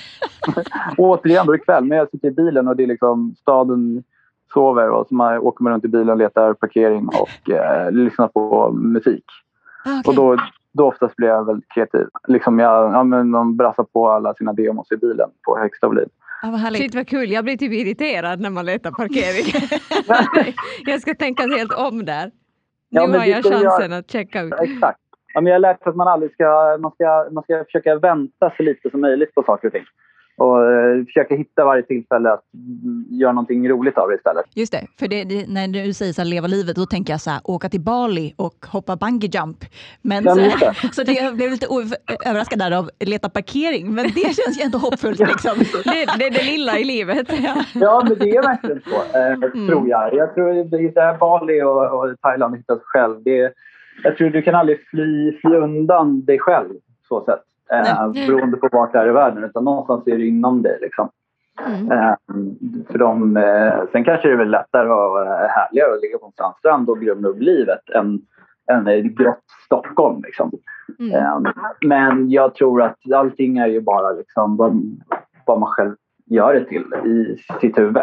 återigen, 0.97 1.45
då 1.45 1.53
är 1.53 1.57
det 1.57 1.63
kväll, 1.63 1.86
men 1.86 1.97
jag 1.97 2.09
sitter 2.09 2.27
i 2.27 2.32
bilen 2.32 2.67
och 2.67 2.75
det 2.75 2.84
är 2.84 2.88
liksom 2.88 3.36
staden 3.41 4.03
sover 4.53 4.89
och 4.89 5.07
så 5.07 5.15
man 5.15 5.38
åker 5.38 5.63
man 5.63 5.73
runt 5.73 5.86
i 5.86 5.88
bilen 5.88 6.09
och 6.09 6.17
letar 6.17 6.53
parkering 6.53 7.07
och 7.07 7.49
eh, 7.49 7.91
lyssnar 7.91 8.27
på 8.27 8.71
musik. 8.71 9.25
Ah, 9.86 9.99
okej. 9.99 10.09
Och 10.09 10.15
då, 10.15 10.38
då 10.74 10.88
oftast 10.88 11.15
blir 11.15 11.28
jag 11.28 11.45
väldigt 11.45 11.70
kreativ. 11.70 12.07
Liksom 12.28 12.59
jag, 12.59 12.93
ja, 12.93 13.03
men 13.03 13.30
man 13.30 13.57
brassar 13.57 13.84
på 13.84 14.09
alla 14.09 14.34
sina 14.34 14.53
demos 14.53 14.91
i 14.91 14.97
bilen 14.97 15.30
på 15.45 15.59
högsta 15.59 15.88
volym. 15.88 16.09
ah, 16.43 16.51
vad 16.51 16.59
härligt. 16.59 16.82
Shit 16.82 16.95
vad 16.95 17.07
kul, 17.07 17.32
jag 17.32 17.43
blir 17.43 17.57
typ 17.57 17.74
irriterad 17.74 18.39
när 18.39 18.49
man 18.49 18.65
letar 18.65 18.91
parkering. 18.91 19.74
jag 20.86 21.01
ska 21.01 21.15
tänka 21.15 21.43
helt 21.43 21.74
om 21.74 22.05
där. 22.05 22.32
Ja, 22.89 23.05
nu 23.05 23.11
men 23.11 23.20
har 23.20 23.28
jag 23.28 23.43
chansen 23.43 23.93
att 23.93 24.11
checka 24.11 24.41
ut. 24.41 24.53
Exakt. 24.59 24.99
Ja, 25.34 25.41
men 25.41 25.47
jag 25.51 25.55
har 25.55 25.59
lärt 25.59 25.86
mig 25.86 25.89
att 25.89 25.95
man 25.95 26.07
aldrig 26.07 26.34
ska, 26.34 26.78
man 26.80 26.91
ska, 26.91 27.28
man 27.32 27.43
ska 27.43 27.63
försöka 27.63 27.95
vänta 27.95 28.53
så 28.57 28.63
lite 28.63 28.89
som 28.89 29.01
möjligt 29.01 29.36
på 29.36 29.43
saker 29.43 29.67
och 29.67 29.74
ting. 29.74 29.86
Och 30.40 30.72
eh, 30.72 31.06
försöka 31.06 31.36
hitta 31.36 31.66
varje 31.66 31.84
tillfälle 31.84 32.32
att 32.32 32.44
mm, 32.54 33.06
göra 33.10 33.32
någonting 33.32 33.70
roligt 33.70 33.98
av 33.98 34.10
det 34.10 34.16
istället. 34.16 34.46
Just 34.56 34.72
det, 34.72 34.88
för 35.00 35.08
det, 35.08 35.24
det, 35.24 35.46
när 35.48 35.68
du 35.68 35.94
säger 35.94 36.14
så 36.14 36.22
här, 36.22 36.30
leva 36.30 36.48
livet, 36.48 36.76
då 36.76 36.86
tänker 36.86 37.14
jag 37.14 37.22
så 37.22 37.30
här, 37.30 37.42
åka 37.44 37.70
till 37.70 37.82
Bali 37.82 38.34
och 38.36 38.66
hoppa 38.72 38.96
bungee 38.96 39.30
jump. 39.34 39.58
Men 40.02 40.24
Ja, 40.24 40.36
så, 40.36 40.42
just 40.42 40.60
det. 40.60 40.74
så 40.94 41.04
det, 41.04 41.12
jag 41.12 41.36
blev 41.36 41.52
lite 41.52 41.68
överraskad 42.26 42.60
där 42.60 42.72
av 42.72 42.90
leta 43.00 43.30
parkering, 43.30 43.94
men 43.94 44.06
det 44.06 44.36
känns 44.40 44.60
ju 44.60 44.62
ändå 44.62 44.78
hoppfullt. 44.78 45.20
Liksom. 45.20 45.58
Det, 45.84 46.06
det 46.20 46.26
är 46.26 46.32
det 46.32 46.44
lilla 46.44 46.80
i 46.80 46.84
livet. 46.84 47.28
Ja. 47.42 47.64
Ja, 47.74 48.02
men 48.04 48.20
det 48.20 48.30
är 48.30 48.42
verkligen 48.42 48.82
så, 48.82 49.18
eh, 49.18 49.68
tror 49.68 49.90
jag. 49.90 50.14
Jag 50.14 50.36
tror 50.36 50.60
att 50.60 50.80
hitta 50.80 51.14
Bali 51.14 51.62
och, 51.62 52.00
och 52.00 52.16
Thailand 52.22 52.58
hittar 52.58 52.76
sig 52.76 52.84
själv. 52.86 53.24
Det, 53.24 53.54
jag 54.04 54.18
tror 54.18 54.30
du 54.30 54.42
kan 54.42 54.56
aldrig 54.56 54.80
fly, 54.90 55.38
fly 55.42 55.56
undan 55.56 56.26
dig 56.26 56.40
själv, 56.40 56.74
så 57.08 57.26
sätt. 57.26 57.44
Eh, 57.74 58.11
beroende 58.11 58.57
på 58.57 58.70
vart 58.72 58.93
du 58.93 58.99
är 58.99 59.07
i 59.07 59.11
världen. 59.11 59.43
Utan 59.43 59.63
någonstans 59.63 60.07
är 60.07 60.17
det 60.17 60.26
inom 60.26 60.61
dig. 60.61 60.78
Liksom. 60.82 61.09
Mm. 61.67 61.91
Eh, 61.91 62.15
för 62.91 62.97
de, 62.97 63.38
eh, 63.38 63.74
sen 63.91 64.03
kanske 64.03 64.28
det 64.28 64.34
är 64.34 64.38
väl 64.38 64.49
lättare 64.49 64.89
och 64.89 65.17
härligare 65.49 65.93
att 65.93 66.01
ligga 66.01 66.17
på 66.17 66.26
en 66.26 66.32
sandstrand 66.32 66.89
och 66.89 66.99
grumla 66.99 67.30
upp 67.30 67.39
livet 67.39 67.89
än, 67.95 68.22
än 68.72 68.88
i 68.88 69.01
grått 69.01 69.43
Stockholm. 69.65 70.22
Liksom. 70.24 70.51
Mm. 70.99 71.15
Eh, 71.15 71.51
men 71.86 72.32
jag 72.32 72.55
tror 72.55 72.82
att 72.82 72.97
allting 73.13 73.57
är 73.57 73.67
ju 73.67 73.82
bara 73.82 74.11
liksom 74.11 74.57
vad, 74.57 74.82
vad 75.45 75.59
man 75.59 75.70
själv 75.70 75.95
gör 76.26 76.53
det 76.53 76.65
till 76.65 76.86
i 77.05 77.38
sitt 77.61 77.78
huvud. 77.78 77.97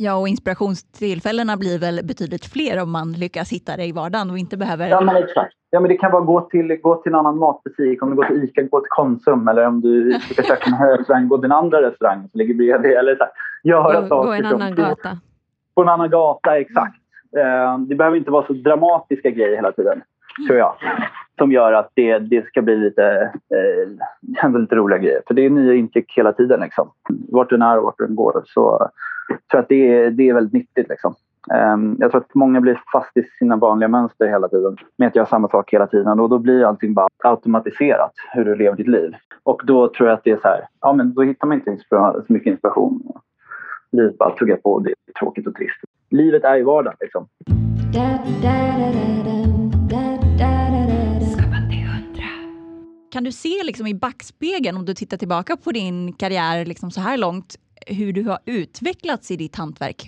Ja, 0.00 0.14
och 0.16 0.28
inspirationstillfällena 0.28 1.56
blir 1.56 1.78
väl 1.78 2.00
betydligt 2.04 2.44
fler 2.52 2.82
om 2.82 2.90
man 2.92 3.12
lyckas 3.12 3.52
hitta 3.52 3.76
det 3.76 3.84
i 3.84 3.92
vardagen 3.92 4.30
och 4.30 4.38
inte 4.38 4.56
behöver... 4.56 4.88
Ja, 4.88 5.00
men 5.00 5.16
exakt. 5.16 5.54
Ja, 5.70 5.80
men 5.80 5.88
det 5.88 5.96
kan 5.96 6.12
vara 6.12 6.22
gå 6.22 6.40
till, 6.40 6.76
gå 6.82 6.94
till 7.02 7.12
en 7.12 7.18
annan 7.18 7.38
matbutik. 7.38 8.02
Om 8.02 8.10
du 8.10 8.16
går 8.16 8.24
till 8.24 8.44
Ica, 8.44 8.62
gå 8.62 8.80
till 8.80 8.88
Konsum. 8.90 9.48
Eller 9.48 9.66
om 9.66 9.80
du 9.80 10.20
ska 10.32 10.42
käka 10.42 10.70
en 10.70 10.98
restaurang, 10.98 11.28
gå 11.28 11.38
till 11.38 11.44
en 11.44 11.52
andra 11.52 11.82
restaurang 11.82 12.20
som 12.30 12.38
ligger 12.38 12.54
bredvid. 12.54 12.90
Eller 12.92 13.16
så 13.16 13.22
här, 13.24 13.32
göra 13.64 14.00
Gå, 14.00 14.06
saker 14.08 14.26
gå 14.28 14.32
en 14.32 14.44
som- 14.44 14.54
annan 14.62 14.74
gata. 14.74 15.18
På 15.74 15.82
en 15.82 15.88
annan 15.88 16.10
gata, 16.10 16.58
exakt. 16.58 16.96
Eh, 17.36 17.78
det 17.78 17.94
behöver 17.94 18.16
inte 18.16 18.30
vara 18.30 18.46
så 18.46 18.52
dramatiska 18.52 19.30
grejer 19.30 19.56
hela 19.56 19.72
tiden, 19.72 20.02
tror 20.46 20.58
jag. 20.58 20.74
Som 21.38 21.52
gör 21.52 21.72
att 21.72 21.90
det, 21.94 22.18
det 22.18 22.46
ska 22.46 22.62
bli 22.62 22.76
lite, 22.76 23.32
ändå 24.42 24.58
lite 24.58 24.74
roliga 24.74 24.98
grejer. 24.98 25.22
För 25.26 25.34
det 25.34 25.44
är 25.46 25.50
nya 25.50 25.74
intryck 25.74 26.12
hela 26.16 26.32
tiden. 26.32 26.60
Liksom. 26.60 26.90
Vart 27.08 27.50
den 27.50 27.62
är 27.62 27.78
och 27.78 27.84
vart 27.84 27.98
den 27.98 28.14
går. 28.14 28.42
Så 28.46 28.90
tror 29.50 29.60
att 29.60 29.68
det, 29.68 29.94
är- 29.94 30.10
det 30.10 30.28
är 30.28 30.34
väldigt 30.34 30.52
nyttigt. 30.52 30.88
Liksom. 30.88 31.14
Ehm, 31.54 31.96
jag 32.00 32.10
tror 32.10 32.20
att 32.20 32.34
många 32.34 32.60
blir 32.60 32.80
fast 32.92 33.16
i 33.16 33.22
sina 33.38 33.56
vanliga 33.56 33.88
mönster 33.88 34.26
hela 34.28 34.48
tiden. 34.48 34.76
Med 34.96 35.08
att 35.08 35.16
göra 35.16 35.26
samma 35.26 35.48
sak 35.48 35.72
hela 35.72 35.86
tiden. 35.86 36.20
Och 36.20 36.28
då 36.28 36.38
blir 36.38 36.64
allting 36.64 36.94
bara 36.94 37.08
automatiserat, 37.24 38.12
hur 38.32 38.44
du 38.44 38.54
lever 38.56 38.76
ditt 38.76 38.88
liv. 38.88 39.12
Och 39.42 39.62
då 39.64 39.88
tror 39.88 40.08
jag 40.08 40.16
att 40.18 40.24
det 40.24 40.30
är 40.30 40.36
så 40.42 40.48
här, 40.48 40.60
ja 40.80 40.92
men 40.92 41.14
då 41.14 41.22
hittar 41.22 41.46
man 41.46 41.56
inte 41.56 41.78
så 41.88 42.24
mycket 42.28 42.50
inspiration. 42.50 43.02
Livet 43.92 44.18
bara 44.18 44.30
tuggar 44.36 44.56
på 44.56 44.72
och 44.72 44.82
det 44.82 44.90
är 44.90 45.12
tråkigt 45.20 45.46
och 45.46 45.54
trist. 45.54 45.80
Livet 46.10 46.44
är 46.44 46.56
ju 46.56 46.62
vardag 46.64 46.94
liksom. 47.00 47.26
Kan 53.12 53.24
du 53.24 53.32
se 53.32 53.62
liksom 53.64 53.86
i 53.86 53.94
backspegeln, 53.94 54.76
om 54.76 54.84
du 54.84 54.94
tittar 54.94 55.16
tillbaka 55.16 55.56
på 55.56 55.70
din 55.72 56.12
karriär 56.12 56.64
liksom 56.64 56.90
så 56.90 57.00
här 57.00 57.16
långt, 57.16 57.54
hur 57.86 58.12
du 58.12 58.22
har 58.22 58.38
utvecklats 58.46 59.30
i 59.30 59.36
ditt 59.36 59.56
hantverk? 59.56 60.02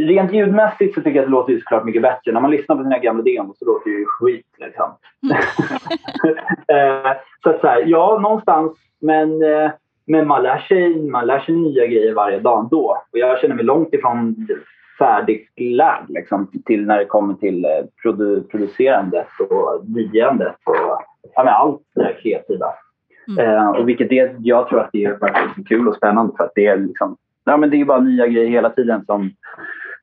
Rent 0.00 0.32
ljudmässigt 0.32 0.94
så 0.94 1.00
tycker 1.00 1.16
jag 1.16 1.22
att 1.22 1.26
det 1.26 1.30
låter 1.30 1.58
såklart 1.58 1.84
mycket 1.84 2.02
bättre. 2.02 2.32
När 2.32 2.40
man 2.40 2.50
lyssnar 2.50 2.76
på 2.76 2.82
sina 2.82 2.98
gamla 2.98 3.22
demos 3.22 3.58
så 3.58 3.64
låter 3.64 3.90
det 3.90 3.96
ju 3.96 4.06
skit 4.06 4.46
liksom. 4.58 4.90
Eh, 6.68 7.12
så 7.42 7.50
att 7.50 7.60
så 7.60 7.66
här, 7.66 7.84
ja, 7.86 8.18
någonstans. 8.22 8.72
Men, 9.00 9.42
eh, 9.42 9.70
men 10.06 10.26
man, 10.26 10.42
lär 10.42 10.58
sig, 10.58 11.10
man 11.10 11.26
lär 11.26 11.40
sig 11.40 11.54
nya 11.54 11.86
grejer 11.86 12.14
varje 12.14 12.38
dag 12.38 12.60
ändå. 12.60 13.02
Och 13.12 13.18
jag 13.18 13.40
känner 13.40 13.54
mig 13.54 13.64
långt 13.64 13.94
ifrån 13.94 14.46
färdiglärd 14.98 16.04
liksom, 16.08 16.50
till 16.66 16.86
när 16.86 16.98
det 16.98 17.04
kommer 17.04 17.34
till 17.34 17.64
eh, 17.64 17.70
produ 18.02 18.42
producerandet 18.42 19.26
och 19.50 19.84
nyandet 19.88 20.56
och 20.64 20.76
ja, 21.34 21.50
allt 21.50 21.82
det 21.94 22.02
där 22.02 22.18
kreativa. 22.22 22.66
Mm. 23.28 23.58
Eh, 23.58 23.68
och 23.68 23.88
vilket 23.88 24.08
det, 24.08 24.34
jag 24.38 24.68
tror 24.68 24.80
att 24.80 24.90
det 24.92 25.04
är 25.04 25.10
verkligen 25.10 25.46
liksom 25.46 25.64
kul 25.64 25.88
och 25.88 25.96
spännande 25.96 26.32
för 26.36 26.44
att 26.44 26.52
det 26.54 26.66
är 26.66 26.76
liksom, 26.76 27.16
ja 27.44 27.56
men 27.56 27.70
det 27.70 27.80
är 27.80 27.84
bara 27.84 28.00
nya 28.00 28.26
grejer 28.26 28.48
hela 28.48 28.70
tiden 28.70 29.04
som, 29.04 29.30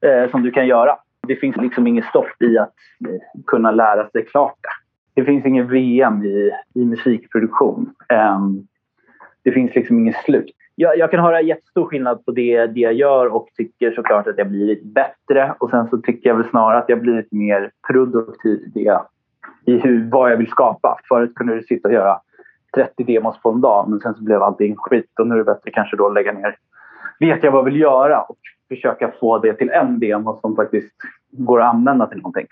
eh, 0.02 0.32
som 0.32 0.44
du 0.44 0.52
kan 0.52 0.68
göra. 0.68 0.98
Det 1.28 1.36
finns 1.36 1.58
liksom 1.58 1.88
inget 1.88 2.06
stopp 2.06 2.42
i 2.42 2.58
att 2.58 2.74
eh, 3.10 3.42
kunna 3.48 3.72
lära 3.72 4.10
sig 4.10 4.26
klart 4.26 4.58
det. 4.62 4.70
Det 5.22 5.26
finns 5.26 5.46
ingen 5.46 5.68
VM 5.68 6.24
i, 6.24 6.52
i 6.74 6.86
musikproduktion. 6.86 7.94
Ehm, 8.10 8.68
det 9.44 9.52
finns 9.52 9.76
liksom 9.76 10.00
inget 10.00 10.16
slut. 10.26 10.52
Jag, 10.76 10.98
jag 10.98 11.12
kan 11.12 11.20
höra 11.20 11.42
jättestor 11.42 11.86
skillnad 11.86 12.26
på 12.26 12.32
det, 12.32 12.66
det 12.66 12.80
jag 12.80 12.94
gör 12.94 13.28
och 13.28 13.48
tycker 13.58 13.92
såklart 13.92 14.28
att 14.28 14.38
jag 14.38 14.50
blir 14.50 14.66
lite 14.66 14.86
bättre. 14.86 15.54
Och 15.60 15.70
sen 15.70 15.90
så 15.90 15.98
tycker 15.98 16.30
jag 16.30 16.36
väl 16.36 16.50
snarare 16.50 16.78
att 16.78 16.90
jag 16.90 17.02
blir 17.02 17.16
lite 17.16 17.36
mer 17.36 17.72
produktiv 17.88 18.60
i 18.76 18.84
det. 18.84 19.02
I 19.66 19.78
hur, 19.78 20.10
vad 20.10 20.32
jag 20.32 20.38
vill 20.38 20.50
skapa. 20.50 21.00
Förut 21.08 21.36
kunde 21.36 21.56
du 21.56 21.64
sitta 21.64 21.88
och 21.88 21.94
göra 21.94 22.20
30 22.76 23.04
demos 23.04 23.42
på 23.42 23.50
en 23.50 23.62
dag 23.62 23.90
men 23.90 24.00
sen 24.00 24.14
så 24.14 24.24
blev 24.24 24.44
allting 24.44 24.76
skit 24.78 25.20
och 25.20 25.28
nu 25.28 25.34
är 25.34 25.38
det 25.38 25.44
bättre 25.44 25.72
kanske 25.72 25.98
då 25.98 26.08
att 26.08 26.14
lägga 26.14 26.32
ner. 26.32 26.58
Vet 27.20 27.44
jag 27.44 27.52
vad 27.52 27.60
jag 27.60 27.66
vill 27.66 27.80
göra 27.80 28.22
och 28.22 28.38
försöka 28.70 29.12
få 29.20 29.38
det 29.38 29.54
till 29.54 29.70
en 29.70 30.00
demo 30.00 30.40
som 30.42 30.56
faktiskt 30.56 30.94
går 31.32 31.62
att 31.62 31.74
använda 31.74 32.08
till 32.08 32.18
någonting. 32.18 32.48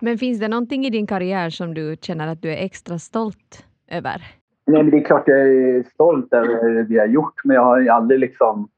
Men 0.00 0.18
finns 0.18 0.40
det 0.40 0.48
någonting 0.48 0.86
i 0.86 0.90
din 0.90 1.06
karriär 1.06 1.50
som 1.50 1.74
du 1.74 1.96
känner 2.00 2.28
att 2.28 2.42
du 2.42 2.50
är 2.50 2.64
extra 2.64 2.98
stolt 2.98 3.66
över? 3.88 4.22
Nej, 4.66 4.82
men 4.82 4.90
det 4.90 4.96
är 4.96 5.04
klart 5.04 5.22
jag 5.26 5.38
är 5.38 5.82
stolt 5.82 6.32
över 6.32 6.82
det 6.82 6.94
jag 6.94 7.02
har 7.02 7.08
gjort 7.08 7.34
men 7.44 7.54
jag 7.54 7.64
har 7.64 7.80
ju 7.80 7.88
aldrig 7.88 8.20
liksom 8.20 8.68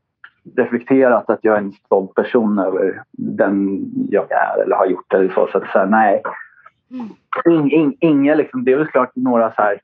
reflekterat 0.57 1.31
att 1.31 1.39
jag 1.43 1.55
är 1.55 1.59
en 1.59 1.73
stolt 1.73 2.15
person 2.15 2.59
över 2.59 3.03
den 3.13 3.85
jag 4.11 4.27
är 4.31 4.63
eller 4.63 4.77
har 4.77 4.87
gjort 4.87 5.13
eller 5.15 5.29
så. 5.29 5.49
Så 5.53 5.59
att 5.59 5.71
säga, 5.73 5.87
nej. 5.87 6.23
In, 7.47 7.71
in, 7.71 7.97
inga 8.01 8.35
liksom, 8.35 8.65
det 8.65 8.73
är 8.73 8.77
väl 8.77 8.87
klart 8.87 9.11
några 9.15 9.53
så 9.53 9.63
här 9.63 9.81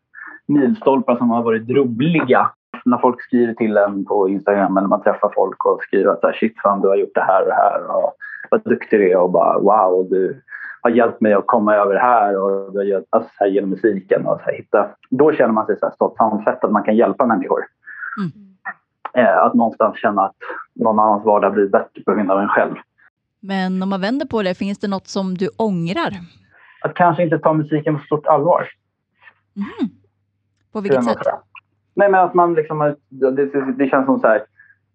milstolpar 0.49 1.17
som 1.17 1.31
har 1.31 1.43
varit 1.43 1.71
roliga. 1.71 2.51
När 2.85 2.99
folk 2.99 3.23
skriver 3.23 3.55
till 3.55 3.77
en 3.77 4.05
på 4.05 4.29
Instagram 4.29 4.77
eller 4.77 4.89
man 4.89 5.03
träffar 5.03 5.33
folk 5.35 5.65
och 5.65 5.83
skriver 5.83 6.11
att 6.11 6.37
shit 6.37 6.55
fan 6.63 6.81
du 6.81 6.89
har 6.89 6.97
gjort 6.97 7.15
det 7.15 7.21
här 7.21 7.43
och 7.43 7.49
det 7.49 7.55
här 7.55 7.97
och 7.97 8.13
vad 8.51 8.65
duktig 8.65 9.01
du 9.01 9.11
är 9.11 9.17
och 9.17 9.31
bara 9.31 9.59
wow 9.59 10.09
du 10.11 10.43
har 10.81 10.91
hjälpt 10.91 11.21
mig 11.21 11.33
att 11.33 11.47
komma 11.47 11.75
över 11.75 11.95
det 11.95 12.01
här 12.01 12.43
och 12.43 12.73
du 12.73 12.79
har 12.79 12.85
hjälpt, 12.85 13.09
så 13.11 13.25
här, 13.37 13.47
genom 13.47 13.71
musiken 13.71 14.27
och 14.27 14.41
så 14.41 14.45
här, 14.45 14.53
hitta. 14.53 14.89
Då 15.11 15.33
känner 15.33 15.53
man 15.53 15.67
sig 15.67 15.79
så 15.79 15.87
här 15.87 15.95
stolt. 15.95 16.15
Fan 16.19 16.45
fett 16.45 16.65
att 16.65 16.73
man 16.73 16.83
kan 16.83 16.97
hjälpa 16.97 17.27
människor. 17.27 17.61
Eh, 19.15 19.39
att 19.39 19.55
någonstans 19.55 19.99
känna 19.99 20.23
att 20.23 20.37
någon 20.75 20.99
annans 20.99 21.25
vardag 21.25 21.53
blir 21.53 21.69
bättre 21.69 22.03
på 22.03 22.15
grund 22.15 22.31
av 22.31 22.41
en 22.41 22.49
själv. 22.49 22.75
Men 23.41 23.83
om 23.83 23.89
man 23.89 24.01
vänder 24.01 24.27
på 24.27 24.43
det, 24.43 24.55
finns 24.55 24.79
det 24.79 24.89
något 24.89 25.07
som 25.07 25.35
du 25.35 25.49
ångrar? 25.57 26.13
Att 26.83 26.95
kanske 26.95 27.23
inte 27.23 27.39
ta 27.39 27.53
musiken 27.53 27.99
på 27.99 28.05
stort 28.05 28.27
allvar. 28.27 28.69
Mhm. 29.55 29.89
På 30.79 30.83
vilket 30.83 31.05
sätt? 31.05 31.19
Nej 31.95 32.11
men 32.11 32.21
att 32.21 32.35
man 32.35 32.55
liksom, 32.55 32.95
det, 33.09 33.31
det, 33.77 33.89
känns 33.89 34.07
som 34.07 34.21
så 34.21 34.27
här, 34.27 34.37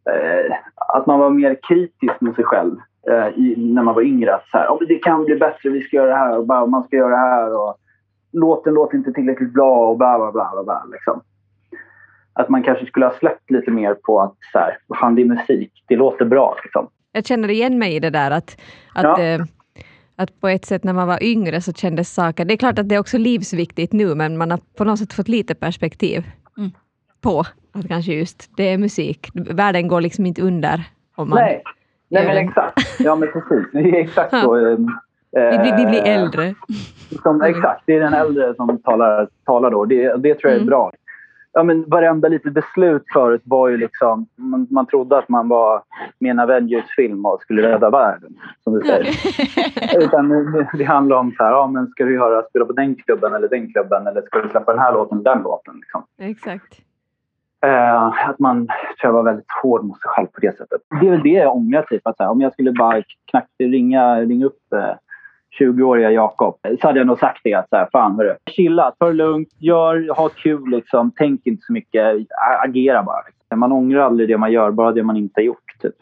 eh, 0.10 0.56
att 0.76 1.06
man 1.06 1.20
var 1.20 1.30
mer 1.30 1.58
kritisk 1.68 2.22
mot 2.22 2.36
sig 2.36 2.44
själv 2.44 2.76
eh, 3.10 3.28
i, 3.28 3.56
när 3.58 3.84
man 3.84 3.96
var 3.96 4.02
yngre. 4.02 4.36
Att 4.36 4.48
så 4.50 4.58
här, 4.58 4.66
"Ja, 4.66 4.78
men 4.80 4.88
det 4.88 4.96
kan 4.96 5.26
bli 5.26 5.36
bättre, 5.36 5.70
vi 5.70 5.82
ska 5.82 5.96
göra 5.96 6.10
det 6.10 6.16
här 6.16 6.38
och 6.38 6.46
bara, 6.46 6.66
man 6.66 6.84
ska 6.84 6.96
göra 6.96 7.10
det 7.10 7.18
här 7.18 7.58
och 7.58 7.76
låten 8.32 8.74
låter 8.74 8.98
inte 8.98 9.14
tillräckligt 9.14 9.54
bra 9.54 9.90
och 9.90 9.98
bla 9.98 10.18
bla 10.18 10.32
bla. 10.32 10.50
bla, 10.54 10.64
bla 10.64 10.84
liksom. 10.92 11.22
Att 12.34 12.50
man 12.50 12.64
kanske 12.64 12.86
skulle 12.86 13.06
ha 13.06 13.14
släppt 13.14 13.52
lite 13.52 13.72
mer 13.72 13.94
på 13.94 14.22
att 14.22 14.36
så 14.52 14.60
här, 14.60 14.78
fan 15.00 15.16
det 15.16 15.22
är 15.22 15.26
musik, 15.26 15.84
det 15.88 15.96
låter 15.96 16.26
bra 16.26 16.56
liksom. 16.64 16.88
Jag 17.12 17.26
känner 17.26 17.50
igen 17.50 17.80
mig 17.80 17.96
i 17.96 18.00
det 18.00 18.10
där 18.10 18.32
att, 18.32 18.58
att, 18.96 19.04
Ja. 19.04 19.20
eh, 19.20 19.42
att 20.16 20.42
på 20.42 20.48
ett 20.48 20.66
sätt 20.66 20.84
när 20.84 20.94
man 20.94 21.08
var 21.08 21.24
yngre 21.24 21.62
så 21.62 21.74
kändes 21.74 22.14
saker... 22.14 22.46
Det 22.46 22.54
är 22.54 22.58
klart 22.58 22.80
att 22.80 22.90
det 22.90 22.96
är 22.96 23.00
också 23.00 23.18
livsviktigt 23.18 23.94
nu 23.94 24.16
men 24.16 24.38
man 24.38 24.52
har 24.52 24.60
på 24.78 24.84
något 24.84 25.00
sätt 25.00 25.14
fått 25.14 25.28
lite 25.28 25.56
perspektiv 25.56 26.24
Mm. 26.58 26.72
på 27.22 27.40
att 27.74 27.88
kanske 27.88 28.14
just 28.14 28.50
det 28.58 28.64
är 28.64 28.78
musik. 28.78 29.30
Världen 29.34 29.88
går 29.88 30.02
liksom 30.02 30.26
inte 30.26 30.42
under 30.42 30.84
om 31.16 31.30
man... 31.30 31.40
Nej, 31.40 31.64
Nej 32.10 32.28
men 32.28 32.38
en- 32.38 32.48
exakt. 32.50 33.00
Ja 33.00 33.16
men 33.16 33.30
precis. 33.32 33.72
Det 33.74 33.80
är 33.80 33.96
exakt 33.96 34.34
Ja. 34.34 34.42
så. 34.42 34.56
eh, 34.58 34.78
Vi 35.52 35.58
blir, 35.58 35.78
vi 35.78 35.86
blir 35.86 36.08
Eh, 36.08 36.18
äldre. 36.22 36.56
Som, 37.24 37.42
exakt, 37.42 37.84
det 37.86 37.94
är 37.96 38.00
den 38.00 38.14
äldre 38.14 38.56
som 38.56 38.78
talar, 38.82 39.28
talar 39.46 39.72
då. 39.72 39.86
Det, 39.86 40.16
det 40.18 40.36
tror 40.36 40.44
jag 40.44 40.52
är 40.52 40.56
Mm. 40.56 40.66
bra. 40.66 40.92
Ja, 41.56 41.64
men 41.64 41.90
varenda 41.90 42.28
litet 42.28 42.54
beslut 42.54 43.04
förut 43.14 43.42
var 43.46 43.68
ju 43.68 43.78
liksom... 43.78 44.28
Man, 44.36 44.68
man 44.70 44.86
trodde 44.86 45.18
att 45.18 45.30
man 45.30 45.48
var 45.48 45.84
med 46.20 46.32
en 46.32 46.40
Avengers-film 46.40 47.26
och 47.26 47.42
skulle 47.42 47.62
rädda 47.62 47.90
världen, 47.90 48.36
som 48.64 48.74
du 48.74 48.82
säger. 48.82 49.14
Utan 50.04 50.30
det, 50.30 50.70
det 50.78 50.84
handlar 50.84 51.18
om 51.18 51.32
så 51.38 51.44
här, 51.44 51.52
ja, 51.52 51.68
men 51.68 51.88
ska 51.88 52.06
du 52.06 52.14
göra, 52.14 52.44
spela 52.44 52.66
på 52.66 52.74
den 52.74 52.96
klubben 52.96 53.34
eller 53.34 53.48
den 53.48 53.74
klubben 53.74 54.08
eller 54.08 54.22
ska 54.22 54.40
du 54.40 54.50
släppa 54.50 54.72
den 54.72 54.82
här 54.82 54.94
låten 54.94 55.18
eller 55.18 55.34
den 55.34 55.44
låten? 55.44 55.76
Liksom. 55.76 56.04
Exakt. 56.18 56.82
Eh, 57.66 58.30
att 58.30 58.40
man 58.40 58.68
tror 58.68 58.78
jag 59.02 59.14
var 59.14 59.24
väldigt 59.24 59.52
hård 59.64 59.84
mot 59.84 60.02
sig 60.02 60.10
själv 60.10 60.28
på 60.28 60.40
det 60.40 60.58
sättet. 60.58 60.82
Det 61.02 61.08
är 61.08 61.12
väl 61.12 61.24
det 61.24 61.30
jag 61.30 61.56
ångrar. 61.56 61.82
Typ, 61.82 62.08
att 62.08 62.16
här, 62.20 62.30
om 62.30 62.42
jag 62.42 62.54
skulle 62.54 62.72
bara 62.72 63.04
knacka, 63.32 63.48
ringa, 63.60 64.20
ringa 64.20 64.46
upp 64.46 64.74
eh, 64.76 64.96
20-åriga 65.60 66.12
Jakob 66.12 66.58
så 66.82 66.88
hade 66.88 67.00
jag 67.00 67.08
nog 67.08 67.20
sagt 67.20 67.42
det. 67.44 67.54
Att 67.54 67.70
så 67.70 67.76
här, 67.76 67.88
fan 67.92 68.16
hörru, 68.16 68.36
chilla, 68.50 68.92
ta 69.00 69.06
det 69.08 69.14
lugnt, 69.14 69.50
gör, 69.60 70.16
ha 70.16 70.30
kul 70.30 70.70
liksom. 70.70 71.12
Tänk 71.16 71.48
inte 71.48 71.62
så 71.66 71.74
mycket, 71.74 72.18
agera 72.64 73.04
bara. 73.04 73.24
Man 73.56 73.72
ångrar 73.72 74.02
aldrig 74.02 74.30
det 74.30 74.38
man 74.38 74.52
gör, 74.52 74.72
bara 74.72 74.92
det 74.92 75.04
man 75.04 75.18
inte 75.18 75.42
har 75.42 75.46
gjort. 75.46 75.82
Typ. 75.82 75.96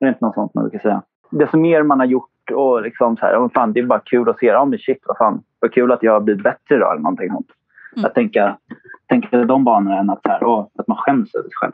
Det 0.00 0.06
är 0.06 0.08
inte 0.08 0.24
något 0.24 0.34
sånt 0.34 0.54
man 0.54 0.64
brukar 0.64 0.78
säga. 0.78 1.02
Desto 1.30 1.56
mer 1.56 1.82
man 1.82 2.00
har 2.00 2.06
gjort 2.06 2.50
och 2.54 2.82
liksom 2.82 3.16
så 3.16 3.26
här, 3.26 3.36
oh, 3.36 3.50
fan, 3.54 3.72
det 3.72 3.80
är 3.80 3.84
bara 3.84 4.00
kul 4.04 4.28
att 4.28 4.38
se. 4.38 4.46
Ja 4.46 4.64
men 4.64 4.78
shit, 4.78 4.98
vad 5.06 5.16
fan, 5.16 5.42
vad 5.60 5.72
kul 5.72 5.92
att 5.92 6.02
jag 6.02 6.12
har 6.12 6.20
blivit 6.20 6.42
bättre 6.42 6.74
idag 6.74 6.92
eller 6.92 7.02
någonting 7.02 7.30
sånt. 7.30 7.50
Mm. 7.96 8.04
Att 8.04 8.14
tänka, 8.14 8.56
tänka 9.08 9.44
de 9.44 9.64
banorna 9.64 9.98
än 9.98 10.10
att, 10.10 10.22
så 10.22 10.28
här, 10.28 10.44
åh, 10.44 10.66
att 10.78 10.88
man 10.88 10.96
skäms 10.96 11.34
över 11.34 11.44
sig 11.44 11.54
själv. 11.54 11.72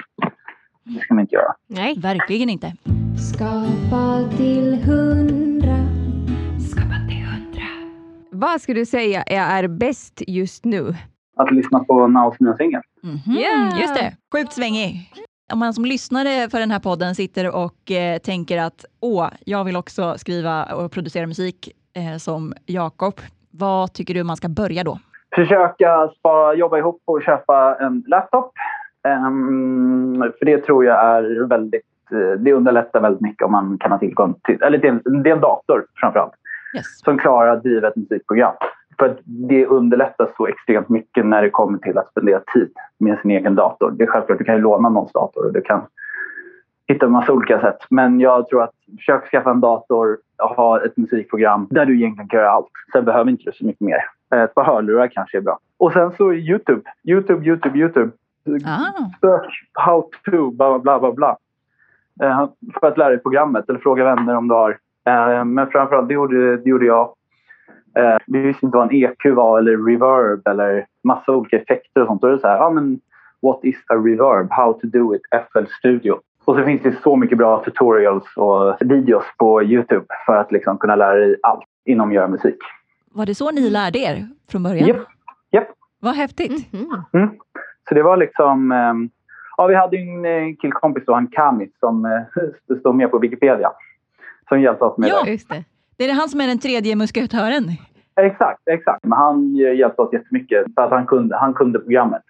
Det 0.84 1.00
ska 1.00 1.14
man 1.14 1.20
inte 1.20 1.34
göra. 1.34 1.54
Nej. 1.66 1.98
Verkligen 2.02 2.48
inte. 2.48 2.72
Skapa 3.32 4.36
till 4.36 4.82
hundra. 4.84 5.57
Till. 8.38 8.48
Vad 8.48 8.60
skulle 8.60 8.80
du 8.80 8.86
säga 8.86 9.22
är 9.22 9.68
bäst 9.68 10.22
just 10.26 10.64
nu? 10.64 10.94
Att 11.36 11.50
lyssna 11.50 11.84
på 11.84 12.06
Naus 12.06 12.40
nya 12.40 12.56
singel. 12.56 12.82
Mhm, 13.02 13.36
Yeah. 13.36 13.80
Just 13.80 13.94
det, 13.94 14.12
sjukt 14.32 14.52
svängig. 14.52 15.12
Om 15.52 15.58
man 15.58 15.74
som 15.74 15.84
lyssnare 15.84 16.50
för 16.50 16.58
den 16.60 16.70
här 16.70 16.78
podden 16.80 17.14
sitter 17.14 17.56
och 17.56 17.90
eh, 17.90 18.18
tänker 18.18 18.58
att 18.62 18.84
åh, 19.00 19.28
jag 19.46 19.64
vill 19.64 19.76
också 19.76 20.14
skriva 20.18 20.64
och 20.64 20.92
producera 20.92 21.26
musik 21.26 21.68
eh, 21.96 22.18
som 22.18 22.52
Jakob. 22.66 23.14
Vad 23.50 23.92
tycker 23.92 24.14
du 24.14 24.22
man 24.24 24.36
ska 24.36 24.48
börja 24.48 24.84
då? 24.84 24.98
Försöka 25.34 26.08
spara, 26.18 26.54
jobba 26.54 26.78
ihop 26.78 27.02
och 27.04 27.22
köpa 27.22 27.76
en 27.80 28.04
laptop. 28.06 28.52
Ehm, 29.08 30.22
för 30.38 30.44
det 30.44 30.58
tror 30.64 30.84
jag 30.84 31.04
är 31.04 31.46
väldigt... 31.48 31.82
eh, 32.12 32.40
Det 32.40 32.52
underlättar 32.52 33.00
väldigt 33.00 33.20
mycket 33.20 33.42
om 33.46 33.52
man 33.52 33.78
kan 33.78 33.90
ha 33.92 33.98
tillgång 33.98 34.34
till... 34.44 34.62
Eller 34.62 34.78
det 34.78 34.88
är 34.88 34.92
en, 34.92 35.22
det 35.22 35.30
är 35.30 35.34
en 35.34 35.40
dator 35.40 35.86
framförallt. 36.00 36.32
Yes. 36.76 37.00
som 37.04 37.18
klarar 37.18 37.52
att 37.56 37.62
driva 37.62 37.88
ett 37.88 37.96
musikprogram. 37.96 38.54
För 38.98 39.06
att 39.08 39.18
det 39.24 39.66
underlättar 39.66 40.28
så 40.36 40.46
extremt 40.46 40.88
mycket 40.88 41.26
när 41.26 41.42
det 41.42 41.50
kommer 41.50 41.78
till 41.78 41.98
att 41.98 42.10
spendera 42.10 42.40
tid 42.54 42.70
med 42.98 43.18
sin 43.18 43.30
egen 43.30 43.54
dator. 43.54 43.90
Det 43.90 44.04
är 44.04 44.08
självklart, 44.08 44.38
du 44.38 44.44
kan 44.44 44.54
ju 44.54 44.60
låna 44.60 44.88
någons 44.88 45.12
dator 45.12 45.46
och 45.46 45.52
du 45.52 45.60
kan 45.60 45.80
hitta 46.88 47.06
en 47.06 47.12
massa 47.12 47.32
olika 47.32 47.60
sätt. 47.60 47.78
Men 47.90 48.20
jag 48.20 48.48
tror 48.48 48.62
att 48.62 48.74
försök 48.96 49.30
skaffa 49.30 49.50
en 49.50 49.60
dator 49.60 50.18
och 50.42 50.48
ha 50.48 50.84
ett 50.84 50.96
musikprogram 50.96 51.66
där 51.70 51.86
du 51.86 51.96
egentligen 51.96 52.28
kan 52.28 52.38
göra 52.40 52.50
allt. 52.50 52.70
Sen 52.92 53.04
behöver 53.04 53.30
inte 53.30 53.42
du 53.44 53.52
så 53.52 53.64
mycket 53.66 53.80
mer. 53.80 53.98
Eh, 54.34 54.40
Ett 54.42 54.54
par 54.54 54.64
hörlurar 54.64 55.06
kanske 55.08 55.36
är 55.38 55.42
bra. 55.42 55.58
Och 55.78 55.92
sen 55.92 56.12
så 56.16 56.32
Youtube. 56.32 56.82
Youtube, 57.04 57.46
Youtube, 57.46 57.78
Youtube. 57.78 58.10
Ah, 58.66 59.10
Sök 59.20 59.50
how 59.72 60.10
to, 60.24 60.50
bla 60.50 60.78
bla 60.78 60.98
bla 61.00 61.12
bla. 61.12 61.36
Eh, 62.22 62.48
för 62.80 62.86
att 62.86 62.98
lära 62.98 63.08
dig 63.08 63.18
programmet 63.18 63.68
eller 63.68 63.78
fråga 63.78 64.04
vänner 64.04 64.36
om 64.36 64.48
du 64.48 64.54
har. 64.54 64.78
Eh, 65.08 65.44
men 65.44 65.70
framförallt 65.70 66.08
det 66.08 66.14
gjorde, 66.14 66.56
det 66.56 66.70
gjorde 66.70 66.86
jag. 66.86 67.14
Eh, 67.98 68.16
vi 68.26 68.38
visste 68.40 68.66
inte 68.66 68.78
vad 68.78 68.88
en 68.92 68.96
EQ 69.02 69.24
var 69.36 69.58
eller 69.58 69.86
reverb 69.86 70.48
eller 70.48 70.86
massa 71.04 71.32
olika 71.32 71.56
effekter 71.56 72.00
och 72.00 72.06
sånt. 72.06 72.22
Då 72.22 72.26
är 72.28 72.32
det 72.32 72.38
så 72.38 72.48
här, 72.48 72.56
ja 72.56 72.70
men 72.70 73.00
what 73.42 73.60
is 73.62 73.76
a 73.88 73.94
reverb? 73.94 74.50
How 74.50 74.72
to 74.72 74.86
do 74.86 75.14
it? 75.14 75.22
FL 75.52 75.64
Studio. 75.78 76.18
Och 76.44 76.56
så 76.56 76.64
finns 76.64 76.82
det 76.82 77.02
så 77.02 77.16
mycket 77.16 77.38
bra 77.38 77.64
tutorials 77.64 78.36
och 78.36 78.76
videos 78.80 79.24
på 79.38 79.62
Youtube 79.62 80.06
för 80.26 80.36
att 80.36 80.52
liksom 80.52 80.78
kunna 80.78 80.96
lära 80.96 81.14
dig 81.14 81.36
allt 81.42 81.64
inom 81.84 82.12
göra 82.12 82.28
musik. 82.28 82.58
var 83.12 83.26
det 83.26 83.34
så 83.34 83.50
ni 83.50 83.70
lärde 83.70 83.98
er 83.98 84.28
från 84.50 84.62
början? 84.62 84.88
Japp, 84.88 85.06
japp. 85.50 85.68
Vad 86.00 86.14
häftigt. 86.14 86.72
Mhm. 87.12 87.30
Så 87.88 87.94
det 87.94 88.02
var 88.02 88.16
liksom... 88.16 88.72
ehm, 88.72 89.10
ja, 89.56 89.66
vi 89.66 89.74
hade 89.74 89.96
ju 89.96 90.02
en 90.02 90.24
eh, 90.24 90.56
killkompis 90.60 91.04
då, 91.06 91.14
han 91.14 91.26
Kami, 91.26 91.70
som 91.80 92.04
eh, 92.04 92.78
står 92.80 92.92
med 92.92 93.10
på 93.10 93.18
Wikipedia. 93.18 93.70
Som 94.48 94.60
hjälpte 94.60 94.84
oss 94.84 94.98
med 94.98 95.08
Ja. 95.08 95.22
det. 95.24 95.30
Just 95.30 95.48
det. 95.48 95.64
Det 95.96 96.10
är 96.10 96.14
han 96.14 96.28
som 96.28 96.40
är 96.40 96.46
den 96.46 96.58
tredje 96.58 96.96
muskötören. 96.96 97.64
Exakt, 98.20 98.68
exakt. 98.70 99.04
Men 99.04 99.12
han 99.18 99.54
eh, 99.66 99.74
hjälpte 99.78 100.02
oss 100.02 100.12
jättemycket 100.12 100.64
för 100.74 100.82
att 100.82 100.90
han 100.90 101.06
kunde, 101.06 101.36
han 101.36 101.54
kunde 101.54 101.78
programmet. 101.78 102.22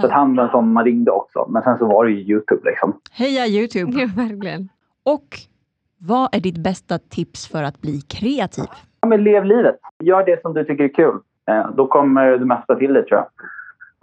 Så 0.00 0.06
att 0.06 0.12
han 0.12 0.36
var 0.36 0.44
en 0.44 0.50
sån 0.50 0.72
man 0.72 0.84
ringde 0.84 1.10
också. 1.10 1.46
Men 1.50 1.62
sen 1.62 1.78
så 1.78 1.86
var 1.86 2.04
det 2.04 2.10
ju 2.10 2.18
Youtube 2.34 2.60
liksom. 2.70 3.00
Heja 3.12 3.46
Youtube! 3.46 3.92
Ja, 4.00 4.08
verkligen. 4.16 4.68
Och 5.04 5.26
vad 5.98 6.34
är 6.34 6.40
ditt 6.40 6.58
bästa 6.58 6.98
tips 6.98 7.48
för 7.48 7.62
att 7.62 7.80
bli 7.80 8.00
kreativ? 8.00 8.64
Ja, 9.00 9.08
men 9.08 9.24
lev 9.24 9.44
livet. 9.44 9.76
Gör 10.04 10.24
det 10.26 10.42
som 10.42 10.54
du 10.54 10.64
tycker 10.64 10.84
är 10.84 10.94
kul. 10.94 11.18
Eh, 11.50 11.70
då 11.76 11.86
kommer 11.86 12.30
det 12.38 12.44
mesta 12.44 12.74
till 12.76 12.92
dig 12.92 13.04
tror 13.06 13.18
jag. 13.20 13.26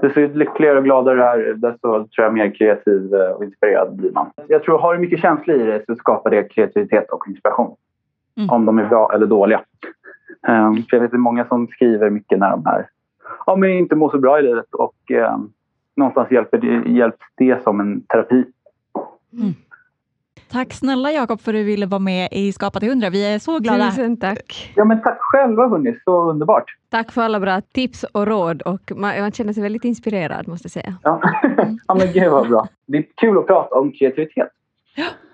Desto 0.02 0.20
lyckligare 0.20 0.78
och 0.78 0.84
gladare 0.84 1.16
du 1.16 1.24
är, 1.24 1.54
desto 1.54 2.08
tror 2.08 2.26
jag, 2.26 2.34
mer 2.34 2.56
kreativ 2.56 3.14
eh, 3.14 3.32
och 3.32 3.44
inspirerad 3.44 3.96
blir 3.96 4.12
man. 4.12 4.32
Jag 4.48 4.64
tror, 4.64 4.80
har 4.80 4.94
du 4.94 5.00
mycket 5.00 5.20
känslor 5.20 5.62
i 5.62 5.64
dig 5.64 5.84
så 5.86 5.96
skapar 5.96 6.30
det 6.30 6.44
kreativitet 6.44 7.10
och 7.10 7.28
inspiration. 7.28 7.76
Mm. 8.38 8.50
Om 8.50 8.66
de 8.66 8.80
är 8.80 8.86
bra 8.86 9.12
eller 9.14 9.26
dåliga. 9.26 9.62
Um, 10.48 10.76
för 10.76 10.98
jag 10.98 11.00
vet 11.00 11.06
att 11.08 11.12
det 11.12 11.16
är 11.16 11.20
många 11.20 11.46
som 11.46 11.68
skriver 11.68 12.10
mycket 12.10 12.40
när 12.40 12.50
de 12.50 12.66
är, 12.66 12.88
ja, 13.46 13.56
men 13.56 13.70
inte 13.70 13.96
mår 13.96 14.10
så 14.10 14.18
bra 14.18 14.40
i 14.40 14.42
livet. 14.42 14.74
Och 14.74 15.12
um, 15.12 15.54
någonstans 15.96 16.32
hjälper 16.32 16.58
det, 16.58 16.90
hjälps 16.90 17.26
det 17.36 17.64
som 17.64 17.80
en 17.80 18.02
terapi. 18.02 18.46
Tack 20.52 20.74
snälla 20.74 21.12
Jakob 21.12 21.42
för 21.42 21.52
att 21.52 21.56
du 21.56 21.64
ville 21.64 21.86
vara 21.86 22.00
med 22.00 22.30
i 22.32 22.52
Skapa 22.52 22.80
till 22.80 22.90
100. 22.90 23.10
Vi 23.10 23.34
är 23.34 23.40
så 23.40 23.60
glada. 23.60 23.90
Tusen 23.90 24.18
tack. 24.18 24.74
Ja, 24.76 24.86
men 24.86 25.02
tack 25.02 25.18
själva 25.20 25.68
hörni, 25.68 26.00
så 26.06 26.30
underbart. 26.30 26.66
Tack 26.90 27.12
för 27.12 27.22
alla 27.22 27.40
bra 27.40 27.62
tips 27.62 28.04
och 28.04 28.28
råd 28.28 28.62
och 28.62 28.92
man, 28.96 29.20
man 29.22 29.32
känner 29.32 29.54
sig 29.54 29.64
väldigt 29.64 29.84
inspirerad 29.84 30.48
måste 30.48 30.66
jag 30.66 30.72
säga. 30.72 30.96
Ja, 31.04 31.22
ja 31.88 31.96
men 31.96 32.14
gud 32.14 32.32
vad 32.32 32.50
bra. 32.50 32.68
Det 32.86 32.98
är 32.98 33.06
kul 33.16 33.38
att 33.38 33.48
prata 33.48 33.76
om 33.76 33.92
kreativitet. 33.92 34.50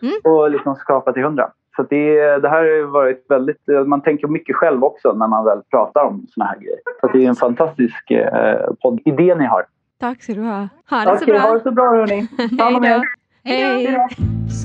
Mm. 0.01 0.13
Och 0.23 0.51
liksom 0.51 0.75
skapa 0.75 1.13
till 1.13 1.23
hundra. 1.23 1.51
Så 1.75 1.83
det, 1.83 2.37
det 2.37 2.49
här 2.49 2.63
har 2.63 2.87
varit 2.87 3.25
väldigt... 3.29 3.61
Man 3.85 4.01
tänker 4.01 4.27
mycket 4.27 4.55
själv 4.55 4.83
också 4.83 5.13
när 5.13 5.27
man 5.27 5.45
väl 5.45 5.61
pratar 5.71 6.03
om 6.03 6.25
såna 6.29 6.45
här 6.45 6.55
grejer. 6.59 6.79
Så 7.01 7.07
det 7.07 7.25
är 7.25 7.29
en 7.29 7.35
fantastisk 7.35 8.11
eh, 8.11 8.73
poddidé 8.81 9.35
ni 9.35 9.45
har. 9.45 9.65
Tack 9.99 10.23
ska 10.23 10.33
du 10.33 10.41
ha. 10.41 10.67
Ha 10.89 10.97
det 10.97 11.17
så 11.17 11.23
Okej, 11.23 11.37
ha 11.37 11.47
bra. 11.47 11.57
det 11.57 11.63
så 11.63 11.71
bra 11.71 11.89
hörni. 11.89 12.27
Ta 12.57 12.63
hand 12.63 12.75
om 12.75 12.83
er. 12.83 13.01
Hej. 13.47 13.97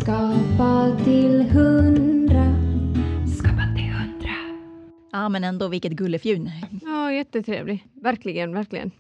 Skapa 0.01 0.97
till 1.05 1.43
hundra. 1.43 2.55
Skapa 3.39 3.63
till 3.77 3.85
hundra. 3.85 4.35
Ja 5.13 5.29
men 5.29 5.45
ändå 5.45 5.69
vilket 5.69 5.93
gullefjun. 5.93 6.51
Ja, 6.83 7.13
jättetrevlig. 7.13 7.87
Verkligen, 8.03 8.55
verkligen. 8.55 8.91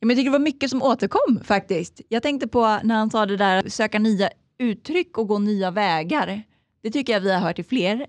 Ja, 0.00 0.06
men 0.06 0.08
jag 0.08 0.18
tycker 0.18 0.30
det 0.30 0.38
var 0.38 0.44
mycket 0.44 0.70
som 0.70 0.82
återkom 0.82 1.40
faktiskt. 1.44 2.00
Jag 2.08 2.22
tänkte 2.22 2.48
på 2.48 2.78
när 2.82 2.94
han 2.94 3.10
sa 3.10 3.26
det 3.26 3.36
där 3.36 3.68
söka 3.68 3.98
nya 3.98 4.30
uttryck 4.58 5.18
och 5.18 5.28
gå 5.28 5.38
nya 5.38 5.70
vägar. 5.70 6.42
Det 6.82 6.90
tycker 6.90 7.12
jag 7.12 7.20
vi 7.20 7.32
har 7.32 7.40
hört 7.40 7.58
i 7.58 7.62
fler, 7.62 8.06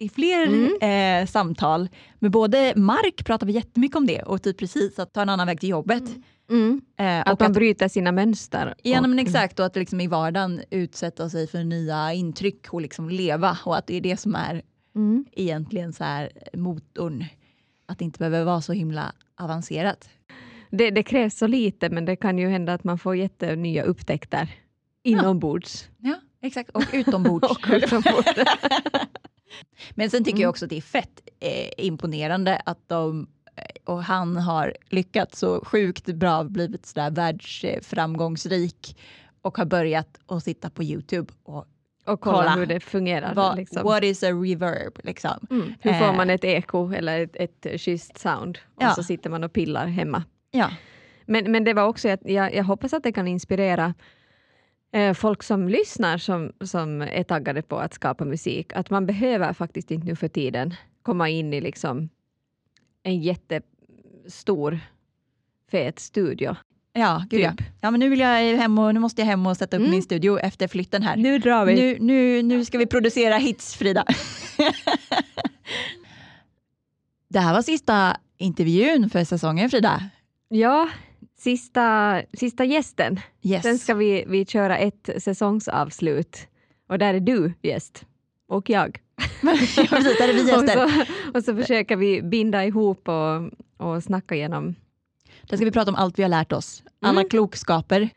i 0.00 0.08
fler 0.08 0.70
eh, 0.84 1.26
samtal. 1.26 1.88
Med 2.18 2.30
både 2.30 2.72
Mark 2.76 3.24
pratar 3.24 3.46
vi 3.46 3.52
jättemycket 3.52 3.96
om 3.96 4.06
det 4.06 4.22
och 4.22 4.42
typ 4.42 4.58
precis 4.58 4.98
att 4.98 5.12
ta 5.12 5.22
en 5.22 5.28
annan 5.28 5.46
väg 5.46 5.60
till 5.60 5.68
jobbet. 5.68 6.02
Mm. 6.50 6.80
Eh, 6.98 7.20
Att 7.20 7.32
och 7.32 7.40
man 7.40 7.50
att, 7.50 7.54
bryter 7.54 7.88
sina 7.88 8.12
mönster. 8.12 8.74
ja, 8.82 9.00
men 9.00 9.18
exakt, 9.18 9.58
och 9.60 9.66
att 9.66 9.76
liksom 9.76 10.00
i 10.00 10.06
vardagen 10.06 10.60
utsätta 10.70 11.30
sig 11.30 11.46
för 11.46 11.64
nya 11.64 12.12
intryck 12.12 12.66
och 12.74 12.80
liksom 12.80 13.08
leva 13.10 13.58
och 13.64 13.76
att 13.76 13.86
det 13.86 13.96
är 13.96 14.00
det 14.00 14.16
som 14.16 14.34
är 14.34 14.62
Mm. 14.94 15.24
egentligen 15.32 15.92
så 15.92 16.04
här 16.04 16.30
motorn. 16.54 17.24
Att 17.86 17.98
det 17.98 18.04
inte 18.04 18.18
behöver 18.18 18.44
vara 18.44 18.60
så 18.60 18.72
himla 18.72 19.12
avancerat. 19.40 20.08
Det, 20.70 20.90
det 20.90 21.02
krävs 21.02 21.38
så 21.38 21.46
lite 21.46 21.90
men 21.90 22.04
det 22.04 22.16
kan 22.16 22.38
ju 22.38 22.48
hända 22.48 22.74
att 22.74 22.84
man 22.84 22.98
får 22.98 23.16
jättenya 23.16 23.82
upptäckter 23.82 24.48
inombords. 25.02 25.88
Ja, 25.98 26.14
exakt. 26.42 26.70
Och 26.70 26.84
utombords. 26.92 27.50
Och 27.50 27.66
utombords. 27.72 28.28
Men 29.94 30.10
sen 30.10 30.24
tycker 30.24 30.36
Mm. 30.36 30.42
jag 30.42 30.50
också 30.50 30.64
att 30.64 30.70
det 30.70 30.76
är 30.76 30.80
fett 30.80 31.20
eh, 31.40 31.86
imponerande 31.86 32.62
att 32.66 32.88
de 32.88 33.28
eh, 33.56 33.64
och 33.92 34.04
han 34.04 34.36
har 34.36 34.74
lyckats 34.88 35.38
så 35.38 35.64
sjukt 35.64 36.06
bra, 36.06 36.44
blivit 36.44 36.86
sådär 36.86 37.10
världsframgångsrik 37.10 38.98
och 39.42 39.56
har 39.58 39.64
börjat 39.64 40.18
att 40.26 40.44
sitta 40.44 40.70
på 40.70 40.82
Youtube 40.84 41.32
och 41.42 41.66
Och 42.06 42.20
kolla, 42.20 42.36
Kolla. 42.38 42.50
hur 42.54 42.66
det 42.66 42.80
fungerar. 42.80 43.34
vad, 43.34 43.56
liksom. 43.56 43.82
what 43.84 44.02
is 44.04 44.22
a 44.22 44.26
reverb 44.30 44.98
liksom. 45.04 45.46
Mm. 45.50 45.74
Hur 45.80 45.90
Eh. 45.92 45.98
får 45.98 46.12
man 46.16 46.30
ett 46.30 46.44
eko 46.44 46.92
eller 46.92 47.20
ett, 47.24 47.36
ett 47.64 47.80
schysst 47.80 48.18
sound? 48.18 48.58
Och 48.74 48.82
Ja. 48.82 48.90
så 48.94 49.02
sitter 49.02 49.30
man 49.30 49.44
och 49.44 49.52
pillar 49.52 49.86
hemma. 49.86 50.24
Ja, 50.50 50.70
Men, 51.26 51.52
men 51.52 51.64
det 51.64 51.74
var 51.74 51.82
också 51.84 52.08
jag, 52.24 52.54
jag 52.54 52.64
hoppas 52.64 52.92
att 52.92 53.02
det 53.02 53.12
kan 53.12 53.28
inspirera 53.28 53.94
eh, 54.92 55.14
folk 55.14 55.42
som 55.42 55.68
lyssnar 55.68 56.18
som, 56.18 56.52
som 56.64 57.02
är 57.02 57.22
taggade 57.22 57.62
på 57.62 57.78
att 57.78 57.94
skapa 57.94 58.24
musik. 58.24 58.72
Att 58.74 58.90
man 58.90 59.06
behöver 59.06 59.52
faktiskt 59.52 59.90
inte 59.90 60.06
nu 60.06 60.16
för 60.16 60.28
tiden 60.28 60.74
komma 61.02 61.28
in 61.28 61.54
i 61.54 61.60
liksom 61.60 62.08
en 63.02 63.20
jättestor 63.20 64.80
fet 65.70 65.98
studio. 65.98 66.56
Ja, 66.92 67.24
gud 67.30 67.40
ja. 67.40 67.50
Typ. 67.50 67.66
ja. 67.80 67.90
men 67.90 68.00
nu, 68.00 68.08
vill 68.08 68.20
jag 68.20 68.56
hem 68.56 68.78
och, 68.78 68.94
nu 68.94 69.00
måste 69.00 69.20
jag 69.20 69.26
hem 69.26 69.46
och 69.46 69.56
sätta 69.56 69.76
upp 69.76 69.80
Mm. 69.80 69.90
min 69.90 70.02
studio 70.02 70.38
efter 70.38 70.68
flytten 70.68 71.02
här. 71.02 71.16
Nu 71.16 71.38
drar 71.38 71.64
vi! 71.64 71.74
Nu, 71.74 71.96
nu, 72.00 72.42
nu 72.42 72.64
ska 72.64 72.78
vi 72.78 72.86
producera 72.86 73.36
hits, 73.36 73.74
Frida. 73.76 74.04
det 77.28 77.40
här 77.40 77.54
var 77.54 77.62
sista 77.62 78.16
intervjun 78.38 79.10
för 79.10 79.24
säsongen, 79.24 79.70
Frida. 79.70 80.10
Ja, 80.48 80.88
sista, 81.40 82.22
sista 82.32 82.64
gästen. 82.64 83.20
Yes. 83.42 83.62
Sen 83.62 83.78
ska 83.78 83.94
vi, 83.94 84.24
vi 84.26 84.44
köra 84.46 84.78
ett 84.78 85.10
säsongsavslut 85.18 86.38
och 86.88 86.98
där 86.98 87.14
är 87.14 87.20
du 87.20 87.52
gäst 87.62 88.04
och 88.48 88.70
jag. 88.70 88.98
ja, 89.42 89.50
precis, 89.50 90.18
där 90.18 90.28
är 90.28 90.32
vi 90.32 90.42
Och 90.42 90.48
gäster. 90.48 91.04
så, 91.04 91.38
och 91.38 91.44
så 91.44 91.56
försöker 91.56 91.96
vi 91.96 92.22
binda 92.22 92.64
ihop 92.64 93.08
och, 93.08 93.50
och 93.86 94.02
snacka 94.02 94.34
igenom. 94.34 94.74
Där 95.42 95.56
ska 95.56 95.64
vi 95.66 95.72
prata 95.72 95.90
om 95.90 95.96
allt 95.96 96.18
vi 96.18 96.22
har 96.22 96.30
lärt 96.30 96.52
oss. 96.52 96.82
Alla 97.02 97.20
Mm. 97.20 97.28
klokskaper. 97.28 98.08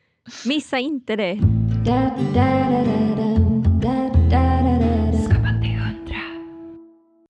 Missa 0.45 0.79
inte 0.79 1.15
det! 1.15 1.39
da 1.85 2.17
da 2.33 2.45
da 2.69 2.83
da 3.15 3.52